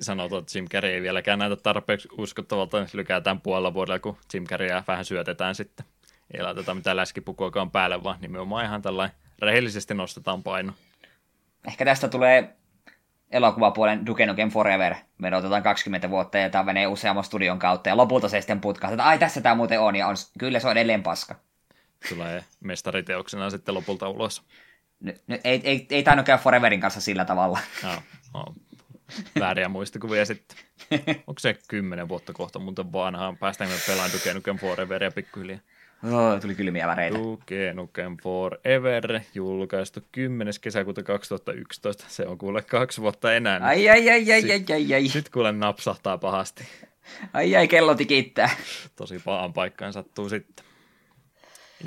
[0.00, 4.44] Sanotaan, että Jim Carrey ei vieläkään näytä tarpeeksi uskottavalta, niin lykätään puolella vuodella, kun Jim
[4.44, 5.86] Carreyä vähän syötetään sitten.
[6.34, 10.72] Ei laiteta mitään läskipukuakaan päälle, vaan nimenomaan ihan tällainen rehellisesti nostetaan paino.
[11.68, 12.56] Ehkä tästä tulee
[13.35, 14.95] elokuvapuolen Duke Nukem Forever.
[15.18, 18.95] Me odotetaan 20 vuotta ja tämä menee useamman studion kautta ja lopulta se sitten putkahtaa,
[18.95, 21.35] että ai tässä tämä muuten on ja on, kyllä se on edelleen paska.
[22.09, 24.43] Tulee mestariteoksena sitten lopulta ulos.
[25.05, 27.59] N- n- ei, ei, ei tainnut käydä Foreverin kanssa sillä tavalla.
[27.82, 28.03] No,
[28.35, 28.45] no,
[29.41, 30.59] vääriä muistikuvia sitten.
[31.26, 33.37] Onko se kymmenen vuotta kohta muuten vanhaa?
[33.41, 35.61] Päästäänkö pelaan Duke Nukem Foreveria pikkuhiljaa?
[36.12, 37.18] Oh, tuli kylmiä väreitä.
[37.18, 40.55] Duke Nukem Forever, julkaistu 10.
[40.61, 42.05] kesäkuuta 2011.
[42.09, 43.61] Se on kuule kaksi vuotta enää.
[43.62, 45.09] Ai, ai, ai, ai, ai, ai, ai.
[45.09, 46.64] Sitten kuule napsahtaa pahasti.
[47.32, 48.50] Ai, ai, kello tikittää.
[48.96, 50.66] Tosi pahan paikkaan sattuu sitten.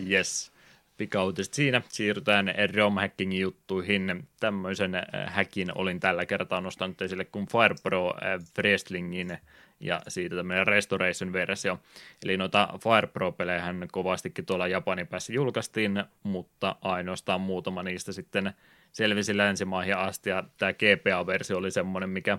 [0.10, 0.52] Yes.
[0.98, 1.82] Pikautiset siinä.
[1.90, 4.28] Siirrytään ROM hackingin juttuihin.
[4.40, 4.92] Tämmöisen
[5.28, 8.14] hackin olin tällä kertaa nostanut esille kuin FirePro
[8.58, 9.38] Wrestlingin
[9.80, 11.80] ja siitä tämmöinen Restoration-versio.
[12.26, 18.54] Eli noita Fire Pro-pelejähän kovastikin tuolla Japanin päässä julkaistiin, mutta ainoastaan muutama niistä sitten
[18.92, 22.38] selvisi länsimaihin asti, ja tämä GPA-versio oli semmoinen, mikä,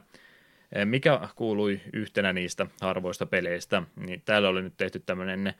[0.84, 5.54] mikä kuului yhtenä niistä harvoista peleistä, niin täällä oli nyt tehty tämmöinen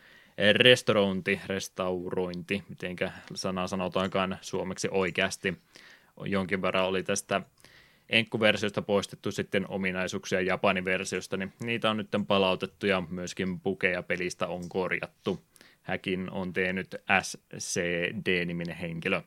[0.52, 5.58] restaurointi, restaurointi, mitenkä sanaa sanotaankaan suomeksi oikeasti,
[6.24, 7.40] jonkin verran oli tästä
[8.10, 14.46] Enkku-versiosta poistettu sitten ominaisuuksia Japanin versiosta, niin niitä on nyt palautettu ja myöskin pukeja pelistä
[14.46, 15.44] on korjattu.
[15.82, 16.96] Häkin on tehnyt
[17.58, 19.22] SCD-niminen henkilö.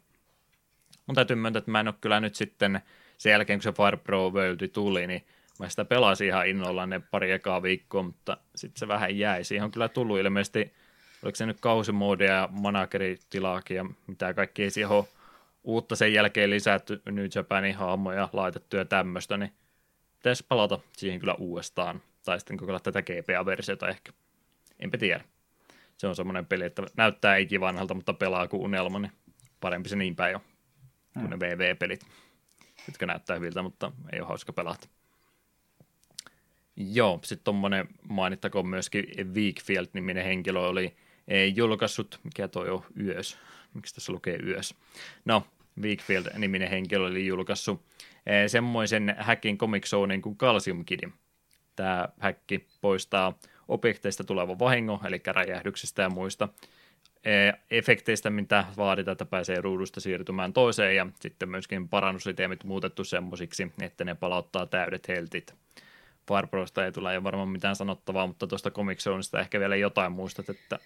[1.07, 2.82] Mun täytyy myöntää, että mä en ole kyllä nyt sitten
[3.17, 5.25] sen jälkeen, kun se Fire Pro World tuli, niin
[5.59, 9.43] mä sitä pelasin ihan innolla ne pari ekaa viikkoa, mutta sitten se vähän jäi.
[9.43, 10.73] Siihen on kyllä tullut ilmeisesti,
[11.23, 15.05] oliko se nyt kausimoodia ja manageritilaakin ja mitä kaikkea siihen on
[15.64, 19.53] uutta sen jälkeen lisätty New Japanin hahmoja laitettu ja tämmöistä, niin
[20.18, 22.01] pitäisi palata siihen kyllä uudestaan.
[22.26, 24.12] Tai sitten kokeilla tätä GPA-versiota ehkä.
[24.80, 25.24] Enpä tiedä.
[25.97, 29.12] Se on semmoinen peli, että näyttää ikivanhalta, mutta pelaa kuin unelma, niin
[29.62, 30.41] parempi se niin päin jo
[31.14, 32.05] kuin ne VV-pelit,
[32.88, 34.88] jotka näyttää hyviltä, mutta ei ole hauska pelata.
[36.76, 40.95] Joo, sitten tuommoinen mainittakoon myöskin Weekfield-niminen henkilö oli
[41.55, 43.38] julkaissut, mikä toi on yös,
[43.74, 44.76] miksi tässä lukee yös.
[45.26, 45.43] No,
[45.82, 47.82] Weekfield-niminen henkilö oli julkaissut
[48.26, 51.09] eh, semmoisen hackin comic zonein kuin Calcium Kid.
[51.76, 56.49] Tämä häkki poistaa objekteista tulevan vahingon, eli räjähdyksestä ja muista
[57.24, 63.71] eh, efekteistä, mitä vaaditaan, että pääsee ruudusta siirtymään toiseen, ja sitten myöskin parannusiteemit muutettu semmoisiksi,
[63.82, 65.55] että ne palauttaa täydet heltit.
[66.28, 70.50] Fireprosta ei tule ei varmaan mitään sanottavaa, mutta tuosta Comic Zoneista ehkä vielä jotain muistat,
[70.50, 70.79] että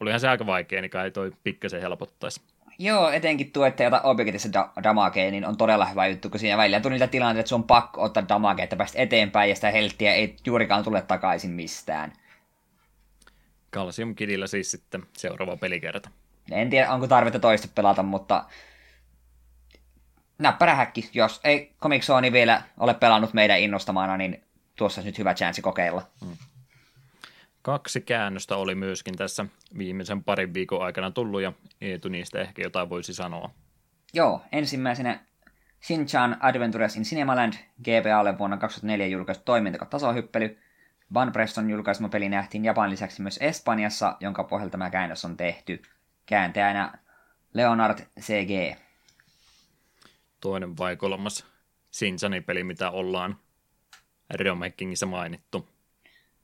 [0.00, 2.40] olihan se aika vaikea, niin kai toi pikkasen helpottaisi.
[2.78, 6.56] Joo, etenkin tuo, että jota objektiivista da- damagea, niin on todella hyvä juttu, kun siinä
[6.56, 9.70] välillä tuli niitä tilanteita, että sun on pakko ottaa damagea, että päästä eteenpäin, ja sitä
[9.70, 12.12] helttiä ei juurikaan tule takaisin mistään.
[13.72, 16.10] Calcium Kidillä siis sitten seuraava pelikerta.
[16.50, 18.44] En tiedä, onko tarvetta toista pelata, mutta
[20.38, 21.10] näppärä häkki.
[21.14, 24.44] Jos ei Comic Zone vielä ole pelannut meidän innostamana, niin
[24.76, 26.02] tuossa nyt hyvä chanssi kokeilla.
[26.24, 26.36] Hmm.
[27.62, 29.46] Kaksi käännöstä oli myöskin tässä
[29.78, 33.50] viimeisen parin viikon aikana tullut, ja Eetu niistä ehkä jotain voisi sanoa.
[34.14, 35.20] Joo, ensimmäisenä
[35.82, 37.52] Shin-chan Adventures in Cinemaland
[37.84, 40.58] GBAlle vuonna 2004 julkaistu toimintako-tasohyppely.
[41.14, 45.82] Van Preston julkaisema peli nähtiin Japan lisäksi myös Espanjassa, jonka pohjalta tämä käännös on tehty.
[46.26, 46.92] Kääntäjänä
[47.54, 48.78] Leonard CG.
[50.40, 51.46] Toinen vai kolmas
[51.92, 53.36] Shinchanin peli, mitä ollaan
[54.30, 54.60] Realm
[55.06, 55.68] mainittu.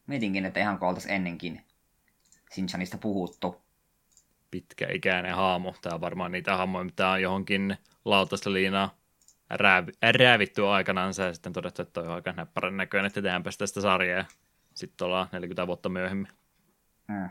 [0.07, 1.63] Mietinkin, että ihan oltaisiin ennenkin
[2.51, 3.63] Sinchanista puhuttu.
[4.51, 5.75] Pitkäikäinen haamo.
[5.83, 8.95] Tämä on varmaan niitä haamoja, mitä on johonkin lautasta liinaa
[9.55, 14.25] rääv- räävitty aikanaan ja sitten todettu, että on aika näppärän näköinen, että tehdäänpä tästä sarjaa.
[14.75, 16.29] Sitten ollaan 40 vuotta myöhemmin.
[17.13, 17.31] Hmm.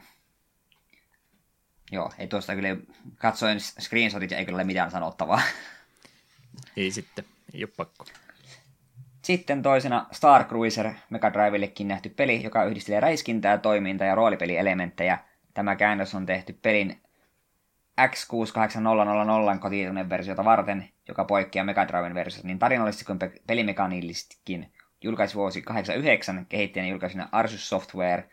[1.91, 2.77] Joo, ei tuosta kyllä
[3.15, 5.41] katsoin screenshotit ja ei kyllä ole mitään sanottavaa.
[6.77, 8.06] Ei sitten, ei ole pakko.
[9.26, 15.18] Sitten toisena Star Cruiser Mega Drivellekin nähty peli, joka yhdistelee räiskintää, toiminta ja roolipelielementtejä.
[15.53, 17.02] Tämä käännös on tehty pelin
[18.02, 24.72] X68000 kotiitunen versiota varten, joka poikkeaa Mega Driven versiosta niin tarinallisesti kuin pelimekaniillisestikin.
[25.02, 28.30] Julkaisvuosi 89, kehittäjän julkaisina Arsus Software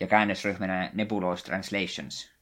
[0.00, 2.32] ja käännösryhmänä Nebulous Translations.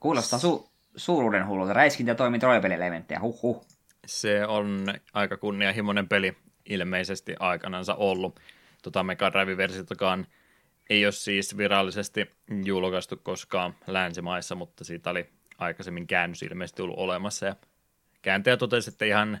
[0.00, 1.72] Kuulostaa su- suuruuden hullulta.
[1.72, 3.20] Räiskintä ja toiminta roolipelielementtejä.
[3.20, 3.69] Huhhuh.
[4.10, 8.40] Se on aika kunnianhimoinen peli ilmeisesti aikanansa ollut.
[8.82, 10.26] Tota Mega Drive-versiotakaan
[10.90, 12.30] ei ole siis virallisesti
[12.64, 17.46] julkaistu koskaan länsimaissa, mutta siitä oli aikaisemmin käännös ilmeisesti ollut olemassa.
[17.46, 17.56] Ja
[18.22, 19.38] kääntäjä totesi, että ihan,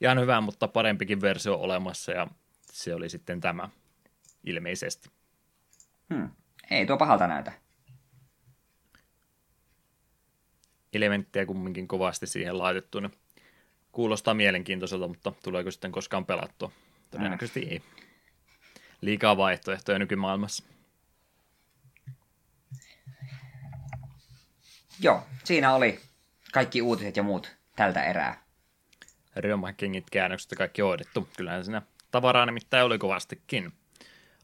[0.00, 2.26] ihan hyvä, mutta parempikin versio olemassa ja
[2.72, 3.68] se oli sitten tämä
[4.44, 5.10] ilmeisesti.
[6.14, 6.30] Hmm.
[6.70, 7.52] Ei tuo pahalta näytä.
[10.92, 13.00] Elementtejä kumminkin kovasti siihen laitettu.
[13.92, 16.70] Kuulostaa mielenkiintoiselta, mutta tuleeko sitten koskaan pelattua?
[17.10, 17.70] Todennäköisesti mm.
[17.70, 17.82] ei.
[19.00, 20.64] Liikaa vaihtoehtoja nykymaailmassa.
[25.00, 26.00] Joo, siinä oli
[26.52, 28.42] kaikki uutiset ja muut tältä erää.
[29.36, 31.28] Riomakingit käännökset kaikki hoidettu.
[31.36, 33.72] Kyllähän siinä tavaraa nimittäin oli kovastikin.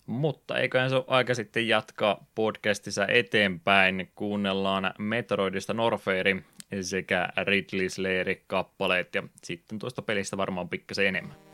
[0.07, 4.13] Mutta eiköhän se ole aika sitten jatkaa podcastissa eteenpäin.
[4.15, 6.45] Kuunnellaan Metroidista Norfairi
[6.81, 11.48] sekä Ridley Slayerin kappaleet ja sitten tuosta pelistä varmaan pikkasen enemmän.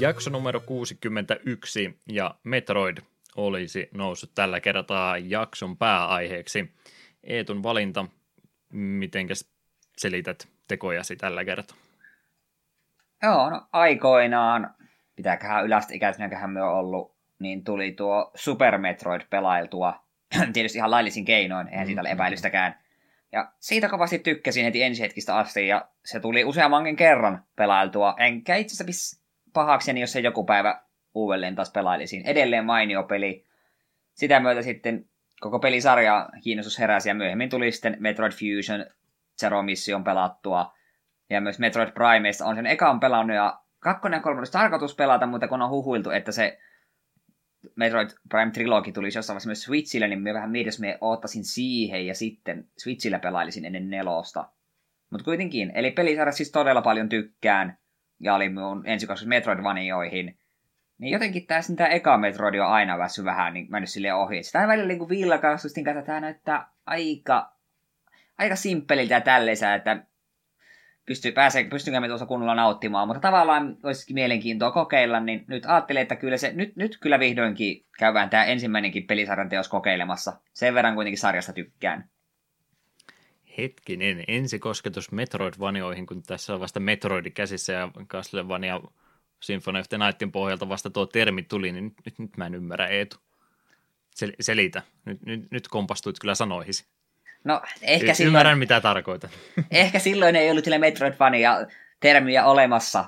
[0.00, 2.98] Jakso numero 61 ja Metroid
[3.36, 6.72] olisi noussut tällä kertaa jakson pääaiheeksi.
[7.24, 8.06] Eetun valinta,
[8.72, 9.50] mitenkäs
[9.96, 11.76] selität tekojasi tällä kertaa?
[13.22, 14.74] Joo, no aikoinaan,
[15.16, 20.04] pitääköhän ylästä ikäisenäköhän me on ollut, niin tuli tuo Super Metroid pelailtua.
[20.52, 22.20] Tietysti ihan laillisin keinoin, eihän siitä ole mm-hmm.
[22.20, 22.78] epäilystäkään.
[23.32, 28.14] Ja siitä kovasti tykkäsin heti ensihetkistä asti, ja se tuli useammankin kerran pelailtua.
[28.18, 29.25] Enkä itse asiassa
[29.56, 30.82] pahakseni, jos se joku päivä
[31.14, 32.26] uudelleen taas pelailisin.
[32.26, 33.44] Edelleen mainio peli.
[34.14, 35.08] Sitä myötä sitten
[35.40, 38.86] koko pelisarja kiinnostus heräsi ja myöhemmin tuli sitten Metroid Fusion
[39.40, 40.74] Zero Mission pelattua.
[41.30, 45.48] Ja myös Metroid Primeista on sen ekan pelannut ja kakkonen ja kolmonen tarkoitus pelata, mutta
[45.48, 46.58] kun on huhuiltu, että se
[47.76, 52.06] Metroid Prime Trilogi tulisi jossain vaiheessa myös Switchille, niin me vähän mietin, me oottaisin siihen
[52.06, 54.48] ja sitten Switchillä pelailisin ennen nelosta.
[55.10, 57.78] Mutta kuitenkin, eli pelisarja siis todella paljon tykkään
[58.20, 60.38] ja oli mun ensikoskus Metroidvanioihin,
[60.98, 64.42] niin jotenkin tässä tämä eka Metroid on aina väsy vähän niin mennyt sille ohi.
[64.42, 67.52] Sitä on välillä niin villakastustin kanssa, tämä näyttää aika,
[68.38, 69.22] aika simppeliltä
[69.60, 70.02] ja että
[71.06, 76.02] pystyy, pääsee, pystynkö me tuossa kunnolla nauttimaan, mutta tavallaan olisikin mielenkiintoa kokeilla, niin nyt ajattelin,
[76.02, 80.40] että kyllä se, nyt, nyt kyllä vihdoinkin käydään tämä ensimmäinenkin pelisarjan teos kokeilemassa.
[80.52, 82.08] Sen verran kuitenkin sarjasta tykkään
[83.58, 88.80] hetkinen, ensikosketus Metroidvanioihin, kun tässä on vasta Metroidi käsissä ja Castlevania
[89.40, 92.86] Symphony of the Nightin pohjalta vasta tuo termi tuli, niin nyt, nyt mä en ymmärrä
[92.86, 93.16] Eetu.
[94.14, 94.82] Sel, selitä.
[95.04, 96.86] Nyt, nyt, nyt kompastuit kyllä sanoihisi.
[97.44, 98.28] No, ehkä y- silloin...
[98.28, 99.30] Ymmärrän, mitä tarkoitan.
[99.70, 101.66] Ehkä silloin ei ollut sille Metroidvania
[102.00, 103.04] termiä olemassa.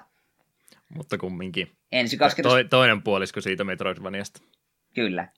[0.88, 1.72] Mutta kumminkin.
[1.92, 2.52] Ensikosketus...
[2.52, 4.40] To, toinen puolisko siitä Metroidvaniasta.
[4.94, 5.28] Kyllä.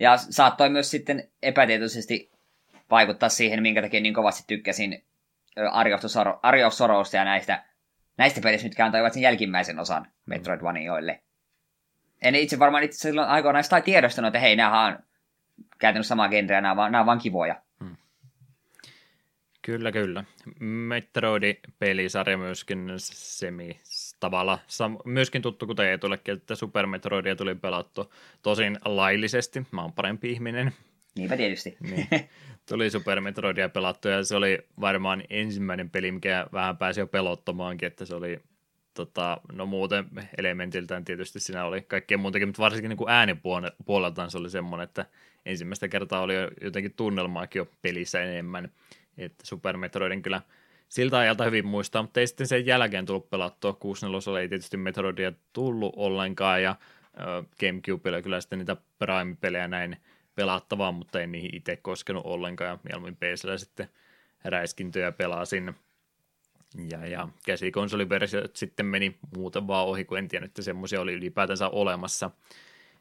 [0.00, 2.31] Ja saattoi myös sitten epätietoisesti
[2.92, 5.04] vaikuttaa siihen, minkä takia niin kovasti tykkäsin
[6.42, 7.64] Arjo Sorosta ja näistä,
[8.16, 11.22] näistä pelistä, mitkä antoivat sen jälkimmäisen osan Metroidvanioille.
[12.22, 14.98] En itse varmaan itse silloin aikoinaan sitä tiedostanut, että hei, nämä on
[15.78, 17.62] käytännössä samaa genreä, nämä, nämä on vaan kivoja.
[17.84, 17.96] Hmm.
[19.62, 20.24] Kyllä, kyllä.
[20.60, 23.80] Metroid-pelisarja myöskin semi
[24.20, 28.12] tavalla sam- myöskin tuttu kuten Eetullekin, että Super Metroidia tuli pelattu
[28.42, 29.66] tosin laillisesti.
[29.70, 30.72] Mä oon parempi ihminen
[31.16, 31.76] Niinpä tietysti.
[31.90, 32.08] niin.
[32.68, 37.86] Tuli Super Metroidia pelattu ja se oli varmaan ensimmäinen peli, mikä vähän pääsi jo pelottamaankin,
[37.86, 38.40] että se oli
[38.94, 40.04] tota, no muuten
[40.38, 45.06] elementiltään tietysti siinä oli kaikkea muutakin, mutta varsinkin niin äänipuoleltaan se oli semmoinen, että
[45.46, 48.68] ensimmäistä kertaa oli jo jotenkin tunnelmaakin jo pelissä enemmän,
[49.18, 50.40] että Super Metroidin kyllä
[50.88, 55.32] siltä ajalta hyvin muistaa, mutta ei sitten sen jälkeen tullut pelattua, 64 ei tietysti Metroidia
[55.52, 59.96] tullut ollenkaan, ja äh, Gamecubella kyllä sitten niitä Prime-pelejä näin
[60.34, 63.88] pelattavaa, mutta en niihin itse koskenut ollenkaan, ja mieluummin PCllä sitten
[64.44, 65.74] räiskintöjä pelasin.
[66.90, 71.68] Ja, ja käsikonsoliversiot sitten meni muuten vaan ohi, kun en tiedä, että semmoisia oli ylipäätänsä
[71.68, 72.30] olemassa.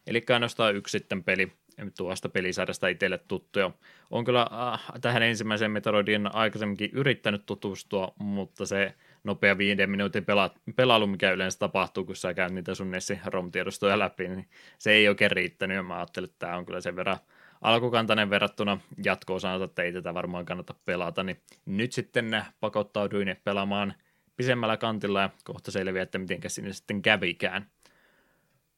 [0.08, 1.52] Eli ainoastaan yksi sitten peli
[1.98, 3.72] tuosta pelisarjasta itselle tuttuja.
[4.12, 10.74] On kyllä äh, tähän ensimmäiseen Metroidin aikaisemminkin yrittänyt tutustua, mutta se nopea viiden minuutin pela-
[10.76, 14.50] pelailu, mikä yleensä tapahtuu, kun sä käyt niitä sun Nessi ROM-tiedostoja läpi, niin
[14.80, 17.18] se ei oikein riittänyt, ja mä ajattelin, että tämä on kyllä sen verran
[17.62, 23.94] alkukantainen verrattuna jatko-osaan, että ei tätä varmaan kannata pelata, niin nyt sitten pakottauduin pelaamaan
[24.36, 27.70] pisemmällä kantilla ja kohta selviää, että miten sinne sitten kävikään.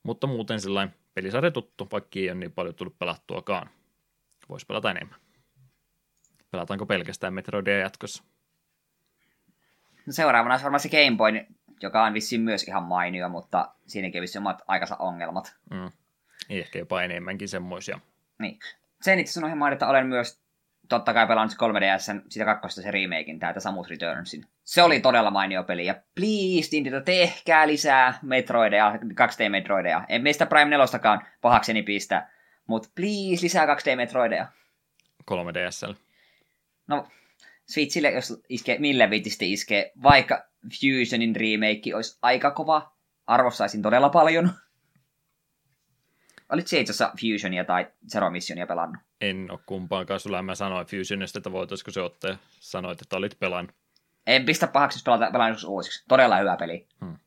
[0.04, 3.70] Mutta muuten sellainen pelisarja tuttu, vaikka ei ole niin paljon tullut pelattuakaan.
[4.50, 5.20] Voisi pelata enemmän.
[6.52, 8.24] Pelataanko pelkästään Metroidia jatkossa?
[10.06, 11.46] No seuraavana olisi varmaan se Game Boy,
[11.82, 15.56] joka on vissiin myös ihan mainio, mutta siinäkin vissiin omat aikansa ongelmat.
[15.70, 15.92] Mm.
[16.50, 18.00] Ehkä jopa enemmänkin semmoisia.
[18.40, 18.60] Niin.
[19.02, 20.44] Sen itse sanoin mainita, olen myös
[20.90, 24.46] totta kai pelannut 3DS, sitä kakkosta se remakein, täältä Samus Returnsin.
[24.64, 30.06] Se oli todella mainio peli, ja please, Nintendo, tehkää lisää Metroideja, 2D-Metroideja.
[30.10, 30.86] En meistä Prime 4
[31.42, 32.28] pahakseni pistä,
[32.68, 34.46] mutta please, lisää 2D-Metroideja.
[35.32, 35.96] 3DSL.
[36.88, 37.08] No,
[37.70, 40.48] Switchille, jos iskee, millä viitisti iskee, vaikka
[40.82, 42.94] Fusionin remake olisi aika kova,
[43.28, 44.50] arvostaisin todella paljon.
[46.50, 48.98] Olit se itse Fusionia tai Zero Missionia pelannut?
[49.22, 50.20] En ole kumpaankaan.
[50.20, 52.38] Sulla mä sanoin Fusionista, että voitaisiko se ottaa.
[52.60, 53.76] Sanoit, että olit pelannut.
[54.28, 56.04] En pistä pahaksi, jos pelata, pelaan uusiksi.
[56.08, 56.88] Todella hyvä peli.
[57.00, 57.18] Hmm.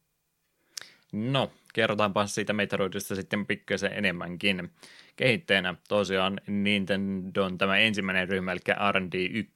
[1.13, 4.71] No, kerrotaanpa siitä Metroidista sitten pikkasen enemmänkin.
[5.17, 8.61] Kehittäjänä tosiaan Nintendon tämä ensimmäinen ryhmä, eli
[8.93, 9.53] R&D 1,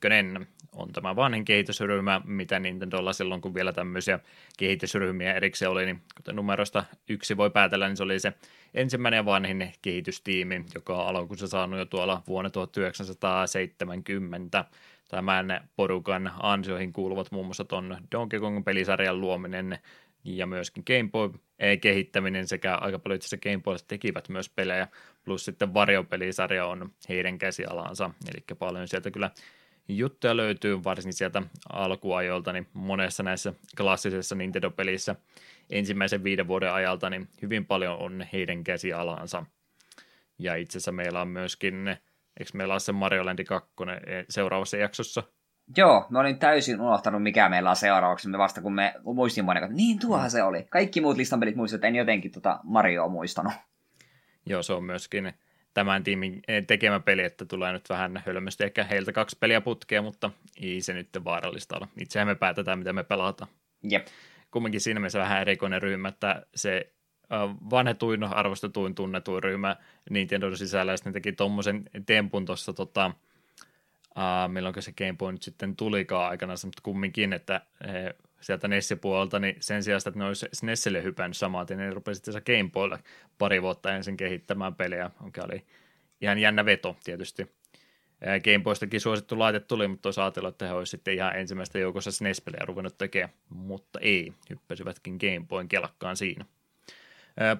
[0.73, 4.19] on tämä vanhin kehitysryhmä, mitä Nintendolla silloin, kun vielä tämmöisiä
[4.59, 8.33] kehitysryhmiä erikseen oli, niin kuten numerosta yksi voi päätellä, niin se oli se
[8.75, 14.65] ensimmäinen ja vanhin kehitystiimi, joka on alkuunsa saanut jo tuolla vuonna 1970.
[15.09, 19.79] Tämän porukan ansioihin kuuluvat muun muassa tuon Donkey Kong-pelisarjan luominen
[20.25, 24.89] ja myöskin Game Boy-kehittäminen sekä aika paljon itse asiassa Game Boysta tekivät myös pelejä,
[25.25, 29.31] plus sitten Vario-pelisarja on heidän käsialansa, eli paljon sieltä kyllä
[29.97, 31.43] juttuja löytyy, varsinkin sieltä
[31.73, 35.17] alkuajoilta, niin monessa näissä klassisessa Nintendo-pelissä
[35.71, 39.45] ensimmäisen viiden vuoden ajalta, niin hyvin paljon on heidän käsialansa.
[40.39, 41.89] Ja itse asiassa meillä on myöskin,
[42.41, 43.71] eikö meillä ole se Mario Land 2
[44.29, 45.23] seuraavassa jaksossa?
[45.77, 48.29] Joo, mä olin täysin unohtanut, mikä meillä on seuraavaksi.
[48.29, 50.67] Me vasta kun me muistin että niin tuohan se oli.
[50.71, 53.53] Kaikki muut listan pelit muistuivat, en jotenkin tota Marioa muistanut.
[54.47, 55.33] Joo, se on myöskin
[55.75, 60.03] tämän tiimin eh, tekemä peli, että tulee nyt vähän hölmösti ehkä heiltä kaksi peliä putkea,
[60.03, 60.31] mutta
[60.63, 61.89] ei se nyt vaarallista ole.
[62.01, 63.51] Itsehän me päätetään, mitä me pelataan.
[63.91, 64.07] Jep.
[64.51, 66.93] Kumminkin siinä mielessä vähän erikoinen ryhmä, että se
[67.71, 69.77] vanhetuin, arvostetuin, tunnetuin ryhmä
[70.11, 73.11] Nintendo sisällä, ja sitten teki tuommoisen tempun tuossa tota,
[74.17, 77.61] uh, milloin se Game Boy nyt sitten tulikaan aikana, mutta kumminkin, että
[77.93, 82.21] he, sieltä Nessi-puolelta, niin sen sijaan, että ne olisi Nessille hypännyt samaten, niin ne rupesi
[82.25, 82.99] sitten Game Boylle
[83.39, 85.65] pari vuotta ensin kehittämään pelejä, mikä oli
[86.21, 87.51] ihan jännä veto tietysti.
[88.45, 92.12] Game Boystakin suosittu laite tuli, mutta olisi ajatellut, että he olisivat sitten ihan ensimmäistä joukossa
[92.12, 96.45] SNES-pelejä ruvennut tekemään, mutta ei, hyppäsivätkin Game Boyn kelakkaan siinä.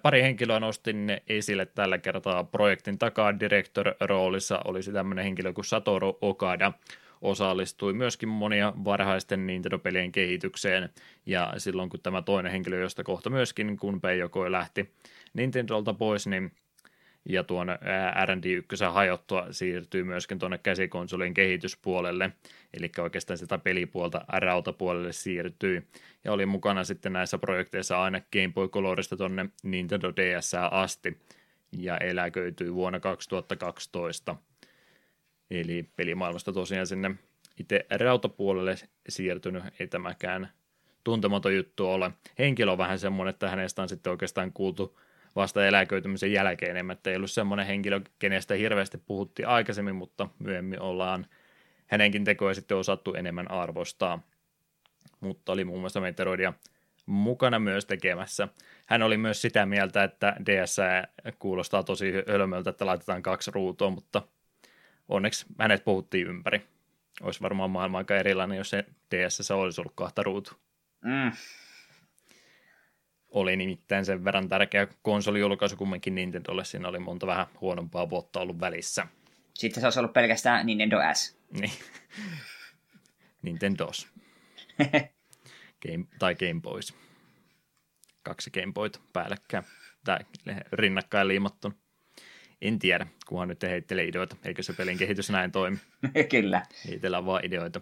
[0.03, 6.73] Pari henkilöä nostin esille tällä kertaa projektin takaa director-roolissa olisi tämmöinen henkilö kuin Satoru Okada,
[7.21, 10.89] osallistui myöskin monia varhaisten Nintendo-pelien kehitykseen,
[11.27, 14.91] ja silloin kun tämä toinen henkilö, josta kohta myöskin Kunpei joko lähti
[15.35, 16.53] Nintendolta pois, niin
[17.29, 17.69] ja tuon
[18.25, 22.33] R&D1 hajottua siirtyy myöskin tuonne käsikonsolin kehityspuolelle,
[22.75, 25.87] eli oikeastaan sitä pelipuolta rautapuolelle siirtyy,
[26.25, 31.19] ja oli mukana sitten näissä projekteissa aina Game Boy Colorista tuonne Nintendo DS asti,
[31.73, 34.37] ja eläköityi vuonna 2012.
[35.51, 37.11] Eli pelimaailmasta tosiaan sinne
[37.59, 38.75] itse rautapuolelle
[39.09, 40.51] siirtynyt, ei tämäkään
[41.05, 42.11] tuntematon juttu ole.
[42.39, 45.01] Henkilö on vähän semmoinen, että hänestä on sitten oikeastaan kuultu
[45.37, 50.81] vasta eläköitymisen jälkeen enemmän, että ei ollut semmoinen henkilö, kenestä hirveästi puhuttiin aikaisemmin, mutta myöhemmin
[50.81, 51.27] ollaan
[51.87, 54.23] hänenkin tekoja sitten osattu enemmän arvostaa.
[55.21, 56.53] Mutta oli muun muassa Meteoroidia
[57.07, 58.49] mukana myös tekemässä.
[58.87, 60.77] Hän oli myös sitä mieltä, että DS
[61.39, 64.23] kuulostaa tosi hölmöltä, että laitetaan kaksi ruutua, mutta
[65.11, 66.67] onneksi hänet puhuttiin ympäri.
[67.21, 70.53] Olisi varmaan maailma aika erilainen, jos se DSS olisi ollut kahta ruutu.
[71.05, 71.33] Mm.
[73.29, 76.65] Oli nimittäin sen verran tärkeä konsolijulkaisu kumminkin Nintendolle.
[76.65, 79.07] Siinä oli monta vähän huonompaa vuotta ollut välissä.
[79.55, 81.39] Sitten se olisi ollut pelkästään Nintendo S.
[81.61, 81.73] Niin.
[83.43, 84.09] Nintendos.
[85.87, 86.95] Game, tai Game Boys.
[88.23, 89.65] Kaksi Game Boyta päällekkäin.
[90.05, 90.19] Tai
[90.73, 91.75] rinnakkain liimattuna.
[92.63, 94.37] En tiedä, kunhan nyt heittelee ideoita.
[94.45, 95.79] Eikö se pelin kehitys näin toimi?
[96.31, 96.63] Kyllä.
[96.89, 97.81] Heitellään vaan ideoita.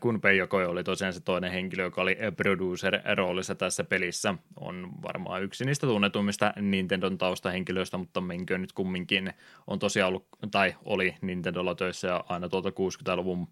[0.00, 4.34] Kun Peijokoi oli tosiaan se toinen henkilö, joka oli producer-roolissa tässä pelissä.
[4.56, 9.32] On varmaan yksi niistä tunnetuimmista Nintendon taustahenkilöistä, mutta menkö nyt kumminkin
[9.66, 13.48] on tosiaan ollut, tai oli Nintendolla töissä ja aina tuolta 60-luvun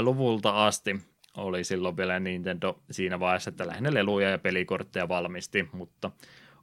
[0.00, 0.96] luvulta asti
[1.36, 6.10] oli silloin vielä Nintendo siinä vaiheessa, että lähinnä leluja ja pelikortteja valmisti, mutta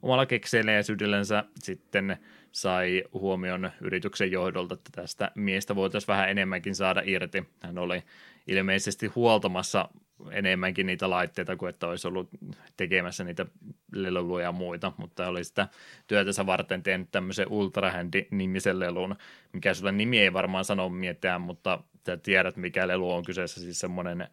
[0.02, 2.16] omalla kekseilijäisyydellänsä sitten
[2.56, 7.44] sai huomion yrityksen johdolta, että tästä miestä voitaisiin vähän enemmänkin saada irti.
[7.60, 8.02] Hän oli
[8.46, 9.88] ilmeisesti huoltamassa
[10.30, 12.28] enemmänkin niitä laitteita kuin että olisi ollut
[12.76, 13.46] tekemässä niitä
[13.92, 15.68] leluja ja muita, mutta oli sitä
[16.06, 19.16] työtänsä varten tehnyt tämmöisen Ultrahandi-nimisen lelun,
[19.52, 23.80] mikä sulle nimi ei varmaan sano mietään, mutta sä tiedät mikä lelu on kyseessä, siis
[23.80, 24.28] semmoinen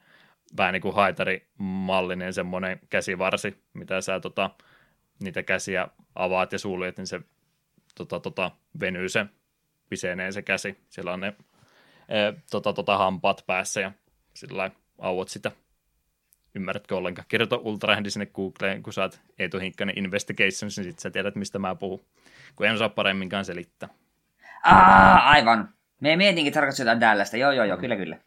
[0.57, 4.49] vähän niin kuin haitarimallinen semmoinen käsivarsi, mitä sä tota,
[5.19, 7.21] niitä käsiä avaat ja suljet, niin se
[7.95, 9.25] tota, tota, venyy se,
[9.89, 10.77] pisenee se käsi.
[10.89, 11.27] Siellä on ne
[12.09, 13.91] e, tota, tota, hampaat päässä ja
[14.33, 15.51] sillä auot sitä.
[16.55, 17.25] Ymmärrätkö ollenkaan?
[17.27, 21.75] Kirjoita Ultrahandi sinne Googleen, kun saat Eetu Hinkkanen Investigations, niin sitten sä tiedät, mistä mä
[21.75, 22.05] puhun.
[22.55, 23.89] Kun en osaa paremminkaan selittää.
[24.63, 25.69] Aa, aivan.
[25.99, 27.37] Me mietinkin, tarkoitus jotain tällaista.
[27.37, 28.17] Joo, joo, joo, kyllä, kyllä.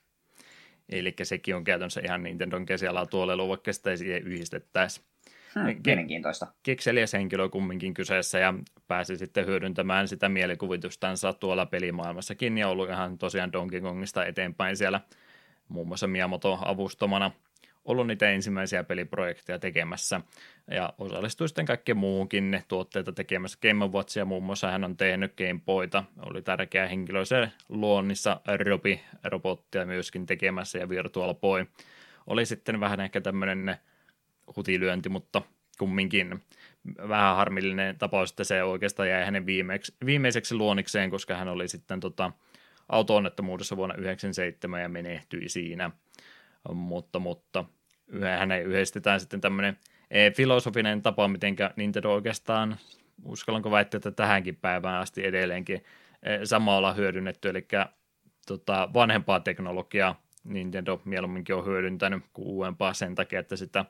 [0.89, 5.01] Eli sekin on käytännössä ihan Nintendon käsialaa tuolella, vaikka sitä ei siihen yhdistettäisi.
[5.59, 6.47] Hmm, mielenkiintoista.
[6.63, 8.55] Kekseliäs henkilö kumminkin kyseessä ja
[8.89, 15.01] pääsi sitten hyödyntämään sitä mielikuvitustansa tuolla pelimaailmassakin ja ollut ihan tosiaan Donkey Kongista eteenpäin siellä
[15.69, 17.31] muun muassa Miyamoto avustomana
[17.85, 20.21] ollut niitä ensimmäisiä peliprojekteja tekemässä
[20.71, 23.59] ja osallistui sitten kaikkeen muuhunkin tuotteita tekemässä.
[23.63, 29.01] Game Watchia muun muassa hän on tehnyt Game Boyta, oli tärkeä henkilö se luonnissa Robi
[29.25, 31.67] robottia myöskin tekemässä ja Virtual Boy
[32.27, 33.77] oli sitten vähän ehkä tämmöinen
[34.57, 35.43] hutilyönti, mutta
[35.79, 36.43] kumminkin
[37.09, 42.01] vähän harmillinen tapaus, että se oikeastaan jäi hänen viimeksi, viimeiseksi luonikseen, koska hän oli sitten
[42.01, 42.33] tota,
[42.89, 45.91] auto-onnettomuudessa vuonna 1997 ja menehtyi siinä.
[46.73, 47.65] Mutta, mutta
[48.39, 49.77] hänen yhdistetään sitten tämmöinen
[50.11, 52.77] e, filosofinen tapa, miten Nintendo oikeastaan,
[53.25, 55.85] uskallanko väittää, että tähänkin päivään asti edelleenkin
[56.23, 57.67] e, samalla hyödynnetty, eli
[58.47, 63.85] tota, vanhempaa teknologiaa Nintendo mieluumminkin on hyödyntänyt kuin uudempaa sen takia, että sitä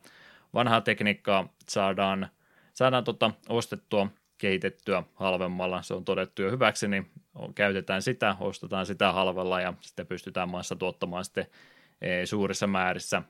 [0.56, 2.28] vanhaa tekniikkaa saadaan,
[2.74, 4.08] saadaan tota, ostettua,
[4.38, 7.10] kehitettyä halvemmalla, se on todettu jo hyväksi, niin
[7.54, 11.46] käytetään sitä, ostetaan sitä halvalla ja sitten pystytään maassa tuottamaan sitten
[12.00, 13.22] e, suurissa määrissä,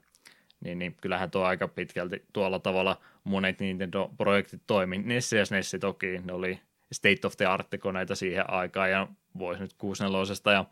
[0.65, 4.99] niin, niin kyllähän tuo aika pitkälti tuolla tavalla monet Nintendo-projektit toimi.
[4.99, 6.61] NES ja SNES toki, ne oli
[6.93, 9.09] state of the art koneita siihen aikaan ja
[9.39, 10.65] voisi nyt 64 ja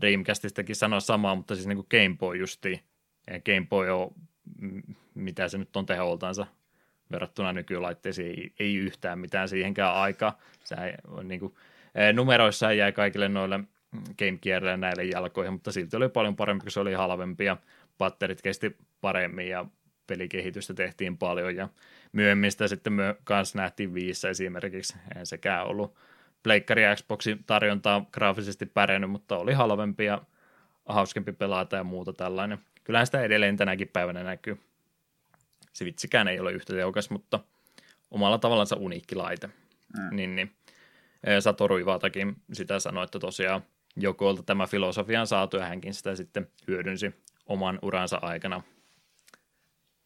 [0.00, 2.80] Dreamcastistakin sanoa samaa, mutta siis niin kuin Game Boy justiin.
[3.44, 4.14] Game Boy on
[5.20, 6.46] mitä se nyt on teholtansa
[7.12, 10.38] verrattuna nykylaitteisiin, ei, ei yhtään mitään siihenkään aikaa.
[10.64, 10.76] Se
[11.08, 11.54] on niin kuin,
[12.12, 13.60] numeroissa jäi kaikille noille
[14.18, 17.56] Game Gearille näille jalkoihin, mutta silti oli paljon parempi, kun se oli halvempi ja
[17.98, 19.64] patterit kesti paremmin ja
[20.06, 21.68] pelikehitystä tehtiin paljon ja
[22.12, 24.96] myöhemmin sitä sitten myö, kanssa nähtiin viissä esimerkiksi.
[25.10, 25.94] Eihän sekään ollut
[26.42, 30.22] Pleikkari ja Xboxin tarjontaa graafisesti pärjännyt, mutta oli halvempi ja
[30.86, 32.58] hauskempi pelata ja muuta tällainen.
[32.84, 34.58] Kyllähän sitä edelleen tänäkin päivänä näkyy.
[35.80, 37.40] Se vitsikään ei ole yhtä tehokas, mutta
[38.10, 39.46] omalla tavallansa uniikki laite.
[39.46, 40.16] Mm.
[40.16, 40.52] Niin, niin.
[41.40, 43.62] Satoru Ivatakin sitä sanoi, että tosiaan
[43.96, 47.14] Jokoilta tämä filosofia on saatu ja hänkin sitä sitten hyödynsi
[47.46, 48.62] oman uransa aikana.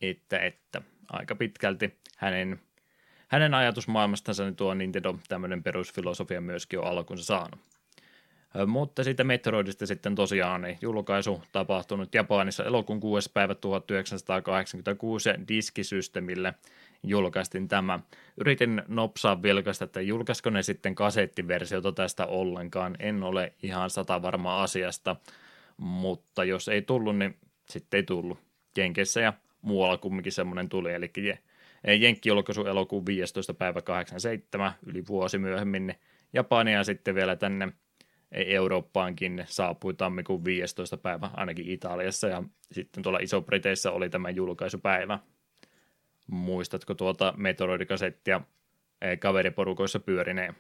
[0.01, 2.61] Että, että aika pitkälti hänen,
[3.29, 7.61] hänen ajatusmaailmastansa niin tuo Nintendo tämmöinen perusfilosofia myöskin on alkunsa saanut.
[8.66, 13.31] Mutta siitä Metroidista sitten tosiaan niin julkaisu tapahtunut Japanissa elokuun 6.
[13.32, 16.55] päivä 1986 ja diskisysteemille
[17.02, 18.01] julkaistiin tämä.
[18.36, 22.97] Yritin nopsaa vilkaista, että julkaisiko ne sitten kasettiversiota tästä ollenkaan.
[22.98, 25.16] En ole ihan sata varma asiasta,
[25.76, 27.36] mutta jos ei tullut, niin
[27.68, 28.39] sitten ei tullut.
[28.78, 29.32] Jenkeissä ja
[29.62, 31.10] muualla kumminkin semmoinen tuli, eli
[32.01, 33.55] Jenkki julkaisu elokuun 15.
[33.55, 35.98] päivä 87, yli vuosi myöhemmin, niin
[36.32, 37.68] Japania sitten vielä tänne–
[38.35, 40.97] Eurooppaankin saapui tammikuun 15.
[40.97, 42.43] päivä, ainakin Italiassa, ja
[42.73, 45.19] sitten tuolla Iso-Briteissä oli tämä julkaisupäivä.
[46.27, 48.40] Muistatko tuota Metroid-kasettia
[49.20, 50.55] kaveriporukoissa pyörineen?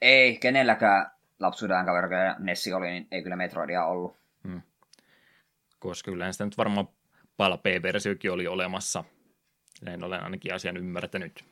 [0.00, 4.16] Ei, kenelläkään lapsuuden kaveri ja Nessi oli, niin ei kyllä Metroidia ollut.
[4.48, 4.62] Hmm.
[5.78, 6.88] Koska kyllä sitä nyt varmaan
[7.36, 9.04] Pala P-versiokin oli olemassa.
[9.82, 11.44] Näin olen ainakin asian ymmärtänyt.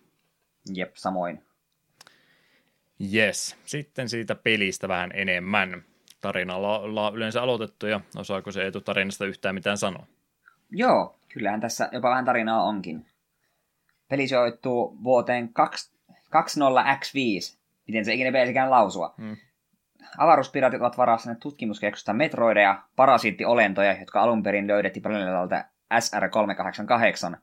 [0.74, 1.42] Jep, samoin.
[3.12, 3.56] Yes.
[3.64, 5.82] Sitten siitä pelistä vähän enemmän.
[6.20, 10.06] Tarina ollaan yleensä aloitettu ja osaako se etu tarinasta yhtään mitään sanoa?
[10.70, 13.06] Joo, kyllähän tässä jopa vähän tarinaa onkin.
[14.09, 15.51] Peli sijoittuu vuoteen
[16.18, 19.14] 20X5, miten se ikinä pitäisikään lausua.
[19.18, 19.36] Hmm.
[20.18, 25.64] Avaruuspiraatit ovat varastaneet tutkimuskeskusta metroideja, parasiittiolentoja, jotka alun perin löydettiin planeetalta
[25.94, 27.36] SR-388.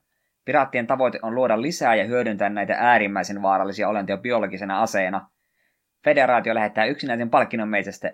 [0.46, 5.30] Piraattien tavoite on luoda lisää ja hyödyntää näitä äärimmäisen vaarallisia olentoja biologisena aseena.
[6.04, 7.30] Federaatio lähettää yksinäisen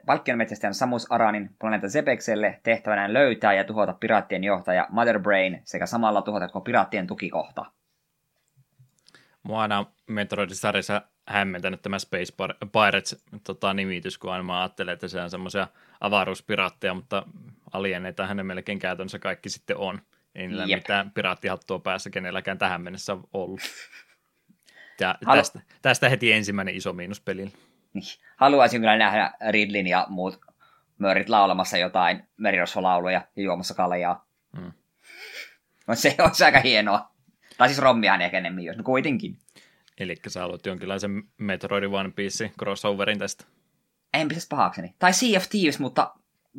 [0.06, 6.22] palkkionmetsästäjän Samus Aranin planeetta Zepekselle tehtävänään löytää ja tuhota piraattien johtaja Mother Brain sekä samalla
[6.22, 7.66] tuhota koko piraattien tukikohta.
[9.44, 12.34] Mua aina Metroid-sarjassa hämmentänyt tämä Space
[12.72, 15.68] Pirates tota, nimitys, kun aina mä ajattelen, että se on semmoisia
[16.02, 17.24] avaruuspiraatteja, mutta
[17.74, 20.02] alieneita hänen melkein käytännössä kaikki sitten on.
[20.36, 20.78] Ei niillä Jep.
[20.78, 23.62] mitään piraattihattua päässä kenelläkään tähän mennessä ollut.
[25.00, 27.52] Ja tästä, tästä heti ensimmäinen iso miinus pelillä.
[28.00, 28.20] Niin.
[28.38, 30.40] Haluaisin kyllä nähdä Ridlin ja muut
[30.98, 34.28] mörit laulamassa jotain merirosvolauluja ja juomassa kaljaa.
[34.58, 34.72] Mm.
[35.88, 37.12] No se olisi aika hienoa.
[37.58, 39.38] Tai siis rommiahan ehkä enemmän, jos no kuitenkin.
[40.00, 43.46] Eli sä haluat jonkinlaisen Metroid One Piece crossoverin tästä.
[44.14, 44.96] En pitäisi pahakseni.
[45.00, 46.16] Tai Sea of Thieves, mutta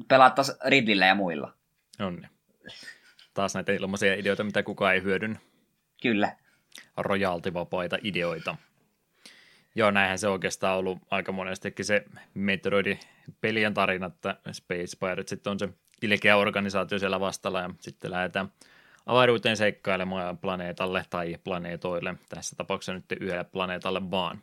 [0.08, 1.54] pelattaisiin Ridlillä ja muilla.
[2.00, 2.28] On niin.
[3.34, 5.38] Taas näitä ilmaisia ideoita, mitä kukaan ei hyödynnä.
[6.02, 6.36] Kyllä.
[6.96, 8.56] Rojaltivapaita ideoita.
[9.78, 15.58] Joo, näinhän se oikeastaan ollut aika monestikin se Metroid-pelien tarina, että Space Pirates sitten on
[15.58, 15.68] se
[16.02, 18.52] ilkeä organisaatio siellä vastalla ja sitten lähdetään
[19.06, 24.42] avaruuteen seikkailemaan planeetalle tai planeetoille, tässä tapauksessa nyt yhdelle planeetalle vaan.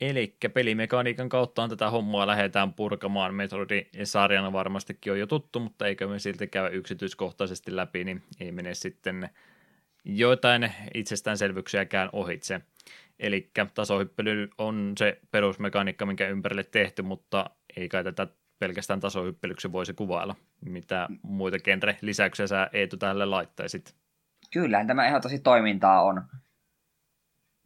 [0.00, 3.34] Eli pelimekaniikan kautta tätä hommaa lähdetään purkamaan.
[3.34, 8.74] Metroid-sarjana varmastikin on jo tuttu, mutta eikö me silti käy yksityiskohtaisesti läpi, niin ei mene
[8.74, 9.30] sitten
[10.04, 12.60] joitain itsestäänselvyyksiäkään ohitse.
[13.18, 18.26] Eli tasohyppely on se perusmekaniikka, minkä ympärille tehty, mutta ei kai tätä
[18.58, 20.36] pelkästään tasohyppelyksi voisi kuvailla.
[20.64, 23.94] Mitä muita genre lisäyksiä sä Eetu tälle laittaisit?
[24.52, 26.22] Kyllähän tämä ihan tosi toimintaa on.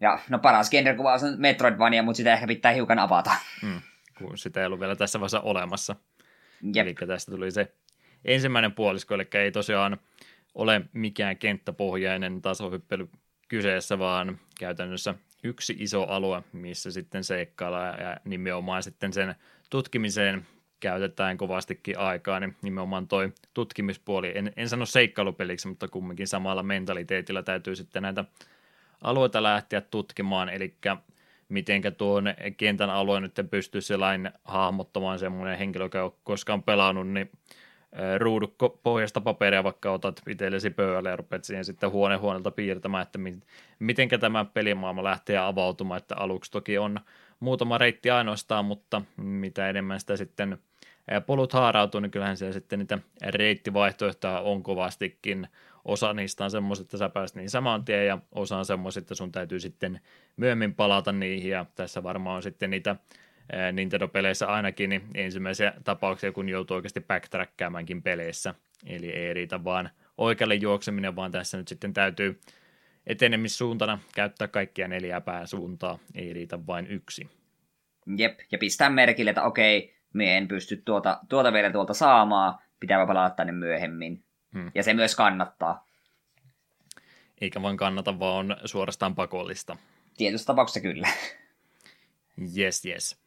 [0.01, 3.31] Ja no paras genrekuvaus on Metroidvania, mutta sitä ehkä pitää hiukan avata.
[3.62, 3.81] Mm,
[4.19, 5.97] kun sitä ei ollut vielä tässä vaiheessa olemassa.
[6.74, 6.87] Jep.
[6.87, 7.74] Eli tästä tuli se
[8.24, 9.99] ensimmäinen puolisko, eli ei tosiaan
[10.55, 13.09] ole mikään kenttäpohjainen tasohyppely
[13.49, 19.35] kyseessä, vaan käytännössä yksi iso alue, missä sitten seikkaillaan ja nimenomaan sitten sen
[19.70, 20.47] tutkimiseen
[20.81, 27.43] käytetään kovastikin aikaa, niin nimenomaan toi tutkimispuoli, en, en sano seikkailupeliksi, mutta kumminkin samalla mentaliteetillä
[27.43, 28.24] täytyy sitten näitä
[29.02, 30.74] alueita lähteä tutkimaan, eli
[31.48, 32.24] mitenkä tuon
[32.56, 37.31] kentän alue nyt pystyy sellainen hahmottamaan semmoinen henkilö, joka on koskaan pelannut, niin
[38.19, 43.19] ruudukko pohjasta paperia, vaikka otat itsellesi pöydälle ja rupeat siihen sitten huone huoneelta piirtämään, että
[43.78, 47.01] miten tämä pelimaailma lähtee avautumaan, että aluksi toki on
[47.40, 50.59] muutama reitti ainoastaan, mutta mitä enemmän sitä sitten
[51.27, 55.48] polut haarautuu, niin kyllähän siellä sitten niitä reittivaihtoehtoja on kovastikin.
[55.85, 59.14] Osa niistä on semmoiset, että sä pääset niin saman tien ja osa on semmoiset, että
[59.14, 60.01] sun täytyy sitten
[60.36, 62.97] myöhemmin palata niihin ja tässä varmaan on sitten niitä
[63.73, 68.55] Nintendo-peleissä ainakin niin ensimmäisiä tapauksia, kun joutuu oikeasti backtrackkäämäänkin peleissä.
[68.86, 72.40] Eli ei riitä vaan oikealle juokseminen, vaan tässä nyt sitten täytyy
[73.06, 77.31] etenemissuuntana käyttää kaikkia neljää pääsuuntaa, ei riitä vain yksi.
[78.16, 83.06] Jep, ja pistää merkille, että okei, me en pysty tuota, tuota vielä tuolta saamaan, pitää
[83.06, 84.24] palata tänne myöhemmin.
[84.55, 84.70] Hmm.
[84.74, 85.86] Ja se myös kannattaa.
[87.40, 89.77] Eikä vain kannata, vaan on suorastaan pakollista.
[90.16, 91.09] Tietyssä tapauksessa kyllä.
[92.56, 93.22] Yes, yes.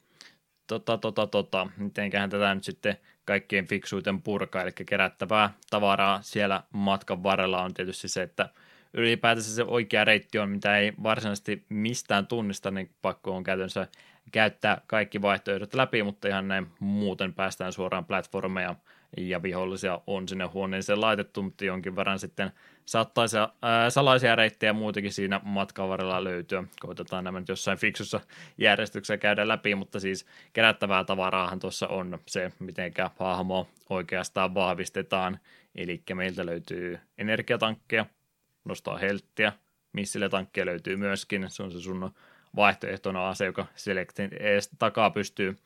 [0.68, 1.68] Tota, tota, tota.
[1.78, 8.08] Mitenköhän tätä nyt sitten kaikkien fiksuiten purkaa, eli kerättävää tavaraa siellä matkan varrella on tietysti
[8.08, 8.50] se, että
[8.94, 13.88] ylipäätänsä se oikea reitti on, mitä ei varsinaisesti mistään tunnista, niin pakko on käytännössä
[14.32, 18.76] käyttää kaikki vaihtoehdot läpi, mutta ihan näin muuten päästään suoraan platformeja
[19.18, 22.52] ja vihollisia on sinne huoneeseen laitettu, mutta jonkin verran sitten
[22.86, 23.38] saattaisi
[23.90, 26.64] salaisia reittejä muutenkin siinä matkan varrella löytyä.
[26.80, 28.20] Koitetaan nämä nyt jossain fiksussa
[28.58, 35.40] järjestyksessä käydä läpi, mutta siis kerättävää tavaraahan tuossa on se, miten hahmo oikeastaan vahvistetaan.
[35.76, 38.06] Eli meiltä löytyy energiatankkeja,
[38.66, 39.54] nostaa helttiä,
[39.94, 42.12] missille tankkeja löytyy myöskin, se on se sun
[42.56, 44.30] vaihtoehtona ase, joka Selectin
[44.80, 45.58] takaa pystyy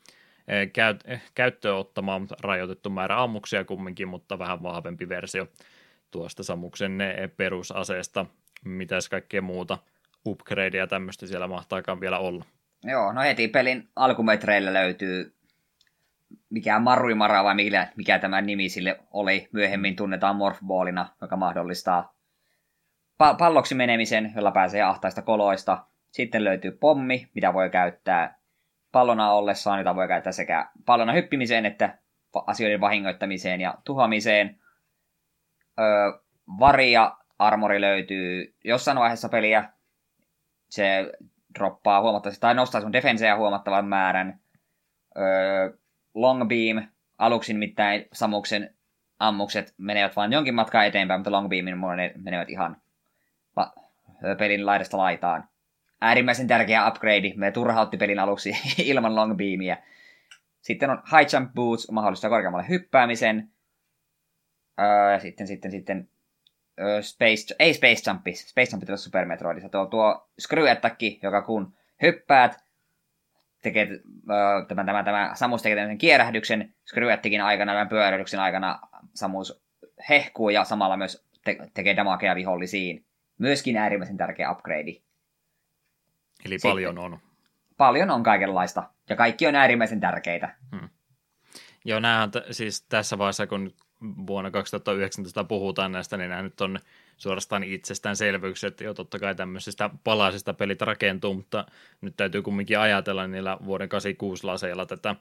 [0.50, 0.70] eh,
[1.04, 5.46] eh, käyttöön ottamaan rajoitettu määrä ammuksia kumminkin, mutta vähän vahvempi versio
[6.10, 8.26] tuosta Samuksen eh, perusaseesta.
[8.64, 9.78] Mitäs kaikkea muuta
[10.26, 12.44] upgradeja tämmöistä siellä mahtaakaan vielä olla?
[12.84, 15.34] Joo, no heti pelin alkumetreillä löytyy
[16.50, 22.14] mikä Maruimara vai mikä, mikä tämä nimi sille oli, myöhemmin tunnetaan Morphballina, joka mahdollistaa
[23.22, 25.84] pa- palloksi menemisen, jolla pääsee ahtaista koloista.
[26.10, 28.39] Sitten löytyy pommi, mitä voi käyttää
[28.92, 31.98] pallona ollessaan, jota voi käyttää sekä pallona hyppimiseen että
[32.46, 34.60] asioiden vahingoittamiseen ja tuhoamiseen.
[35.80, 36.20] Öö,
[36.58, 39.64] varia armori löytyy jossain vaiheessa peliä.
[40.68, 41.12] Se
[41.58, 44.40] droppaa huomattavasti, tai nostaa sun defenseä huomattavan määrän.
[45.16, 45.78] Öö,
[46.14, 46.88] long beam,
[47.18, 48.74] aluksi nimittäin Samuksen
[49.18, 51.78] ammukset menevät vain jonkin matkaa eteenpäin, mutta long beamin
[52.16, 52.76] menevät ihan
[54.38, 55.49] pelin laidasta laitaan.
[56.00, 57.32] Äärimmäisen tärkeä upgrade.
[57.36, 59.76] Me turhautti pelin aluksi ilman long beamia.
[60.60, 63.50] Sitten on high jump boots, mahdollistaa korkeammalle hyppäämisen.
[64.80, 66.08] Öö, sitten, sitten, sitten
[66.80, 69.68] öö, space, ei space jumpi, space jumpi tuossa Super Metroidissa.
[69.68, 72.56] Tuo, tuo screw attack, joka kun hyppäät,
[73.62, 73.88] tekee
[74.30, 78.80] öö, tämä, tämä, tämä Samus tekee tämmöisen kierähdyksen screw attackin aikana, tämän pyörähdyksen aikana
[79.14, 79.62] Samus
[80.08, 83.04] hehkuu ja samalla myös te- tekee damakea vihollisiin.
[83.38, 85.09] Myöskin äärimmäisen tärkeä upgrade.
[86.44, 87.18] Eli Sitten, paljon on.
[87.76, 90.54] Paljon on kaikenlaista, ja kaikki on äärimmäisen tärkeitä.
[90.76, 90.88] Hmm.
[91.84, 93.74] Joo, näähän t- siis tässä vaiheessa, kun
[94.26, 96.78] vuonna 2019 puhutaan näistä, niin nämä nyt on
[97.16, 101.66] suorastaan itsestäänselvyyksiä, että jo totta kai tämmöisistä palasista pelit rakentuu, mutta
[102.00, 105.16] nyt täytyy kumminkin ajatella niillä vuoden 86 laseilla tätä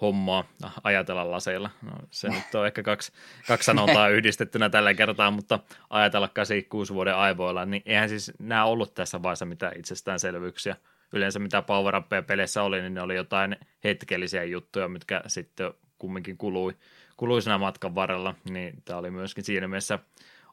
[0.00, 0.44] hommaa
[0.84, 1.70] ajatella laseilla.
[1.82, 3.12] No, se nyt on ehkä kaksi,
[3.46, 5.58] kaksi sanontaa yhdistettynä tällä kertaa, mutta
[5.90, 10.76] ajatella 86 vuoden aivoilla, niin eihän siis nämä ollut tässä vaiheessa mitään itsestäänselvyyksiä.
[11.12, 11.94] Yleensä mitä power
[12.26, 16.76] peleissä oli, niin ne oli jotain hetkellisiä juttuja, mitkä sitten kumminkin kului,
[17.16, 19.98] kului siinä matkan varrella, niin tämä oli myöskin siinä mielessä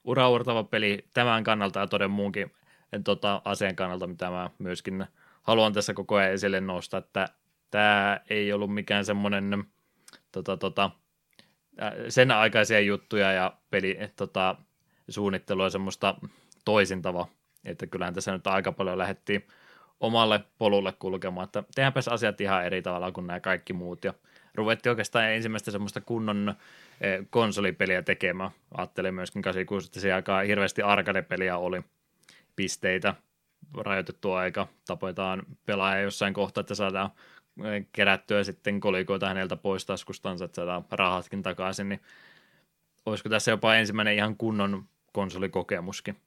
[0.04, 2.52] uraurtava peli tämän kannalta ja toden muunkin
[3.04, 5.06] tota, aseen kannalta, mitä mä myöskin
[5.42, 7.30] haluan tässä koko ajan esille nostaa, että
[7.72, 9.64] tämä ei ollut mikään semmoinen
[10.32, 10.92] tota, tota,
[12.10, 14.56] sen aikaisia juttuja ja peli, tota,
[15.10, 16.16] suunnittelua semmoista
[16.66, 17.28] toisintava,
[17.66, 19.48] että kyllähän tässä nyt aika paljon lähdettiin
[20.00, 24.14] omalle polulle kulkemaan, että tehdäänpäs asiat ihan eri tavalla kuin nämä kaikki muut ja
[24.56, 26.54] ruvettiin oikeastaan ensimmäistä semmoista kunnon
[27.30, 28.52] konsolipeliä tekemään.
[28.78, 31.82] Ajattelin myöskin 86, että se aika hirveästi arcade-peliä oli
[32.56, 33.16] pisteitä,
[33.78, 37.10] rajoitettu aika, tapoitaan pelaaja jossain kohtaa, että saadaan
[37.94, 42.02] kerättyä sitten kolikoita häneltä pois taskustansa, että saadaan rahatkin takaisin, niin
[43.06, 44.84] olisiko tässä jopa ensimmäinen ihan kunnon
[45.14, 46.18] konsolikokemuskin.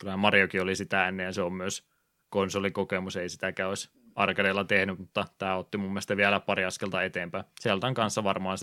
[0.00, 1.88] Kyllä Mariokin oli sitä ennen ja se on myös
[2.30, 7.44] konsolikokemus, ei sitäkään olisi arkadeilla tehnyt, mutta tämä otti mun mielestä vielä pari askelta eteenpäin.
[7.60, 8.58] Sieltä on kanssa varmaan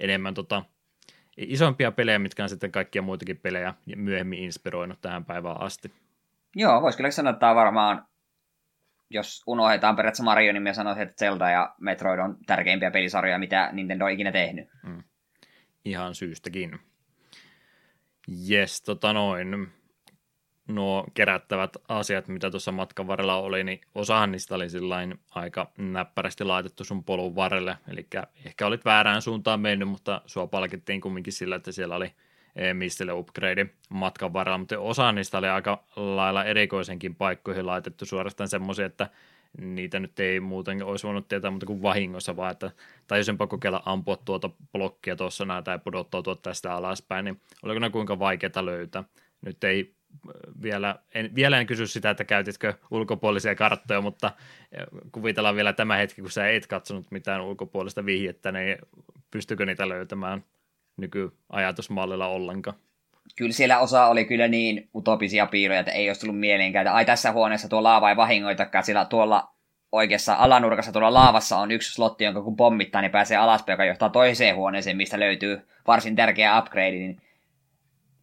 [0.00, 0.64] enemmän tota,
[1.36, 5.92] isompia pelejä, mitkä on sitten kaikkia muitakin pelejä myöhemmin inspiroinut tähän päivään asti.
[6.56, 8.06] Joo, voisi kyllä sanoa, että tämä on varmaan
[9.14, 13.68] jos unohdetaan periaatteessa Mario, niin me sanoisin, että Zelda ja Metroid on tärkeimpiä pelisarjoja, mitä
[13.72, 14.68] Nintendo on ikinä tehnyt.
[14.82, 15.02] Mm.
[15.84, 16.78] Ihan syystäkin.
[18.28, 19.68] Jes, tota noin.
[20.68, 24.66] Nuo kerättävät asiat, mitä tuossa matkan varrella oli, niin osahan niistä oli
[25.30, 27.76] aika näppärästi laitettu sun polun varrelle.
[27.88, 28.06] Eli
[28.44, 32.12] ehkä olit väärään suuntaan mennyt, mutta sua palkittiin kumminkin sillä, että siellä oli–
[32.74, 38.86] mistille upgrade matkan varrella, mutta osa niistä oli aika lailla erikoisenkin paikkoihin laitettu suorastaan semmoisia,
[38.86, 39.10] että
[39.60, 42.70] niitä nyt ei muuten olisi voinut tietää mutta kuin vahingossa, vaan että
[43.06, 45.78] tajusinpa kokeilla ampua tuota blokkia tuossa näin tai
[46.10, 49.04] tuota tästä alaspäin, niin oliko ne kuinka vaikeaa löytää.
[49.42, 49.94] Nyt ei
[50.62, 54.32] vielä en, vielä en kysy sitä, että käytitkö ulkopuolisia karttoja, mutta
[55.12, 58.78] kuvitellaan vielä tämä hetki, kun sä et katsonut mitään ulkopuolista vihjettä, niin
[59.30, 60.44] pystykö niitä löytämään
[60.96, 62.76] nykyajatusmallilla ollenkaan.
[63.36, 67.32] Kyllä siellä osa oli kyllä niin utopisia piiloja, että ei olisi tullut mieleenkään, ai tässä
[67.32, 69.54] huoneessa tuo laava ei vahingoitakaan, sillä tuolla
[69.92, 74.08] oikeassa alanurkassa tuolla laavassa on yksi slotti, jonka kun pommittaa, niin pääsee alaspäin, joka johtaa
[74.10, 77.22] toiseen huoneeseen, mistä löytyy varsin tärkeä upgrade, niin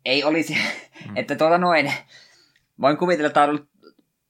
[0.05, 1.17] ei olisi, mm.
[1.17, 1.93] että tuota noin,
[2.81, 3.69] voin kuvitella, että tämä on ollut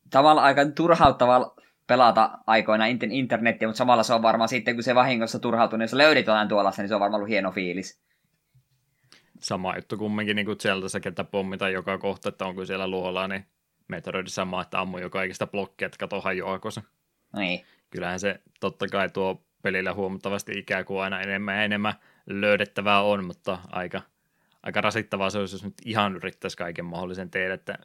[0.10, 1.56] tavallaan aika turhauttava
[1.88, 5.94] pelata aikoina internettiä, mutta samalla se on varmaan sitten, kun se vahingossa turhautuu, niin jos
[5.94, 8.02] löydit jotain tuollaista, niin se on varmaan ollut hieno fiilis
[9.44, 13.46] sama juttu kumminkin niin kuin sieltä ketä pommita joka kohta, että onko siellä luolaa, niin
[13.88, 16.82] Metroid sama, että ammu jo kaikista blokkia, että kato hajoako se.
[17.36, 17.66] Niin.
[17.90, 21.94] Kyllähän se totta kai tuo pelillä huomattavasti ikää kuin aina enemmän ja enemmän
[22.26, 24.02] löydettävää on, mutta aika,
[24.64, 27.78] aika rasittavaa se olisi, jos nyt ihan yrittäisi kaiken mahdollisen tehdä, että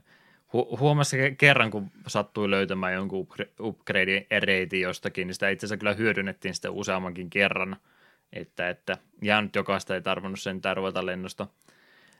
[0.46, 3.28] hu- huomasi kerran, kun sattui löytämään jonkun
[3.60, 7.76] upgrade reitin jostakin, niin sitä itse asiassa kyllä hyödynnettiin sitten useammankin kerran–
[8.32, 11.46] että, että ja nyt jokaista ei tarvinnut sen ruveta lennosta,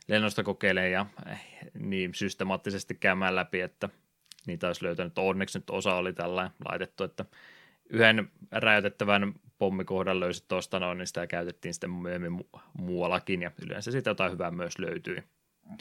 [0.09, 1.41] lennosta kokeilemaan ja eh,
[1.74, 3.89] niin systemaattisesti käymään läpi, että
[4.47, 5.19] niitä olisi löytänyt.
[5.19, 7.24] Onneksi nyt osa oli tällä laitettu, että
[7.91, 13.91] yhden räjäytettävän pommikohdan löysit tuosta noin, niin sitä käytettiin sitten myöhemmin mu- muuallakin, ja yleensä
[13.91, 15.23] sitä jotain hyvää myös löytyi.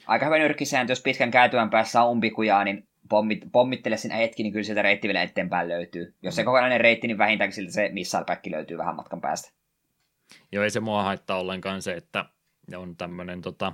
[0.08, 4.54] Aika hyvä nyrkkisääntö, jos pitkän käytyvän päässä on umpikujaa, niin pommit, pommittele sinä hetki, niin
[4.54, 6.14] kyllä sieltä reitti vielä eteenpäin löytyy.
[6.22, 6.46] Jos se mm.
[6.46, 9.52] kokonainen reitti, niin vähintäänkin siltä se missile löytyy vähän matkan päästä.
[10.52, 12.26] Joo, ei se mua haittaa ollenkaan se, että
[12.76, 13.74] on tämmöinen tota,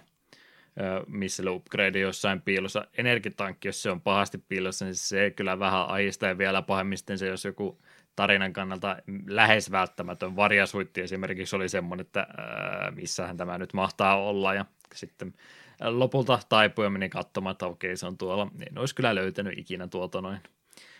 [1.08, 2.88] missä upgrade jossain piilossa.
[2.98, 7.18] Energitankki, jos se on pahasti piilossa, niin se kyllä vähän ahistaa ja vielä pahemmin sitten
[7.18, 7.82] se, jos joku
[8.16, 8.98] tarinan kannalta
[9.28, 14.66] lähes välttämätön varjasuitti esimerkiksi oli semmoinen, että ää, missähän tämä nyt mahtaa olla ja
[14.96, 15.34] sitten
[15.82, 18.48] lopulta taipui ja meni katsomaan, että okei se on tuolla.
[18.70, 20.38] En olisi kyllä löytänyt ikinä tuota noin.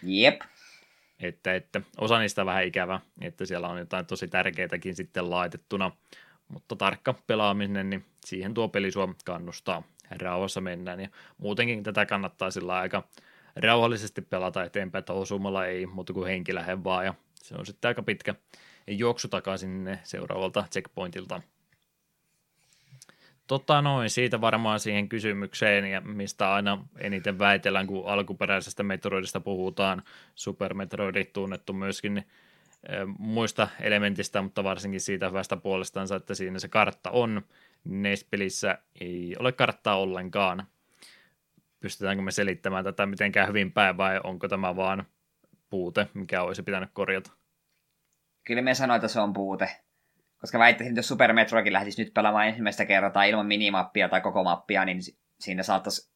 [0.04, 0.42] Jep.
[1.22, 5.92] Että, että osa niistä vähän ikävä, että siellä on jotain tosi tärkeitäkin sitten laitettuna,
[6.48, 9.84] mutta tarkka pelaaminen, niin siihen tuo peli sua kannustaa.
[10.22, 13.04] Rauhassa mennään ja muutenkin tätä kannattaa sillä aika
[13.56, 17.90] rauhallisesti pelata eteenpäin, että osumalla ei muuta kuin henki lähde vaan ja se on sitten
[17.90, 18.36] aika pitkä
[18.88, 21.42] juoksu takaisin seuraavalta checkpointilta.
[23.48, 30.04] Tota noin, siitä varmaan siihen kysymykseen, ja mistä aina eniten väitellään, kun alkuperäisestä Metroidista puhutaan.
[30.36, 32.26] Super Metroid tunnettu myöskin niin,
[33.18, 37.42] muista elementistä, mutta varsinkin siitä hyvästä puolestansa, että siinä se kartta on.
[37.84, 40.68] NES-pelissä ei ole karttaa ollenkaan.
[41.80, 45.06] Pystytäänkö me selittämään tätä mitenkään hyvin päin vai onko tämä vaan
[45.70, 47.32] puute, mikä olisi pitänyt korjata?
[48.44, 49.70] Kyllä me sanoin, että se on puute.
[50.42, 54.44] Koska väittäisin, että jos Super Metroikin lähtisi nyt pelaamaan ensimmäistä kertaa ilman minimappia tai koko
[54.44, 55.00] mappia, niin
[55.40, 56.12] siinä saattaisi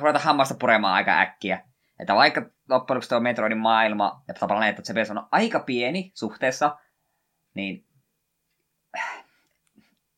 [0.00, 1.64] ruveta hammasta puremaan aika äkkiä.
[2.00, 6.76] Että vaikka loppujen lopuksi tuo Metroidin maailma ja planeetta se on aika pieni suhteessa,
[7.54, 7.84] niin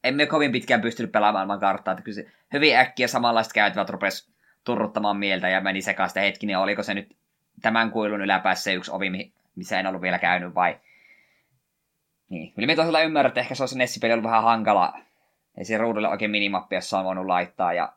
[0.04, 1.92] emme kovin pitkään pystynyt pelaamaan maailman karttaa.
[1.92, 4.32] Että kyllä se hyvin äkkiä samanlaiset käytävät rupesi
[4.64, 7.16] turruttamaan mieltä ja meni sekaisin hetki, niin oliko se nyt
[7.62, 10.80] tämän kuilun yläpäässä yksi ovi, missä en ollut vielä käynyt vai
[12.32, 12.52] niin.
[12.54, 14.92] Kyllä me tosiaan ymmärrän, että ehkä se olisi Nessipeli ollut vähän hankala.
[15.58, 17.72] Ei siihen ruudulle oikein minimappia, jossa on voinut laittaa.
[17.72, 17.92] Ja...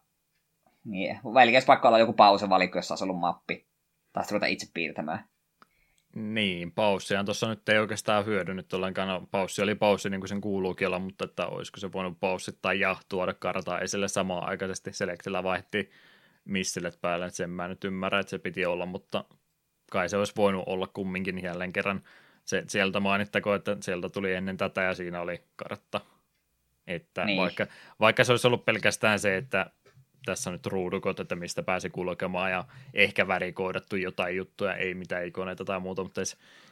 [0.86, 3.66] Niin, välillä pakko olla joku pausevalikko, jossa olisi ollut mappi.
[4.14, 5.26] Tai ruveta itse piirtämään.
[6.16, 9.08] Niin, paussiaan tuossa nyt ei oikeastaan hyödynyt ollenkaan.
[9.08, 12.74] No, paussi oli paussi niin kuin sen kuuluukin olla, mutta että olisiko se voinut paussittaa
[12.74, 14.94] ja tuoda kartaa esille samaan aikaisesti.
[14.94, 15.92] Selektillä vaihti
[16.46, 19.24] missillet päälle, sen mä nyt ymmärrän, että se piti olla, mutta
[19.92, 22.04] kai se olisi voinut olla kumminkin jälleen kerran
[22.46, 26.02] se, sieltä mainittako, että sieltä tuli ennen tätä ja siinä oli kartta.
[26.88, 27.38] Että niin.
[27.38, 27.68] vaikka,
[28.00, 29.72] vaikka se olisi ollut pelkästään se, että
[30.26, 35.26] tässä on nyt ruudukot, että mistä pääsi kulkemaan ja ehkä värikoodattu jotain juttuja, ei mitään
[35.26, 36.22] ikoneita tai muuta, mutta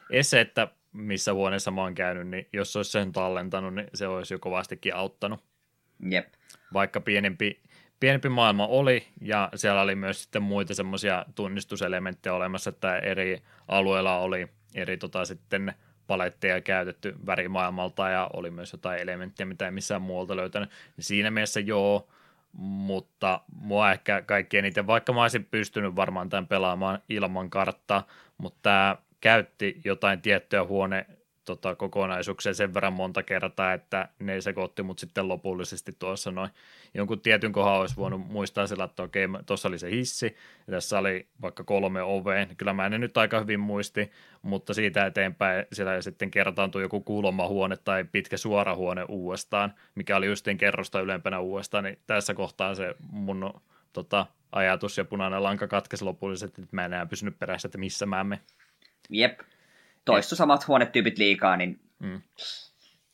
[0.10, 4.08] edes se, että missä huoneessa mä oon käynyt, niin jos olisi sen tallentanut, niin se
[4.08, 5.44] olisi jo kovastikin auttanut.
[6.10, 6.28] Jep.
[6.74, 7.62] Vaikka pienempi,
[8.00, 14.20] pienempi maailma oli, ja siellä oli myös sitten muita semmoisia tunnistuselementtejä olemassa, että eri alueilla
[14.20, 15.74] oli eri tota, sitten
[16.08, 20.70] paletteja käytetty värimaailmalta ja oli myös jotain elementtejä, mitä ei missään muualta löytänyt.
[21.00, 22.08] Siinä mielessä joo,
[22.58, 28.60] mutta mua ehkä kaikkein eniten, vaikka mä olisin pystynyt varmaan tämän pelaamaan ilman karttaa, mutta
[28.62, 31.06] tämä käytti jotain tiettyä huone
[31.46, 36.50] tota, kokonaisuuksia sen verran monta kertaa, että ne sekoitti mut sitten lopullisesti tuossa noin.
[36.94, 40.26] Jonkun tietyn kohan olisi voinut muistaa sillä, että okei, tuossa oli se hissi,
[40.68, 42.46] ja tässä oli vaikka kolme ovea.
[42.58, 44.12] Kyllä mä en nyt aika hyvin muisti,
[44.42, 50.26] mutta siitä eteenpäin siellä sitten kertaantui joku kulmahuone tai pitkä suora huone uudestaan, mikä oli
[50.26, 53.54] justiin kerrosta ylempänä uudestaan, niin tässä kohtaa se mun
[53.94, 58.06] tota, ajatus ja punainen lanka katkesi lopullisesti, että mä en enää pysynyt perässä, että missä
[58.06, 58.40] mä me.
[59.10, 59.40] Jep,
[60.06, 62.22] toistu samat huonetyypit liikaa, niin mm.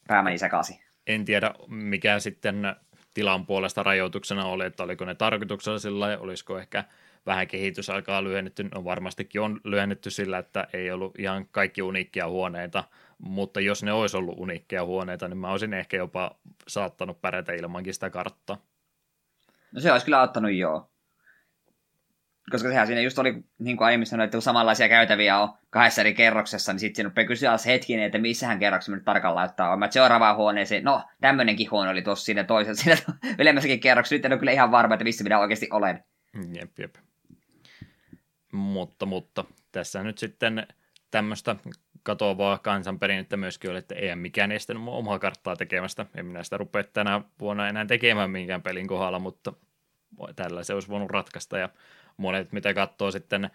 [0.07, 0.79] pää meni sekaisin.
[1.07, 2.75] En tiedä, mikä sitten
[3.13, 6.83] tilan puolesta rajoituksena oli, että oliko ne tarkoituksella sillä olisiko ehkä
[7.25, 12.83] vähän kehitysaikaa lyhennetty, no varmastikin on lyhennetty sillä, että ei ollut ihan kaikki uniikkia huoneita,
[13.17, 17.93] mutta jos ne olisi ollut uniikkia huoneita, niin mä olisin ehkä jopa saattanut pärjätä ilmankin
[17.93, 18.57] sitä karttaa.
[19.71, 20.89] No se olisi kyllä auttanut joo
[22.51, 26.13] koska sehän siinä just oli, niin kuin aiemmin sanoin, että samanlaisia käytäviä on kahdessa eri
[26.13, 29.77] kerroksessa, niin sitten siinä rupeaa kysyä hetkinen, että missähän kerroksessa nyt tarkalleen laittaa.
[29.77, 32.97] Mä seuraavaan huoneeseen, no tämmöinenkin huone oli tuossa siinä toisessa, siinä
[33.39, 34.15] ylemmässäkin kerroksessa.
[34.15, 36.03] Nyt en ole kyllä ihan varma, että missä minä oikeasti olen.
[36.53, 36.95] Jep, jep.
[38.51, 40.67] Mutta, mutta tässä nyt sitten
[41.11, 41.55] tämmöistä
[42.03, 46.05] katoavaa kansanperinnettä myöskin oli, että ei mikään estänyt mun omaa karttaa tekemästä.
[46.15, 49.53] En minä sitä rupea tänä vuonna enää tekemään minkään pelin kohdalla, mutta
[50.35, 51.69] tällä se olisi voinut ratkaista ja
[52.17, 53.49] monet, mitä katsoo sitten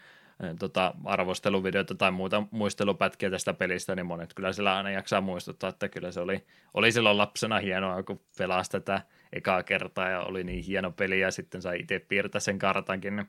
[0.59, 5.89] tota, arvosteluvideoita tai muita muistelupätkiä tästä pelistä, niin monet kyllä sillä aina jaksaa muistuttaa, että
[5.89, 9.03] kyllä se oli, oli silloin lapsena hienoa, kun pelasi tätä
[9.33, 13.27] ekaa kertaa ja oli niin hieno peli ja sitten sai itse piirtää sen kartankin.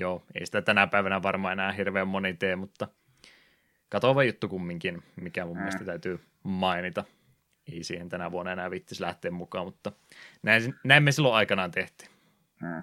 [0.00, 2.88] Joo, ei sitä tänä päivänä varmaan enää hirveän moni tee, mutta
[3.88, 5.60] katova juttu kumminkin, mikä mun mm.
[5.60, 7.04] mielestä täytyy mainita.
[7.72, 9.92] Ei siihen tänä vuonna enää vittisi lähteä mukaan, mutta
[10.42, 12.10] näin, näin me silloin aikanaan tehtiin.
[12.62, 12.82] Mm.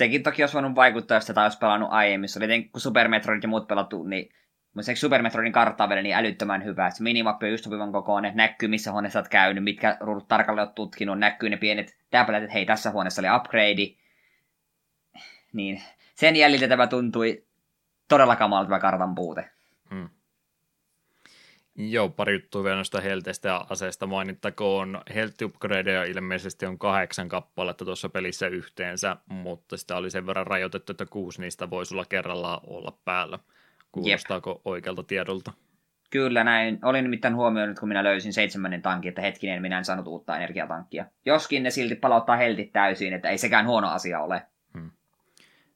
[0.00, 2.28] Sekin toki olisi voinut vaikuttaa, jos tätä olisi pelannut aiemmin.
[2.28, 4.34] Se oli kun Super Metroid ja muut pelattu, niin
[4.74, 6.90] mutta Super Metroidin kartta vielä niin älyttömän hyvä.
[6.90, 10.74] Se minimappi on just sopivan kokoinen, näkyy missä huoneessa olet käynyt, mitkä ruudut tarkalleen olet
[10.74, 13.96] tutkinut, näkyy ne pienet täpälät, että hei tässä huoneessa oli upgrade.
[15.52, 15.82] Niin
[16.14, 17.44] sen jäljiltä tämä tuntui
[18.08, 19.50] todella kamalalta tämä kartan puute.
[19.90, 20.08] Hmm.
[21.88, 25.00] Joo, pari juttua vielä noista helteistä ja aseista mainittakoon.
[25.14, 30.92] Health upgradeja ilmeisesti on kahdeksan kappaletta tuossa pelissä yhteensä, mutta sitä oli sen verran rajoitettu,
[30.92, 33.38] että kuusi niistä voisi olla kerrallaan olla päällä.
[33.92, 34.60] Kuulostaako Jep.
[34.64, 35.52] oikealta tiedolta?
[36.10, 36.78] Kyllä näin.
[36.82, 41.06] Olin nimittäin huomioinut, kun minä löysin seitsemännen tankin, että hetkinen, minä en saanut uutta energiatankkia.
[41.26, 44.42] Joskin ne silti palauttaa heltit täysin, että ei sekään huono asia ole.
[44.74, 44.90] Hmm.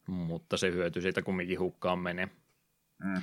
[0.07, 2.29] Mutta se hyöty siitä kumminkin hukkaan menee.
[3.05, 3.23] Hmm.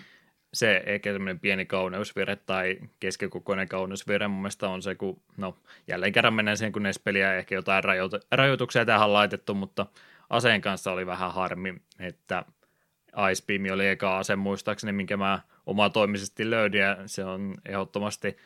[0.53, 5.57] Se ehkä semmoinen pieni kauneusvire tai keskikokoinen kauneusvire mun mielestä on se, kun no
[5.87, 9.85] jälleen kerran mennään siihen, kun NES-peliä ehkä jotain rajoit- rajoituksia tähän on laitettu, mutta
[10.29, 12.45] aseen kanssa oli vähän harmi, että
[13.31, 18.37] Ice Beam oli eka ase muistaakseni, minkä mä omatoimisesti löydin, ja se on ehdottomasti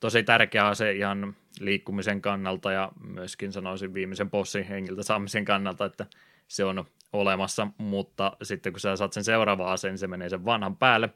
[0.00, 6.06] tosi tärkeä ase ihan liikkumisen kannalta ja myöskin sanoisin viimeisen bossin hengiltä saamisen kannalta, että
[6.48, 10.44] se on olemassa, mutta sitten kun sä saat sen seuraava aseen, niin se menee sen
[10.44, 11.10] vanhan päälle,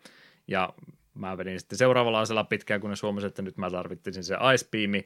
[0.49, 0.75] ja
[1.15, 5.05] mä vedin sitten seuraavalla aseella pitkään, kunnes huomasin, että nyt mä tarvitsin se Ice Beam.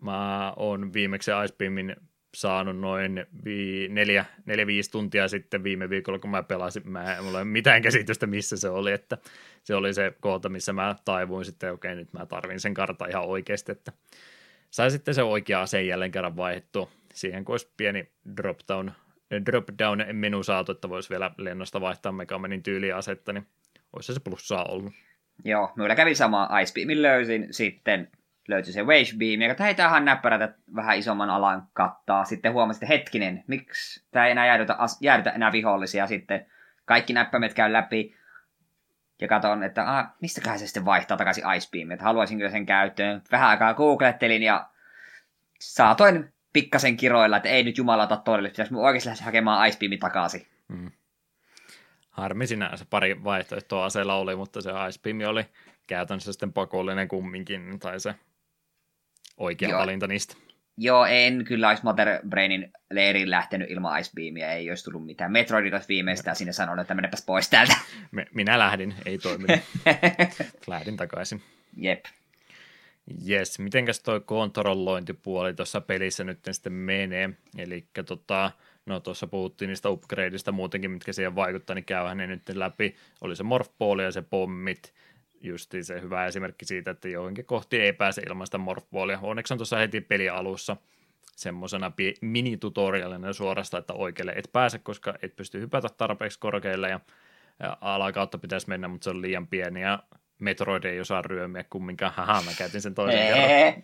[0.00, 1.96] Mä oon viimeksi Ice Beamin
[2.34, 6.90] saanut noin vi- neljä, neljä, viisi tuntia sitten viime viikolla, kun mä pelasin.
[6.90, 9.18] Mä en ole mitään käsitystä, missä se oli, että
[9.64, 13.24] se oli se kohta, missä mä taivuin sitten, okei, nyt mä tarvin sen kartan ihan
[13.24, 13.92] oikeasti, että
[14.70, 16.88] sai sitten se oikea ase jälleen kerran vaihdettua.
[17.14, 18.92] Siihen kun olisi pieni drop down,
[19.46, 23.46] drop down menu saatu, että voisi vielä lennosta vaihtaa Megamanin tyyliasetta, niin
[23.92, 24.92] olisi se plussaa ollut.
[25.44, 28.10] Joo, minulla kävi sama Ice Beamin löysin sitten
[28.48, 32.24] löytyi se Wave Beam, joka hei, tämähän näppärätä vähän isomman alan kattaa.
[32.24, 36.06] Sitten huomasin, että hetkinen, miksi tämä ei enää jäädytä, jäädytä enää vihollisia.
[36.06, 36.46] Sitten
[36.84, 38.16] kaikki näppäimet käy läpi
[39.20, 42.66] ja katson, että ah, mistäköhän se sitten vaihtaa takaisin Ice Beam, että haluaisin kyllä sen
[42.66, 43.22] käyttöön.
[43.32, 44.68] Vähän aikaa googlettelin ja
[45.60, 50.46] saatoin pikkasen kiroilla, että ei nyt jumalata todelle, pitäisi oikeasti lähteä hakemaan Ice Beamin takaisin.
[50.68, 50.90] Mm.
[52.12, 55.44] Harmi sinänsä, pari vaihtoehtoa aseella oli, mutta se Ice Beam oli
[55.86, 58.14] käytännössä sitten pakollinen kumminkin, tai se
[59.36, 59.80] oikea Joo.
[59.80, 60.36] valinta niistä.
[60.76, 65.32] Joo, en kyllä olisi Mother Brainin leiriin lähtenyt ilman Ice Beamia, ei olisi tullut mitään.
[65.32, 67.74] Metroidit olisi viimeistään sinne sanonut, että menepäs pois täältä.
[68.10, 69.60] Me, minä lähdin, ei toiminut.
[70.66, 71.42] lähdin takaisin.
[71.76, 72.04] Jep.
[73.24, 77.30] Jes, mitenkäs toi kontrollointipuoli tuossa pelissä nyt sitten menee?
[77.58, 78.50] Eli tota,
[78.86, 82.96] no tuossa puhuttiin niistä upgradeista muutenkin, mitkä siihen vaikuttaa, niin käyhän ne nyt läpi.
[83.20, 84.94] Oli se morphball ja se pommit,
[85.40, 89.18] justi se hyvä esimerkki siitä, että johonkin kohti ei pääse ilman sitä morphballia.
[89.22, 90.76] Onneksi on tuossa heti peli alussa
[91.36, 97.00] semmoisena minitutorialina suorasta, että oikealle et pääse, koska et pysty hypätä tarpeeksi korkealle ja,
[97.80, 100.02] alakautta pitäisi mennä, mutta se on liian pieni ja
[100.38, 102.12] Metroid ei osaa ryömiä kumminkaan.
[102.12, 103.82] Haha, mä käytin sen toisen kerran.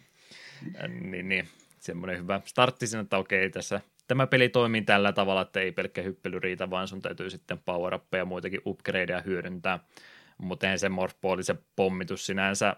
[1.11, 1.49] Niin, niin,
[1.79, 6.03] semmoinen hyvä startti sinne, että okei, tässä tämä peli toimii tällä tavalla, että ei pelkkä
[6.03, 9.79] hyppely riitä, vaan sun täytyy sitten power ja muitakin upgradeja hyödyntää
[10.39, 12.77] mutta eihän se morphball, se pommitus sinänsä,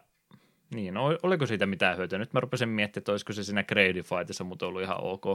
[0.74, 2.19] niin oliko siitä mitään hyötyä?
[2.19, 5.27] Nyt mä rupesin miettimään, että olisiko se siinä Grady Fightissa, mutta ollut ihan ok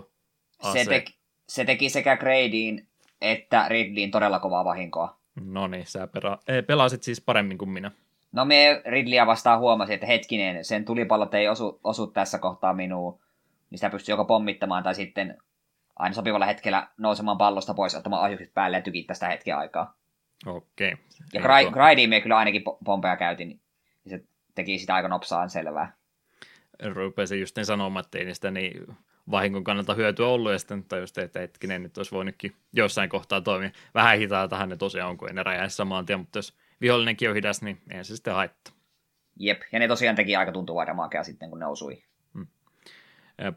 [0.59, 0.83] ase.
[0.83, 1.15] Se, teki,
[1.49, 2.87] se teki sekä Gradyin
[3.21, 5.19] että Ridleyin todella kovaa vahinkoa.
[5.41, 7.91] No niin, sä pera- ei, pelasit siis paremmin kuin minä.
[8.31, 13.19] No me Ridleyä vastaan huomasin, että hetkinen, sen tulipallot ei osu, osu tässä kohtaa minuun,
[13.69, 15.37] niin sitä pystyy joko pommittamaan tai sitten
[15.95, 19.97] aina sopivalla hetkellä nousemaan pallosta pois, ottamaan ohjukset päälle ja tykittää sitä hetken aikaa.
[20.45, 20.93] Okei.
[20.93, 21.05] Okay.
[21.33, 23.61] Ja Gri- Grindiin me kyllä ainakin pompeja käytin, niin
[24.07, 25.93] se teki sitä aika nopsaan selvää.
[26.93, 28.97] Rupesin just niin sanomaan, että ei niistä niin
[29.31, 33.71] vahingon kannalta hyötyä ollut, ja sitten tajusin, että hetkinen, nyt olisi voinutkin jossain kohtaa toimia.
[33.93, 37.35] Vähän hitaatahan ne tosiaan on, kun ei ne räjäisi samaan tien, mutta jos vihollinenkin on
[37.35, 38.73] hidas, niin ei se sitten haittaa.
[39.39, 42.03] Jep, ja ne tosiaan teki aika tuntuvaa damakea sitten, kun ne osui.
[42.33, 42.47] Hmm.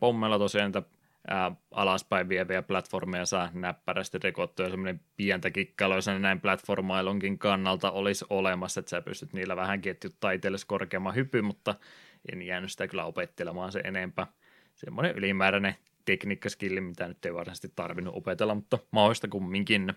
[0.01, 0.73] Pommella tosiaan
[1.31, 8.81] ää, alaspäin vieviä platformeja saa näppärästi rikottua semmoinen pientä kikkailuja näin platformailunkin kannalta olisi olemassa,
[8.81, 11.75] että sä pystyt niillä vähän ketjuttaa itsellesi korkeamman hypy, mutta
[12.33, 14.27] en jäänyt sitä kyllä opettelemaan se enempää.
[14.75, 15.75] Semmoinen ylimääräinen
[16.05, 19.95] tekniikkaskilli, mitä nyt ei varsinaisesti tarvinnut opetella, mutta mahdollista kumminkin.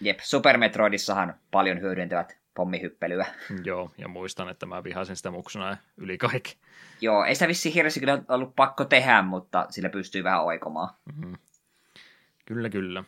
[0.00, 3.26] Jep, Super Metroidissahan paljon hyödyntävät pommihyppelyä.
[3.64, 6.56] Joo, ja muistan, että mä vihasin sitä muksuna yli kaikki.
[7.00, 10.88] Joo, ei sitä vissiin hirveästi kyllä ollut pakko tehdä, mutta sillä pystyy vähän oikomaan.
[11.04, 11.36] Mm-hmm.
[12.46, 13.04] Kyllä, kyllä.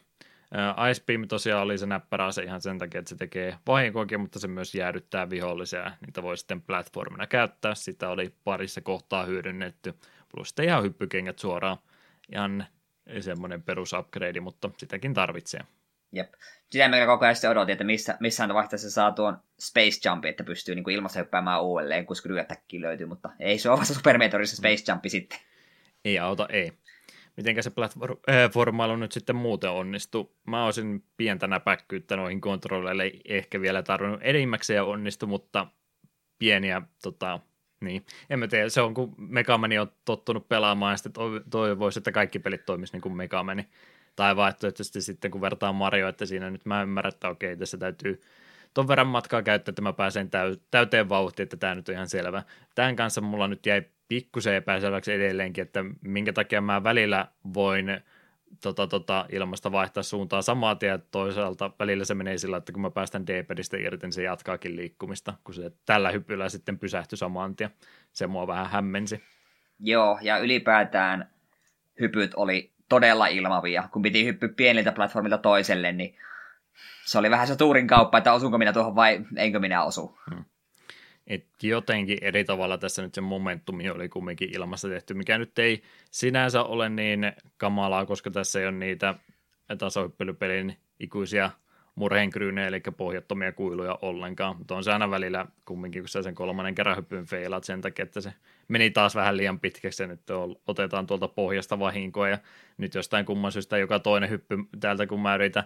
[0.91, 4.39] Ice Beam tosiaan oli se näppärä se ihan sen takia, että se tekee vahinkoakin, mutta
[4.39, 5.93] se myös jäädyttää vihollisia.
[6.07, 7.75] Niitä voi sitten platformina käyttää.
[7.75, 9.95] Sitä oli parissa kohtaa hyödynnetty.
[10.29, 11.77] Plus sitten ihan hyppykengät suoraan.
[12.33, 12.66] Ihan
[13.21, 15.61] semmoinen perusupgrade, mutta sitäkin tarvitsee.
[16.15, 16.32] Jep.
[16.70, 20.74] Sitä meillä koko ajan odotin, että missä, missään vaiheessa saa tuon Space Jump, että pystyy
[20.74, 22.36] niin ilmassa hyppäämään uudelleen, kun Screw
[22.73, 25.39] löytyy, mutta ei se ole vasta Super Meteorissa Space Jump sitten.
[26.05, 26.73] Ei auta, ei.
[27.36, 30.36] Mitenkä se platformailu äh, nyt sitten muuten onnistuu?
[30.47, 35.66] Mä olisin pientä näpäkkyyttä noihin kontrolleille, ehkä vielä tarvinnut enimmäkseen onnistu, mutta
[36.39, 37.41] pieniä tota,
[37.81, 42.12] niin, en mä tiedä, se on kun Megamani on tottunut pelaamaan ja sitten toivoisi, että
[42.12, 43.69] kaikki pelit toimisi niin kuin Megamani.
[44.16, 48.20] Tai vaihtoehtoisesti sitten kun vertaa Mario, että siinä nyt mä ymmärrän, että okei, tässä täytyy
[48.74, 50.31] ton verran matkaa käyttää, että mä pääsen
[50.70, 52.43] täyteen vauhtiin, että tämä nyt on ihan selvä.
[52.74, 58.01] Tämän kanssa mulla nyt jäi pikkusen epäselväksi edelleenkin, että minkä takia mä välillä voin
[58.62, 62.91] tota, tota, ilmasta vaihtaa suuntaa samaa tien, toisaalta välillä se menee sillä, että kun mä
[62.91, 67.70] päästän D-padista irti, niin se jatkaakin liikkumista, kun se tällä hyppyllä sitten pysähtyi samaan tien.
[68.12, 69.23] Se mua vähän hämmensi.
[69.81, 71.31] Joo, ja ylipäätään
[72.01, 73.89] hypyt oli todella ilmavia.
[73.93, 76.16] Kun piti hyppyä pieniltä platformilta toiselle, niin
[77.05, 80.19] se oli vähän se tuurin kauppa, että osunko minä tuohon vai enkö minä osu.
[80.31, 80.44] Hmm.
[81.27, 85.82] Et jotenkin eri tavalla tässä nyt se momentumi oli kumminkin ilmassa tehty, mikä nyt ei
[86.11, 89.15] sinänsä ole niin kamalaa, koska tässä ei ole niitä
[89.78, 91.51] tasohyppelypelin ikuisia
[91.94, 94.56] murheenkryynejä, eli pohjattomia kuiluja ollenkaan.
[94.59, 98.02] Mutta on se aina välillä kumminkin, kun sä sen kolmannen kerran hyppyn feilaat sen takia,
[98.02, 98.32] että se
[98.69, 100.20] meni taas vähän liian pitkäksi ja nyt
[100.66, 102.39] otetaan tuolta pohjasta vahinkoa ja
[102.78, 105.65] nyt jostain kumman syystä joka toinen hyppy täältä, kun mä yritän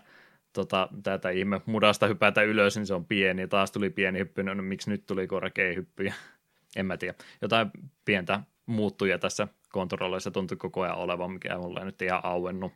[0.52, 4.54] tota, tätä ihme mudasta hypätä ylös, niin se on pieni, taas tuli pieni hyppy, no,
[4.54, 6.12] no miksi nyt tuli korkea hyppy,
[6.76, 7.14] en mä tiedä.
[7.42, 7.70] Jotain
[8.04, 12.72] pientä muuttuja tässä kontrolleissa tuntui koko ajan olevan, mikä mulle nyt ihan auennut.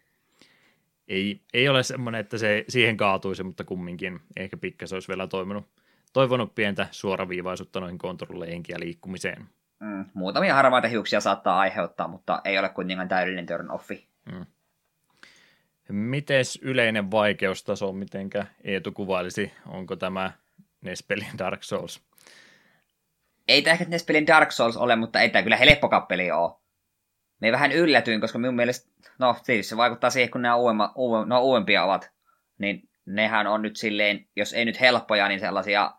[1.09, 5.67] Ei, ei ole semmoinen, että se siihen kaatuisi, mutta kumminkin ehkä pikkasen olisi vielä toiminut,
[6.13, 9.49] toivonut pientä suoraviivaisuutta noihin kontrolleihin ja liikkumiseen.
[9.83, 14.09] Mm, muutamia harmaita hiuksia saattaa aiheuttaa, mutta ei ole kuitenkaan täydellinen turn offi.
[14.33, 14.47] Mm.
[15.89, 20.33] Mites yleinen vaikeustaso, mitenkä Eetu kuvailisi, onko tämä
[20.81, 22.03] Nespelin Dark Souls?
[23.49, 26.53] Ei tämä ehkä Nespelin Dark Souls ole, mutta ei tämä kyllä helppo kappeli ole.
[27.41, 31.27] Me vähän yllätyin, koska minun mielestä, no tietysti se vaikuttaa siihen, kun nämä uudemma, uue,
[31.27, 32.11] no, uudempia ovat,
[32.59, 35.93] niin nehän on nyt silleen, jos ei nyt helppoja, niin sellaisia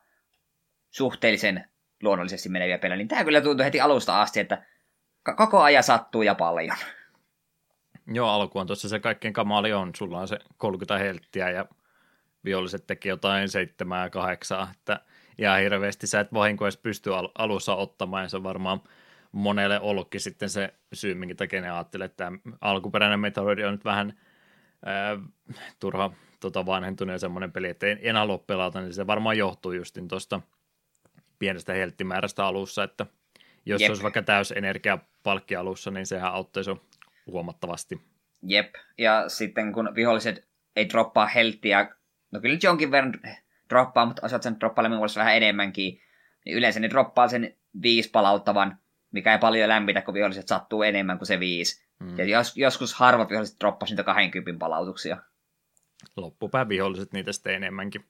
[0.89, 1.72] suhteellisen
[2.03, 2.97] luonnollisesti meneviä pelejä.
[2.97, 4.63] Niin tämä kyllä tuntui heti alusta asti, että
[5.38, 6.77] koko ajan sattuu ja paljon.
[8.07, 9.91] Joo, alku on tuossa se kaikkein kamali on.
[9.95, 11.65] Sulla on se 30 helttiä ja
[12.45, 14.99] viholliset teki jotain seitsemää kahdeksaa, että
[15.38, 18.81] ja hirveästi sä et vahinko edes pysty al- alussa ottamaan, ja se on varmaan
[19.31, 23.85] monelle ollutkin sitten se syy, minkä takia ne ajattelee, että tämä alkuperäinen Metroid on nyt
[23.85, 24.19] vähän
[24.85, 25.17] ää,
[25.80, 29.71] turha tota, vanhentunut ja semmoinen peli, että en, en halua pelata, niin se varmaan johtuu
[29.71, 30.41] justin tuosta
[31.43, 33.05] pienestä helttimäärästä alussa, että
[33.65, 33.89] jos Jep.
[33.89, 36.71] olisi vaikka täys energiapalkki alussa, niin sehän auttaisi
[37.27, 38.01] huomattavasti.
[38.43, 41.95] Jep, ja sitten kun viholliset ei droppaa helttiä,
[42.31, 43.13] no kyllä jonkin verran
[43.69, 46.01] droppaa, mutta osaat sen droppailemaan vähän enemmänkin,
[46.45, 48.77] niin yleensä ne droppaa sen viisi palauttavan,
[49.11, 51.85] mikä ei paljon lämpitä, kun viholliset sattuu enemmän kuin se viisi.
[52.03, 52.17] Hmm.
[52.17, 55.17] Ja jos, joskus harvat viholliset droppaa niitä 20 palautuksia.
[56.15, 58.05] Loppupää viholliset niitä sitten enemmänkin.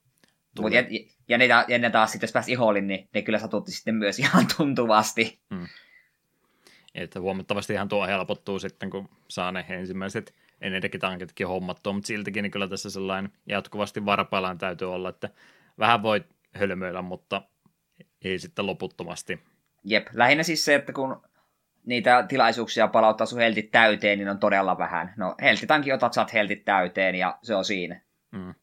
[0.61, 0.83] Mut ja,
[1.27, 4.19] ja, ne, ja ne taas sitten, jos pääsi ihollin, niin ne kyllä satutti sitten myös
[4.19, 5.39] ihan tuntuvasti.
[5.55, 5.67] Hmm.
[6.95, 12.51] Että huomattavasti ihan tuo helpottuu sitten, kun saa ne ensimmäiset energitankitkin hommattua, mutta siltikin niin
[12.51, 15.29] kyllä tässä sellainen jatkuvasti varpaillaan täytyy olla, että
[15.79, 16.23] vähän voi
[16.55, 17.41] hölmöillä, mutta
[18.23, 19.39] ei sitten loputtomasti.
[19.83, 21.21] Jep, lähinnä siis se, että kun
[21.85, 25.13] niitä tilaisuuksia palauttaa sun heltit täyteen, niin on todella vähän.
[25.17, 28.01] No, heltitankin otat, saat heltit täyteen ja se on siinä.
[28.31, 28.53] Mm.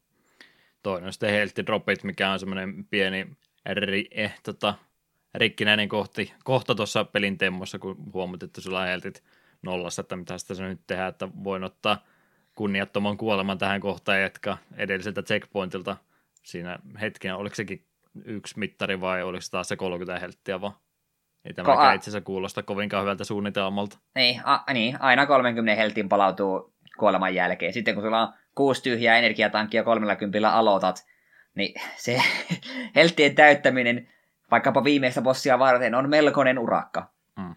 [0.83, 3.27] Toinen on sitten helttidropit, mikä on semmoinen pieni
[3.65, 4.73] eri, eh, tota,
[5.35, 8.87] rikkinäinen kohti, kohta tuossa pelin temmossa, kun huomaat, että sulla on
[9.61, 11.97] nollassa, että mitä sitä se nyt tehdään, että voin ottaa
[12.55, 15.97] kunniattoman kuoleman tähän kohtaan ja jatkaa edelliseltä checkpointilta
[16.43, 17.85] siinä hetken, oliko sekin
[18.25, 20.73] yksi mittari vai oliko se taas se 30 helttiä vaan?
[21.45, 23.97] Ei tämä Ko- itse asiassa kuulosta kovinkaan hyvältä suunnitelmalta.
[24.15, 27.73] Niin, a, niin, aina 30 heltin palautuu kuoleman jälkeen.
[27.73, 31.05] Sitten kun sulla on kuusi tyhjää energiatankkia 30 aloitat,
[31.55, 32.21] niin se
[32.95, 34.07] helttien täyttäminen
[34.51, 37.11] vaikkapa viimeistä bossia varten on melkoinen urakka.
[37.37, 37.55] Mm.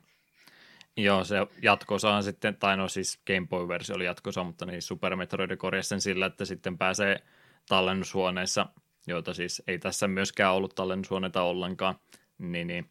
[0.97, 5.17] Joo, se jatkosa on sitten, tai no siis Game Boy-versio oli jatkosa, mutta niin Super
[5.17, 7.21] Metroid korjasi sen sillä, että sitten pääsee
[7.69, 8.67] tallennushuoneissa,
[9.07, 11.95] joita siis ei tässä myöskään ollut tallennushuoneita ollenkaan,
[12.39, 12.91] niin, niin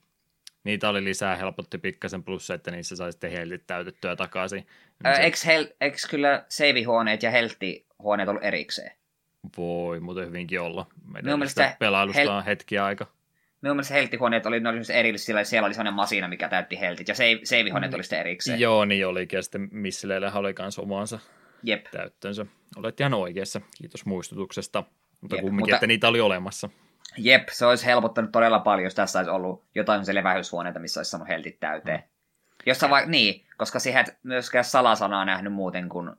[0.64, 4.68] niitä oli lisää, helpotti pikkasen plus että niissä sai sitten heltit täytettyä takaisin.
[5.04, 5.22] Niin se...
[5.22, 8.92] eikö, hel- eikö kyllä seivihuoneet ja heltti huoneet ollut erikseen.
[9.58, 10.88] Voi muuten hyvinkin olla.
[11.24, 13.08] Minun mielestä pelailusta hel- on hetki aika.
[13.62, 17.08] Minun mielestä helttihuoneet oli, ne oli erillisiä, sillä siellä oli sellainen masina, mikä täytti heltit,
[17.08, 18.60] ja save, save-huoneet oli sitten erikseen.
[18.60, 21.20] Joo, niin olikin, ja sitten Missileillä oli myös omansa
[21.64, 21.86] Jep.
[21.92, 22.46] täyttönsä.
[22.76, 24.84] Olet ihan oikeassa, kiitos muistutuksesta.
[25.22, 26.70] Mutta Jep, kumminkin, mutta- että niitä oli olemassa.
[27.18, 31.12] Jep, se olisi helpottanut todella paljon, jos tässä olisi ollut jotain se levähyshuoneita, missä olisi
[31.12, 32.04] saanut heltit täyteen.
[32.66, 36.12] Jossa vai, niin, koska siihen et myöskään salasanaa nähnyt muuten kuin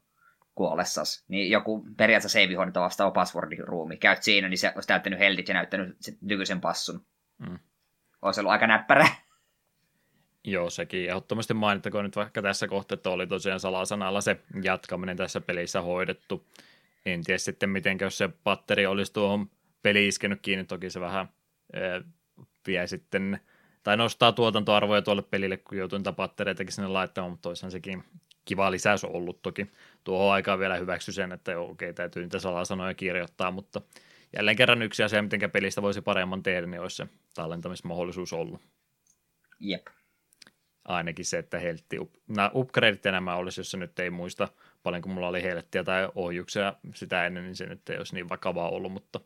[0.54, 1.24] kuollessas.
[1.28, 3.96] Niin joku periaatteessa save-huoneita vastaava passwordin ruumi.
[3.96, 7.06] Käyt siinä, niin se olisi täyttänyt heltit ja näyttänyt nykyisen passun.
[7.38, 7.58] Mm.
[8.22, 9.06] Olisi ollut aika näppärä.
[10.44, 15.40] Joo, sekin ehdottomasti mainittakoon nyt vaikka tässä kohtaa, että oli tosiaan salasanalla se jatkaminen tässä
[15.40, 16.46] pelissä hoidettu.
[17.06, 19.50] En tiedä sitten, miten jos se patteri olisi tuohon
[19.82, 21.28] peli iskenyt kiinni, toki se vähän
[21.76, 22.04] ö,
[22.66, 23.40] vie sitten,
[23.82, 28.04] tai nostaa tuotantoarvoja tuolle pelille, kun joutuu niitä pattereitakin sinne laittamaan, mutta toisaan sekin
[28.44, 29.66] kiva lisäys on ollut toki.
[30.04, 33.80] Tuohon aikaan vielä hyväksy sen, että joo, okei, täytyy niitä salasanoja kirjoittaa, mutta
[34.36, 38.60] jälleen kerran yksi asia, miten pelistä voisi paremman tehdä, niin olisi se tallentamismahdollisuus ollut
[39.60, 39.86] Jep.
[40.84, 44.48] ainakin se, että heltti, up, nämä upgradeit nämä olisi, jos se nyt ei muista
[44.84, 48.68] paljonko mulla oli helttiä tai ohjuksia sitä ennen, niin se nyt ei olisi niin vakavaa
[48.68, 49.20] ollut, mutta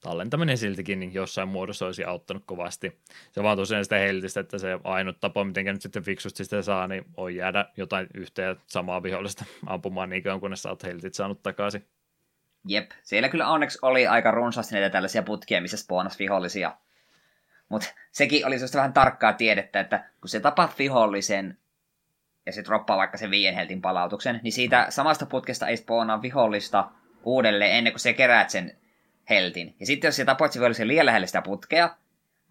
[0.00, 3.00] tallentaminen siltikin niin jossain muodossa olisi auttanut kovasti.
[3.32, 6.88] Se vaan tosiaan sitä heltistä, että se ainut tapa, miten nyt sitten fiksusti sitä saa,
[6.88, 11.14] niin on jäädä jotain yhtä ja samaa vihollista ampumaan niin kauan, kunnes sä oot heltit
[11.14, 11.86] saanut takaisin.
[12.64, 12.90] Jep.
[13.02, 16.76] Siellä kyllä onneksi oli aika runsaasti näitä tällaisia putkia, missä spawnas vihollisia.
[17.68, 21.58] Mutta sekin oli sellaista vähän tarkkaa tiedettä, että kun se tapat vihollisen
[22.46, 26.90] ja se droppaa vaikka sen viien heltin palautuksen, niin siitä samasta putkesta ei spawnaa vihollista
[27.24, 28.79] uudelleen ennen kuin se keräät sen
[29.30, 29.76] heltin.
[29.80, 31.96] Ja sitten jos sä tapoit sen vihollisen liian lähelle sitä putkea,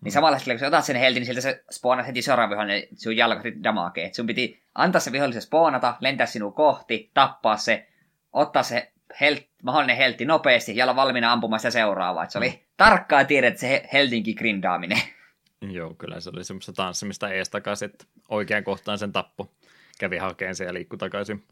[0.01, 2.83] niin samalla hetkellä kun sä otat sen heltin, niin siltä se spawnaa heti seuraava vihollinen
[2.95, 4.05] sun jalkasi damakee.
[4.05, 7.87] Et sun piti antaa se vihollisen spawnata, lentää sinua kohti, tappaa se,
[8.33, 8.91] ottaa se
[9.21, 12.23] hel- mahdollinen heltti nopeasti ja olla valmiina ampumaan sitä seuraavaa.
[12.23, 15.01] Et se oli tarkkaa tiedettä se he- heltinkin grindaaminen.
[15.71, 19.51] Joo, kyllä se oli semmoista tanssimista ees takaisin, että oikean kohtaan sen tappo.
[19.99, 21.43] Kävi hakeen sen ja liikkui takaisin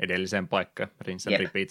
[0.00, 1.40] edelliseen paikkaan, rinse Jep.
[1.40, 1.68] repeat.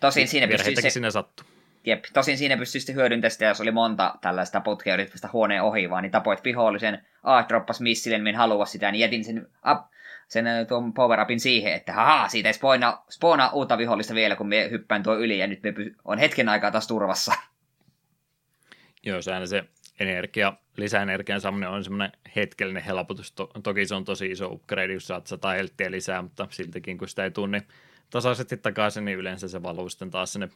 [0.00, 1.46] Tosin siinä pystyy Virheitäkin se, sinne sattuu.
[1.86, 5.90] Jep, tosin siinä pystyy sitten hyödyntämään sitä, jos oli monta tällaista putkea päästä huoneen ohi,
[5.90, 9.84] vaan niin tapoit vihollisen, A, droppas missille, niin halua sitä, niin jätin sen, up,
[10.28, 14.36] sen äh, tuon power upin siihen, että haha, siitä ei spoona, spoona uutta vihollista vielä,
[14.36, 17.32] kun me hyppään tuo yli, ja nyt me py- on hetken aikaa taas turvassa.
[19.06, 19.64] Joo, se aina se
[20.00, 23.32] energia, lisäenergian saaminen on semmoinen hetkellinen helpotus.
[23.32, 27.08] To- toki se on tosi iso upgrade, jos saat 100 helttiä lisää, mutta siltikin kun
[27.08, 27.60] sitä ei tunni
[28.10, 30.48] tasaisesti takaisin, niin yleensä se valuu sitten taas sinne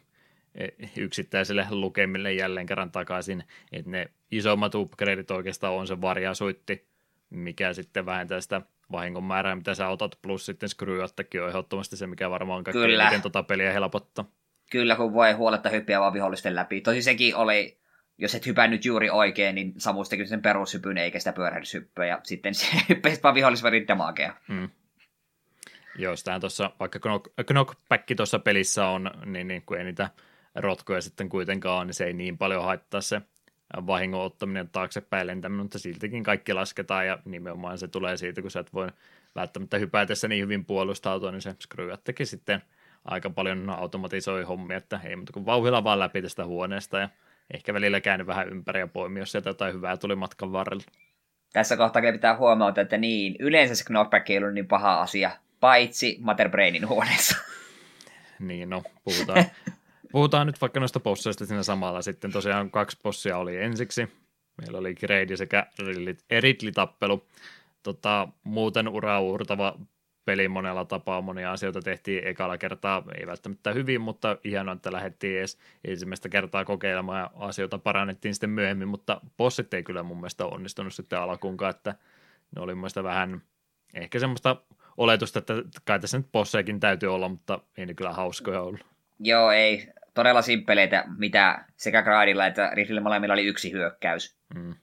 [0.97, 6.89] yksittäisille lukemille jälleen kerran takaisin, että ne isommat upgradeit oikeastaan on se varjasuitti,
[7.31, 8.61] mikä sitten vähentää sitä
[8.93, 10.99] vahingon määrää, mitä sä otat, plus sitten screw
[11.43, 13.03] on ehdottomasti se, mikä varmaan kaikkein Kyllä.
[13.03, 14.25] eniten tota peliä helpottaa.
[14.71, 16.81] Kyllä, kun voi huoletta hyppiä vaan vihollisten läpi.
[16.81, 17.79] Tosi sekin oli,
[18.19, 22.55] jos et hypännyt juuri oikein, niin Samus teki sen perushypyn eikä sitä pyörähdyshyppyä, ja sitten
[22.55, 24.35] se hyppäsi vaan vihollisverin damakea.
[24.49, 24.69] Mm.
[25.99, 30.11] Joo, sitähän tuossa, vaikka knock- knockback tuossa pelissä on, niin, niin kun ei niitä
[30.55, 33.23] rotkoja sitten kuitenkaan niin se ei niin paljon haittaa se
[33.87, 38.61] vahingon ottaminen taaksepäin lentäminen, mutta siltikin kaikki lasketaan ja nimenomaan se tulee siitä, kun sä
[38.61, 38.89] et voi
[39.35, 42.63] välttämättä hypätessä niin hyvin puolustautua, niin se screwattekin sitten
[43.05, 47.09] aika paljon automatisoi hommia, että ei muuta kuin vauhilla vaan läpi tästä huoneesta ja
[47.55, 50.85] ehkä välillä käänny vähän ympäri ja poimi, jos sieltä jotain hyvää tuli matkan varrella.
[51.53, 55.31] Tässä kohtaa kyllä pitää huomata, että niin, yleensä se knockback ei ollut niin paha asia,
[55.61, 57.37] paitsi Mater Brainin huoneessa.
[58.39, 59.45] Niin, no, puhutaan,
[60.13, 62.03] puhutaan nyt vaikka noista bosseista siinä samalla.
[62.03, 64.09] Sitten tosiaan kaksi bossia oli ensiksi.
[64.61, 65.67] Meillä oli Grady sekä
[66.41, 67.27] Ridley-tappelu.
[67.83, 69.79] Tota, muuten ura-uurtava
[70.25, 71.21] peli monella tapaa.
[71.21, 76.65] Monia asioita tehtiin ekalla kertaa, ei välttämättä hyvin, mutta hienoa, että lähdettiin edes ensimmäistä kertaa
[76.65, 81.71] kokeilemaan ja asioita parannettiin sitten myöhemmin, mutta bossit ei kyllä mun mielestä onnistunut sitten alkuunkaan,
[81.71, 81.95] että
[82.57, 83.43] ne oli mun mielestä vähän
[83.95, 84.57] ehkä semmoista
[84.97, 85.55] oletusta, että
[85.85, 88.81] kai tässä nyt bossejakin täytyy olla, mutta ei ne kyllä hauskoja ollut.
[89.21, 89.89] Joo, ei.
[90.19, 94.39] Todella simppeleitä, mitä sekä Gradilla että Ridleyllä molemmilla oli yksi hyökkäys.
[94.55, 94.75] Mm.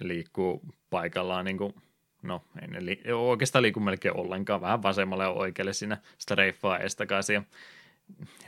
[0.00, 1.74] Liikkuu paikallaan niin kuin,
[2.22, 7.34] no ei ne li- oikeastaan liiku melkein ollenkaan, vähän vasemmalle ja oikealle siinä streiffaa estakaisin
[7.34, 7.42] ja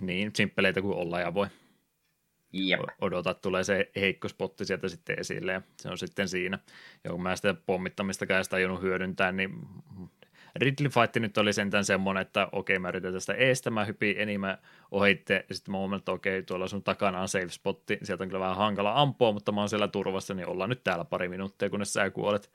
[0.00, 1.46] niin simppeleitä kuin olla ja voi.
[2.52, 2.80] Jep.
[3.00, 6.58] Odota, tulee se heikko spotti sieltä sitten esille ja se on sitten siinä.
[7.04, 9.50] Ja kun mä sitä pommittamista sitä tajunnut hyödyntää, niin
[10.56, 14.58] Ridley Fight nyt oli sentään semmoinen, että okei, mä yritän tästä eestä, mä hypin enimmän
[14.90, 18.28] ohitte, ja sitten mä huomaan, että okei, tuolla sun takana on safe spotti, sieltä on
[18.28, 21.70] kyllä vähän hankala ampua, mutta mä oon siellä turvassa, niin ollaan nyt täällä pari minuuttia,
[21.70, 22.50] kunnes sä kuolet.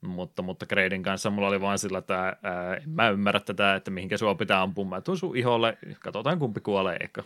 [0.00, 3.90] mutta, mutta Greidin kanssa mulla oli vaan sillä, että ää, en mä ymmärrä tätä, että
[3.90, 4.84] mihinkä sua pitää ampua.
[4.84, 7.22] Mä tuun sun iholle, katsotaan kumpi kuolee eikä.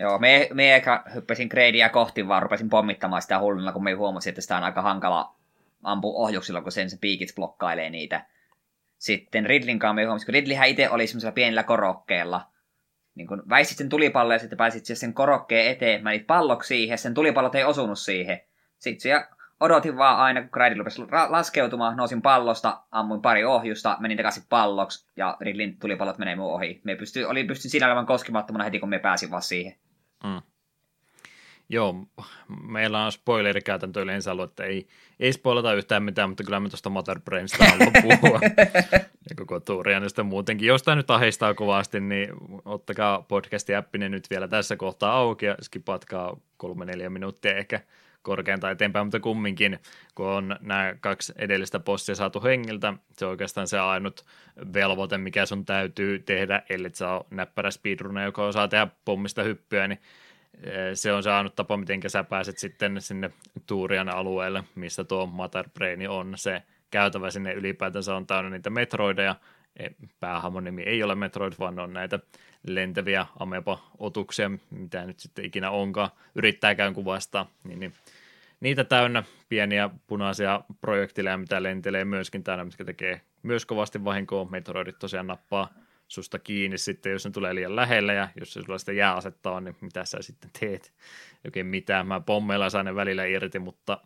[0.00, 4.30] Joo, me, me eka hyppäsin Greidia kohti, vaan rupesin pommittamaan sitä hulluna, kun me huomasin,
[4.30, 5.34] että sitä on aika hankala
[5.82, 8.24] ampua ohjuksilla, kun sen se piikit blokkailee niitä.
[9.00, 12.46] Sitten Ridlin kanssa kun Ridleyhän itse oli semmoisella pienellä korokkeella,
[13.14, 17.14] niin kun väistit sen tulipallon ja sitten pääsit sen korokkeen eteen, menit palloksi siihen, sen
[17.14, 18.40] tulipallot ei osunut siihen.
[18.78, 19.24] Sitten
[19.60, 25.06] odotin vaan aina, kun Grady rupesi laskeutumaan, nousin pallosta, ammuin pari ohjusta, menin takaisin palloksi
[25.16, 26.80] ja Ridlin tulipallot menee mun ohi.
[26.84, 29.74] Me pysty, oli pysty siinä olevan koskemattomana heti, kun me pääsin vaan siihen.
[30.24, 30.42] Mm.
[31.72, 31.94] Joo,
[32.68, 34.86] meillä on spoilerikäytäntö yleensä ollut, että ei,
[35.20, 38.40] ei spoilata yhtään mitään, mutta kyllä me tuosta Mother Brainsta haluan puhua.
[39.28, 40.68] ja koko tuuria niin muutenkin.
[40.68, 42.28] Jos tämä nyt ahistaa kovasti, niin
[42.64, 47.80] ottakaa podcastin appinen nyt vielä tässä kohtaa auki ja skipatkaa kolme neljä minuuttia ehkä
[48.22, 49.78] korkeintaan eteenpäin, mutta kumminkin,
[50.14, 54.24] kun on nämä kaksi edellistä postia saatu hengiltä, se on oikeastaan se ainut
[54.74, 59.88] velvoite, mikä sun täytyy tehdä, ellei sä ole näppärä speedrunner, joka osaa tehdä pommista hyppyä,
[59.88, 60.00] niin
[60.94, 63.30] se on saanut tapa, miten sä pääset sitten sinne
[63.66, 66.32] Tuurian alueelle, missä tuo Mater Brain on.
[66.36, 69.36] Se käytävä sinne ylipäätänsä on täynnä niitä metroideja.
[69.76, 69.88] E,
[70.20, 72.18] päähamon nimi ei ole Metroid, vaan on näitä
[72.66, 77.94] lentäviä amepa-otuksia, mitä nyt sitten ikinä onkaan, yrittääkään kuvastaa, niin, niin
[78.60, 84.44] niitä täynnä pieniä punaisia projektileja, mitä lentelee myöskin täynnä, mitkä tekee myös kovasti vahinkoa.
[84.44, 85.68] Metroidit tosiaan nappaa
[86.10, 89.76] susta kiinni sitten, jos ne tulee liian lähelle ja jos se sulla sitä jääasetta niin
[89.80, 90.92] mitä sä sitten teet?
[91.44, 92.06] Oikein mitään.
[92.06, 94.00] Mä pommeilla saan ne välillä irti, mutta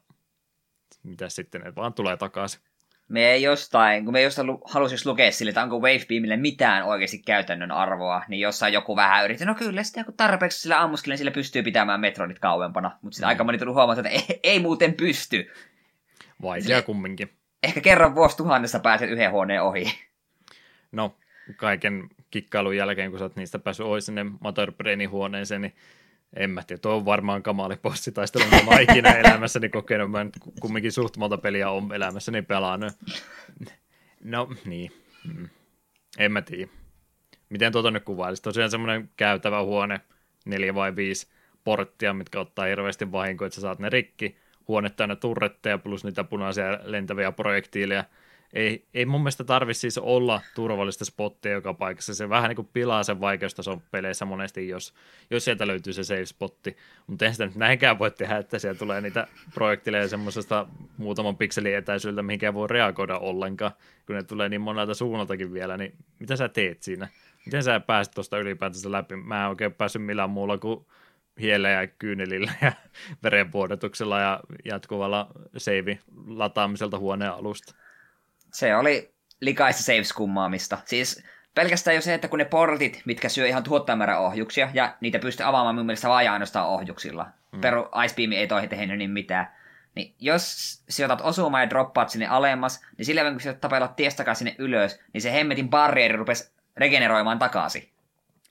[1.03, 2.61] mitä sitten, ne vaan tulee takaisin
[3.09, 7.71] me ei jostain, kun me jostain halusin lukea sille, että onko Wavebeamille mitään oikeasti käytännön
[7.71, 11.63] arvoa, niin jossain joku vähän yritti, no kyllä sitä kun tarpeeksi sillä ammuskelen, sillä pystyy
[11.63, 13.29] pitämään Metrodit kauempana, mutta sitten mm.
[13.29, 15.53] aika moni tullut huomata, että ei, ei muuten pysty.
[16.43, 17.31] Vaikea kumminkin.
[17.63, 19.85] Ehkä kerran vuosituhannessa pääset yhden huoneen ohi.
[20.93, 21.17] No,
[21.57, 24.27] kaiken kikkailun jälkeen, kun sä oot niistä päässyt ohi sinne
[24.77, 25.75] Brainin huoneeseen, niin
[26.37, 30.11] en mä tiedä, tuo on varmaan kamali bossitaistelu, mitä mä ikinä elämässäni kokenut.
[30.11, 30.27] Mä
[30.61, 32.93] kumminkin suht monta peliä on elämässäni pelannut.
[34.25, 34.93] No, niin.
[35.35, 35.49] Mm.
[36.19, 36.71] En mä tiedä.
[37.49, 38.43] Miten tuota nyt kuvailisi?
[38.43, 40.01] Tosiaan semmoinen käytävä huone,
[40.45, 41.29] neljä vai viisi
[41.65, 44.37] porttia, mitkä ottaa hirveästi vahinkoa, että sä saat ne rikki.
[44.69, 48.05] Huone täynnä turretteja plus niitä punaisia lentäviä projektiileja–
[48.55, 52.15] ei, ei mun mielestä tarvitse siis olla turvallista spottia joka paikassa.
[52.15, 54.95] Se vähän niin kuin pilaa sen vaikeustason peleissä monesti, jos,
[55.31, 56.77] jos sieltä löytyy se save spotti.
[57.07, 60.67] Mutta eihän sitä nyt näinkään voi tehdä, että siellä tulee niitä projektileja semmoisesta
[60.97, 63.73] muutaman pikselin etäisyydeltä, mihinkä voi reagoida ollenkaan,
[64.07, 67.09] kun ne tulee niin monelta suunnaltakin vielä, niin mitä sä teet siinä?
[67.47, 69.17] Miten sä pääset tuosta ylipäätänsä läpi?
[69.17, 70.87] Mä en oikein päässyt millään muulla kuin
[71.41, 72.73] hiellä ja kyynelillä ja
[73.23, 77.84] verenpuodotuksella ja jatkuvalla save lataamiselta huoneen alusta
[78.55, 80.79] se oli likaista save-skummaamista.
[80.85, 81.25] Siis
[81.55, 85.47] pelkästään jo se, että kun ne portit, mitkä syö ihan tuottajamäärä ohjuksia, ja niitä pystyy
[85.47, 87.27] avaamaan mun mielestä vain ainoastaan ohjuksilla.
[87.53, 87.61] Mm.
[87.61, 89.47] Peru Ice Beam ei tohi tehnyt niin mitään.
[89.95, 94.55] Niin jos sijoitat osumaan ja droppaat sinne alemmas, niin sillä kun sä tapellat tiestakaan sinne
[94.59, 97.89] ylös, niin se hemmetin barrieri rupesi regeneroimaan takaisin.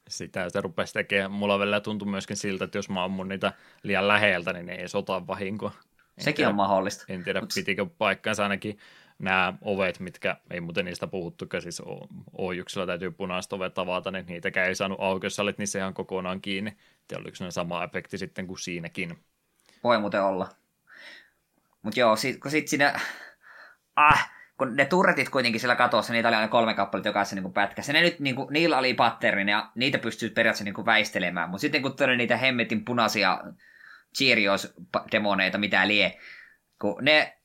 [0.07, 1.31] Sitä se rupesi tekemään.
[1.31, 3.53] Mulla välillä tuntui myöskin siltä, että jos mä ammun niitä
[3.83, 5.71] liian läheltä, niin ne ei sota vahinkoa.
[6.17, 7.05] En Sekin tiedä, on mahdollista.
[7.09, 7.51] En tiedä, Mut...
[7.55, 8.77] pitikö paikkaansa ainakin
[9.19, 11.81] nämä ovet, mitkä ei muuten niistä puhuttu, siis
[12.37, 16.41] ohjuksilla täytyy punaiset ovet avata, niin niitäkään ei saanut auki, jos olit niissä ihan kokonaan
[16.41, 16.77] kiinni.
[17.11, 19.23] Ja oliko se sama efekti sitten kuin siinäkin?
[19.83, 20.49] Voi muuten olla.
[21.81, 22.99] Mutta joo, sit, kun sitten siinä...
[23.95, 27.93] Ah, kun ne turretit kuitenkin siellä katossa, niitä oli aina kolme kappaletta jokaisessa niin pätkässä.
[27.93, 31.49] Ne nyt, niin kuin, niillä oli patterin ja niitä pystyy periaatteessa niin kuin väistelemään.
[31.49, 33.43] Mutta sitten kun tuli niitä hemmetin punaisia
[34.17, 36.17] Cheerios-demoneita, mitä lie,
[36.81, 37.37] kun ne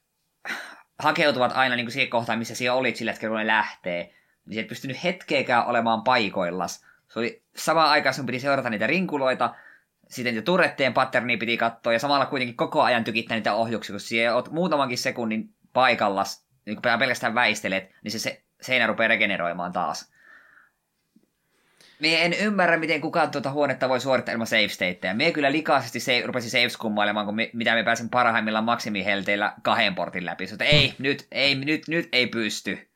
[0.98, 4.14] hakeutuvat aina niin kuin siihen kohtaan, missä siellä olit sillä hetkellä, kun ne lähtee.
[4.46, 6.86] Niin sä et pystynyt hetkeäkään olemaan paikoillas.
[7.08, 9.54] Se oli sama aikaan, sun piti seurata niitä rinkuloita,
[10.08, 14.00] sitten niitä turretteen patternia piti katsoa, ja samalla kuitenkin koko ajan tykittää niitä ohjuksia, kun
[14.00, 19.72] siellä oot muutamankin sekunnin paikallas, niin kun pelkästään väistelet, niin se, se seinä rupeaa regeneroimaan
[19.72, 20.12] taas.
[22.00, 25.14] Mie en ymmärrä, miten kukaan tuota huonetta voi suorittaa ilman save stateja.
[25.14, 29.94] Mie kyllä likaisesti se, rupesin save skummailemaan, kun me, mitä me pääsin parhaimmillaan maksimihelteillä kahden
[29.94, 30.46] portin läpi.
[30.50, 32.88] Mutta ei, nyt, ei, nyt, nyt ei pysty.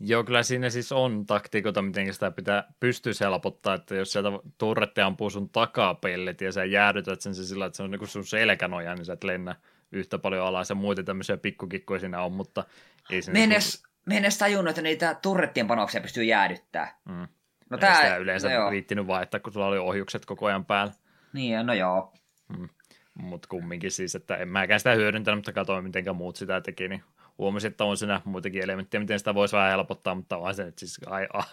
[0.00, 4.28] Joo, kyllä siinä siis on taktiikoita, miten sitä pitää pystyä helpottaa, että jos sieltä
[4.58, 8.94] turretti ampuu sun takapellet ja sä jäädytät sen sillä, että se on niin sun selkänoja,
[8.94, 9.56] niin sä et lennä
[9.92, 12.64] yhtä paljon alas ja muita tämmöisiä pikkukikkoja siinä on, mutta
[13.10, 13.32] ei se...
[13.32, 14.14] Menes, niin kuin...
[14.14, 16.90] menes tajunnut, että niitä turrettien panoksia pystyy jäädyttämään.
[17.04, 17.28] Mm.
[17.70, 20.92] No tää, sitä yleensä no riittinyt vaihtaa, kun sulla oli ohjukset koko ajan päällä.
[21.32, 22.12] Niin, no joo.
[22.56, 22.68] Hmm.
[23.14, 27.02] Mutta kumminkin siis, että en mäkään sitä hyödyntänyt, mutta katsoin, miten muut sitä teki, niin
[27.38, 30.78] huomasin, että on siinä muitakin elementtejä, miten sitä voisi vähän helpottaa, mutta on se nyt
[30.78, 31.00] siis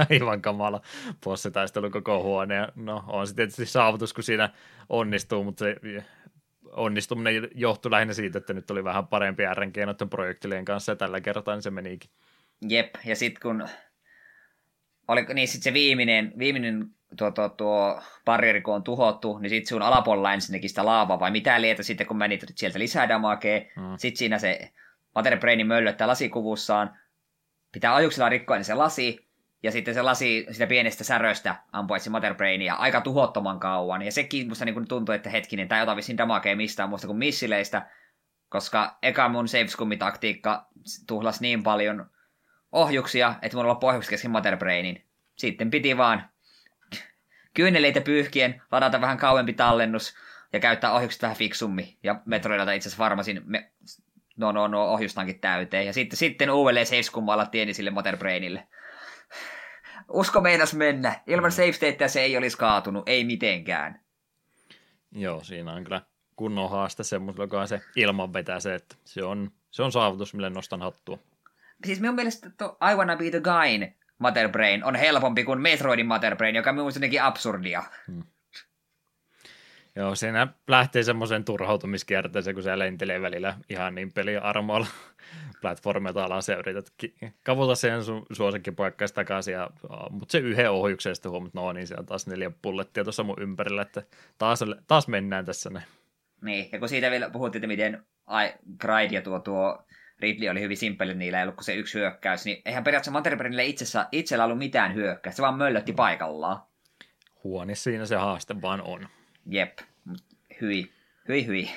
[0.10, 0.82] aivan kamala
[1.24, 2.68] bossitaistelu koko huone.
[2.76, 4.50] No on se tietysti saavutus, kun siinä
[4.90, 5.76] onnistuu, mutta se
[6.72, 11.22] onnistuminen johtui lähinnä siitä, että nyt oli vähän parempi RNG noiden projektilien kanssa ja tällä
[11.22, 12.10] kertaa niin se menikin.
[12.70, 13.68] Jep, ja sitten kun
[15.08, 19.70] oli, niin sitten se viimeinen, viimeinen tuo, tuo, tuo barrieri, kun on tuhottu, niin sitten
[19.70, 23.60] sun alapuolella ensinnäkin sitä laavaa vai mitä lietä sitten, kun menit sieltä lisää damakea.
[23.60, 23.98] Mm.
[23.98, 24.72] Sitten siinä se
[25.16, 26.98] Mater Braini möllöttää lasikuvussaan,
[27.72, 29.28] pitää ajuksella rikkoa niin se lasi,
[29.64, 34.02] ja sitten se lasi sitä pienestä säröstä ampui se Mater Brainia aika tuhottoman kauan.
[34.02, 37.18] Ja sekin musta niin tuntui, että hetkinen, tämä ei ota vissiin damakea mistään muusta kuin
[37.18, 37.88] missileistä,
[38.50, 39.46] koska eka mun
[40.00, 40.68] taktiikka
[41.08, 42.10] tuhlas niin paljon
[42.74, 45.06] ohjuksia, että mulla loppui ohjukset kesken Mater Brainin.
[45.36, 46.30] Sitten piti vaan
[47.54, 50.16] kyyneleitä pyyhkien ladata vähän kauempi tallennus
[50.54, 51.98] ja käyttää ohjukset vähän fiksummin.
[52.04, 53.72] Ja Metroidilta itse asiassa varmasin me,
[54.38, 55.86] no, no, no, ohjustankin täyteen.
[55.86, 58.68] Ja sitten, sitten uudelleen seiskummalla tieni sille Mater Brainille.
[60.10, 61.22] Usko meinas mennä.
[61.28, 61.54] Ilman mm.
[61.54, 64.00] save statea se ei olisi kaatunut, ei mitenkään.
[65.12, 66.02] Joo, siinä on kyllä
[66.36, 70.50] kunnon haaste semmoisella, joka se ilman vetää se, että se on, se on saavutus, mille
[70.50, 71.20] nostan hattua.
[71.86, 76.06] Siis minun mielestä to I Wanna Be The Guyn Mater Brain on helpompi kuin Metroidin
[76.06, 77.84] Mater Brain, joka on jotenkin absurdia.
[78.08, 78.24] Hmm.
[79.96, 84.88] Joo, siinä lähtee semmoisen turhautumiskierteeseen, kun se lentelee välillä ihan niin peliarmoilla
[85.62, 86.94] platformilta alas ja yrität
[87.44, 89.70] kavuta sen sun suosikkipaikkaista takaisin, ja,
[90.10, 93.82] mutta se yhden ohjuksen sitten huomat, no niin, siellä taas neljä pullettia tuossa mun ympärillä,
[93.82, 94.04] että
[94.38, 95.84] taas, taas mennään tässä ne.
[96.42, 99.86] Niin, ja kun siitä vielä puhuttiin, että miten I, Gride ja tuo, tuo
[100.20, 103.66] Ridley oli hyvin simppeli niillä, ei ollut kuin se yksi hyökkäys, niin eihän periaatteessa Materperinille
[103.66, 106.62] itsessä, itsellä ollut mitään hyökkäystä, se vaan möllötti paikallaan.
[107.44, 109.08] Huone siinä se haaste vaan on.
[109.46, 109.80] Jep,
[110.62, 110.92] hyi,
[111.28, 111.70] hyi, hyi.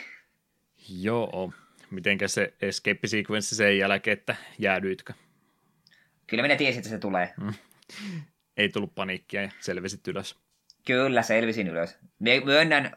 [0.88, 1.52] Joo,
[1.90, 5.12] mitenkä se escape sequence sen jälkeen, että jäädyitkö?
[6.26, 7.34] Kyllä minä tiesin, että se tulee.
[7.40, 7.52] Mm.
[8.56, 10.45] Ei tullut paniikkia ja selvisit ylös.
[10.86, 11.98] Kyllä, selvisin ylös.
[12.44, 12.92] Myönnän,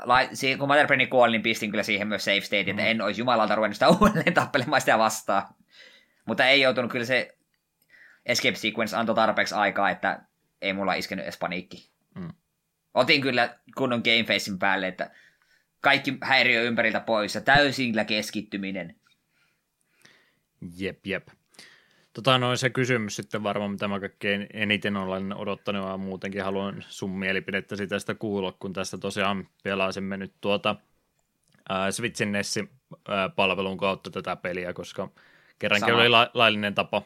[0.59, 2.79] kun Motherbraini kuoli, niin pistin kyllä siihen myös safe state, että mm.
[2.87, 5.47] en olisi jumalalta ruvennut sitä uudelleen tappelemaan sitä vastaan.
[6.25, 7.37] Mutta ei joutunut kyllä se
[8.25, 10.19] escape sequence antoi tarpeeksi aikaa, että
[10.61, 11.91] ei mulla iskenyt edes paniikki.
[12.15, 12.29] Mm.
[12.93, 15.11] Otin kyllä kunnon gamefacein päälle, että
[15.81, 18.95] kaikki häiriö ympäriltä pois ja täysillä keskittyminen.
[20.77, 21.27] Jep, jep.
[22.19, 26.85] Tota, noin se kysymys sitten varmaan, mitä mä kaikkein eniten olen odottanut ja muutenkin haluan
[26.89, 30.75] sun mielipidettä sitä sitä kuulla, kun tässä tosiaan pelaisimme nyt tuota
[31.69, 35.09] ää, Switchin Nessi-palvelun kautta tätä peliä, koska
[35.59, 35.99] kerrankin Sama.
[36.01, 37.01] oli la- laillinen tapa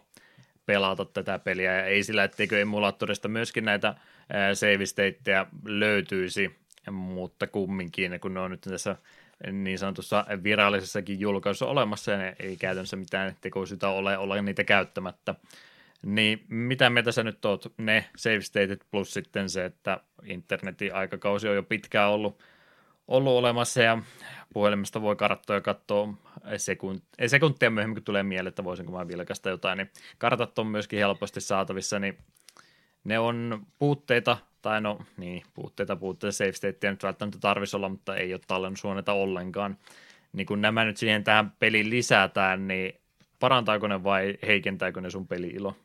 [0.65, 3.95] pelata tätä peliä ja ei sillä, etteikö emulaattorista myöskin näitä
[4.53, 6.55] save löytyisi,
[6.91, 8.95] mutta kumminkin, kun ne on nyt tässä
[9.51, 15.35] niin sanotussa virallisessakin julkaisussa olemassa ja ei käytännössä mitään tekoisyyttä ole olla niitä käyttämättä.
[16.05, 21.47] Niin mitä mieltä sä nyt oot, ne save statet plus sitten se, että internetin aikakausi
[21.47, 22.43] on jo pitkään ollut,
[23.07, 23.97] ollut olemassa ja
[24.53, 26.13] puhelimesta voi karttoja katsoa
[26.57, 30.99] sekunt, sekuntia myöhemmin, kun tulee mieleen, että voisinko mä vilkaista jotain, niin kartat on myöskin
[30.99, 32.17] helposti saatavissa, niin
[33.03, 38.15] ne on puutteita, tai no niin, puutteita, puutteita, save stateja nyt välttämättä tarvitsisi olla, mutta
[38.15, 39.77] ei ole tallennushuoneita ollenkaan.
[40.33, 42.93] Niin kun nämä nyt siihen tähän peliin lisätään, niin
[43.39, 45.77] parantaako ne vai heikentääkö ne sun peli-ilo?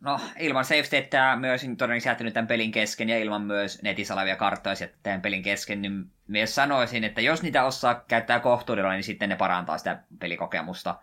[0.00, 4.36] No, ilman save stateä myös todennäköisesti jättänyt tämän pelin kesken ja ilman myös netissä olevia
[4.36, 9.28] karttoja tämän pelin kesken, niin myös sanoisin, että jos niitä osaa käyttää kohtuudella, niin sitten
[9.28, 10.94] ne parantaa sitä pelikokemusta.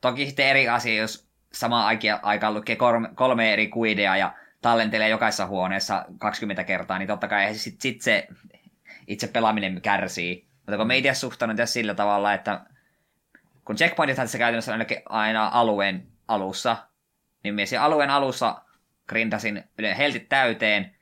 [0.00, 1.86] Toki sitten eri asia, jos sama
[2.22, 7.54] aikaan lukee kolme, kolme eri kuidea ja tallentelee jokaisessa huoneessa 20 kertaa, niin totta kai
[7.54, 8.28] sit, sit se
[9.06, 10.46] itse pelaaminen kärsii.
[10.56, 12.64] Mutta kun me itse suhtaudun sillä tavalla, että
[13.64, 16.76] kun checkpointithan se käytännössä on aina alueen alussa,
[17.44, 18.62] niin mies alueen alussa
[19.08, 19.64] grindasin
[19.98, 20.96] heltit täyteen,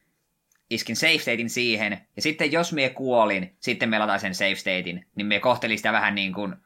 [0.71, 5.07] iskin safe statein siihen, ja sitten jos mie kuolin, sitten me latain sen safe statein,
[5.15, 6.57] niin me kohtelin sitä vähän niin kuin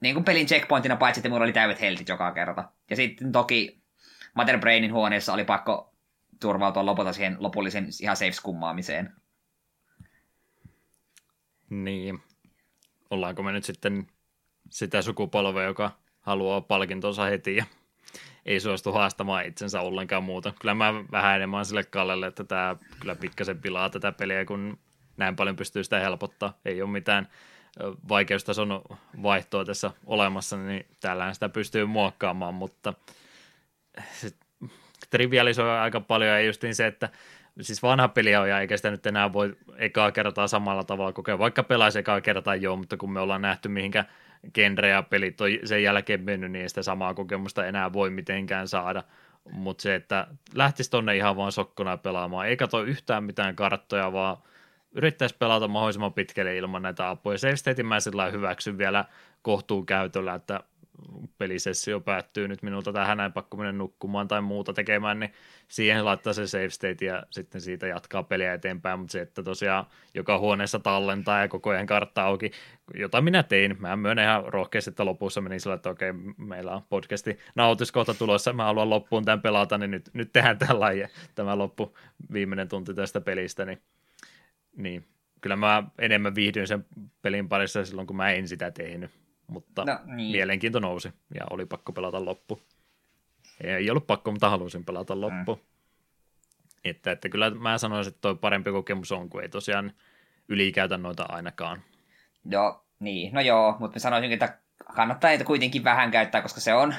[0.00, 2.64] niin kuin pelin checkpointina, paitsi että mulla oli täydet heltit joka kerta.
[2.90, 3.83] Ja sitten toki
[4.34, 5.94] Mater Brainin huoneessa oli pakko
[6.40, 9.12] turvautua lopulta siihen lopullisen ihan safe skummaamiseen.
[11.70, 12.22] Niin.
[13.10, 14.06] Ollaanko me nyt sitten
[14.70, 15.90] sitä sukupolvea, joka
[16.20, 17.64] haluaa palkintonsa heti ja
[18.46, 20.52] ei suostu haastamaan itsensä ollenkaan muuta.
[20.60, 24.78] Kyllä mä vähän enemmän sille Kallelle, että tämä kyllä pikkasen pilaa tätä peliä, kun
[25.16, 26.58] näin paljon pystyy sitä helpottaa.
[26.64, 27.28] Ei ole mitään
[28.08, 28.82] vaikeustason
[29.22, 32.94] vaihtoa tässä olemassa, niin täällähän sitä pystyy muokkaamaan, mutta
[35.10, 37.08] trivialisoi aika paljon ja just niin se, että
[37.60, 41.38] siis vanha peli on ja eikä sitä nyt enää voi ekaa kertaa samalla tavalla kokea,
[41.38, 44.04] vaikka pelaisi ekaa kertaa joo, mutta kun me ollaan nähty mihinkä
[44.54, 49.02] genre ja pelit on sen jälkeen mennyt, niin sitä samaa kokemusta enää voi mitenkään saada.
[49.52, 54.36] Mutta se, että lähtisi tonne ihan vaan sokkona pelaamaan, ei katso yhtään mitään karttoja, vaan
[54.92, 57.38] yrittäisi pelata mahdollisimman pitkälle ilman näitä apuja.
[57.38, 59.04] Save mä sillä hyväksyn vielä
[59.42, 60.60] kohtuu käytöllä, että
[61.38, 65.32] pelisessio päättyy nyt minulta tähän näin pakko mennä nukkumaan tai muuta tekemään, niin
[65.68, 69.86] siihen laittaa se save state ja sitten siitä jatkaa peliä eteenpäin, mutta se, että tosiaan
[70.14, 72.50] joka huoneessa tallentaa ja koko ajan kartta auki,
[72.94, 76.82] jota minä tein, mä myönnän ihan rohkeasti, että lopussa menin sillä, että okei, meillä on
[76.88, 81.96] podcasti nautuskohta tulossa, mä haluan loppuun tämän pelata, niin nyt, nyt tehdään tällä tämä loppu
[82.32, 83.82] viimeinen tunti tästä pelistä, niin,
[84.76, 85.04] niin.
[85.40, 86.86] Kyllä mä enemmän viihdyin sen
[87.22, 89.10] pelin parissa silloin, kun mä en sitä tehnyt
[89.46, 90.32] mutta no, niin.
[90.32, 92.60] mielenkiinto nousi ja oli pakko pelata loppu.
[93.60, 95.54] Ei ollut pakko, mutta halusin pelata loppu.
[95.54, 95.60] Mm.
[96.84, 99.92] Että, että kyllä mä sanoisin, että toi parempi kokemus on, kun ei tosiaan
[100.48, 101.82] ylikäytä noita ainakaan.
[102.50, 104.58] Joo, niin, no joo, mutta mä sanoisin, että
[104.94, 106.94] kannattaa niitä kuitenkin vähän käyttää, koska se on...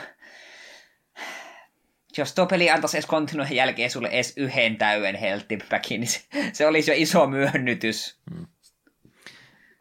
[2.17, 6.21] Jos tuo peli antaisi edes kontinuun jälkeen sulle edes yhden täyden helttipackin, niin se,
[6.53, 8.19] se olisi jo iso myönnytys.
[8.35, 8.47] Hmm.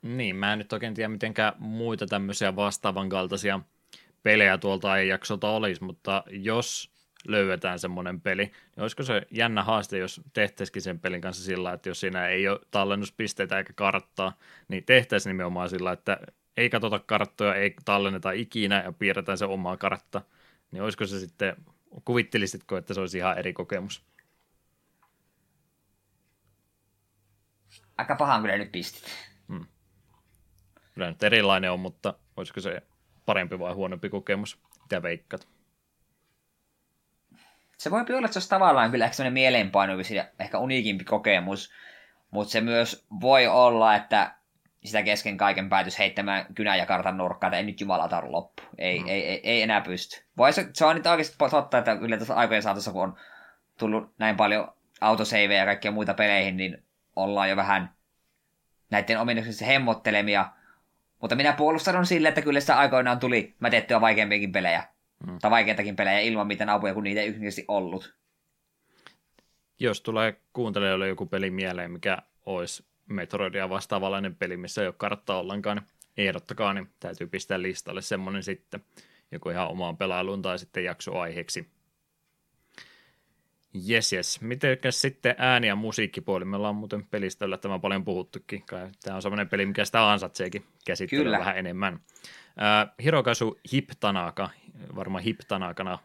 [0.04, 3.60] Niin, mä en nyt oikein tiedä, mitenkä muita tämmöisiä vastaavan kaltaisia
[4.22, 6.90] pelejä tuolta ei jaksolta olisi, mutta jos
[7.28, 11.88] löydetään semmoinen peli, niin olisiko se jännä haaste, jos tehtäisikin sen pelin kanssa sillä, että
[11.88, 16.18] jos siinä ei ole tallennuspisteitä eikä karttaa, niin tehtäisiin nimenomaan sillä, että
[16.56, 20.22] ei katsota karttoja, ei tallenneta ikinä ja piirretään se oma kartta,
[20.70, 21.56] niin olisiko se sitten,
[22.04, 24.02] kuvittelisitko, että se olisi ihan eri kokemus?
[27.98, 29.33] Aika pahan kyllä nyt pistit.
[30.94, 32.82] Kyllä nyt erilainen on, mutta olisiko se
[33.26, 34.58] parempi vai huonompi kokemus?
[34.82, 35.48] Mitä veikkat?
[37.78, 41.72] Se voi olla, että se olisi tavallaan kyllä ehkä sellainen mieleenpainuvisin ja ehkä uniikimpi kokemus,
[42.30, 44.34] mutta se myös voi olla, että
[44.84, 48.62] sitä kesken kaiken päätys heittämään kynän ja kartan nurkkaan, että ei nyt jumalata loppu.
[48.78, 49.08] Ei, mm.
[49.08, 50.24] ei, ei, ei, enää pysty.
[50.36, 53.16] Voi se, se on nyt oikeasti totta, että kyllä tässä aikojen saatossa, kun on
[53.78, 56.84] tullut näin paljon autoseiveja ja kaikkia muita peleihin, niin
[57.16, 57.94] ollaan jo vähän
[58.90, 60.46] näiden ominaisuuksien hemmottelemia,
[61.24, 64.84] mutta minä puolustan sille, että kyllä sitä aikoinaan tuli mätettyä vaikeampiakin pelejä.
[65.26, 65.38] Mm.
[65.38, 68.14] Tai vaikeitakin pelejä ilman mitään apuja, kun niitä ei yksinkertaisesti ollut.
[69.80, 75.38] Jos tulee kuuntelijoille joku peli mieleen, mikä olisi Metroidia vastaavallainen peli, missä ei ole karttaa
[75.38, 78.84] ollenkaan, niin ehdottakaa, niin täytyy pistää listalle semmoinen sitten,
[79.32, 81.68] joku ihan omaan pelailuun tai sitten jaksoaiheeksi.
[83.74, 84.40] Jes, jes.
[84.40, 86.44] Mitenkäs sitten ääni- ja musiikkipuoli?
[86.44, 88.64] Me ollaan muuten pelistä yllättävän paljon puhuttukin.
[89.02, 91.94] Tämä on semmoinen peli, mikä sitä ansaitseekin käsittelyä vähän enemmän.
[91.94, 94.50] Uh, Hirokasu Hiptanaka,
[94.96, 95.98] varmaan Hiptanakana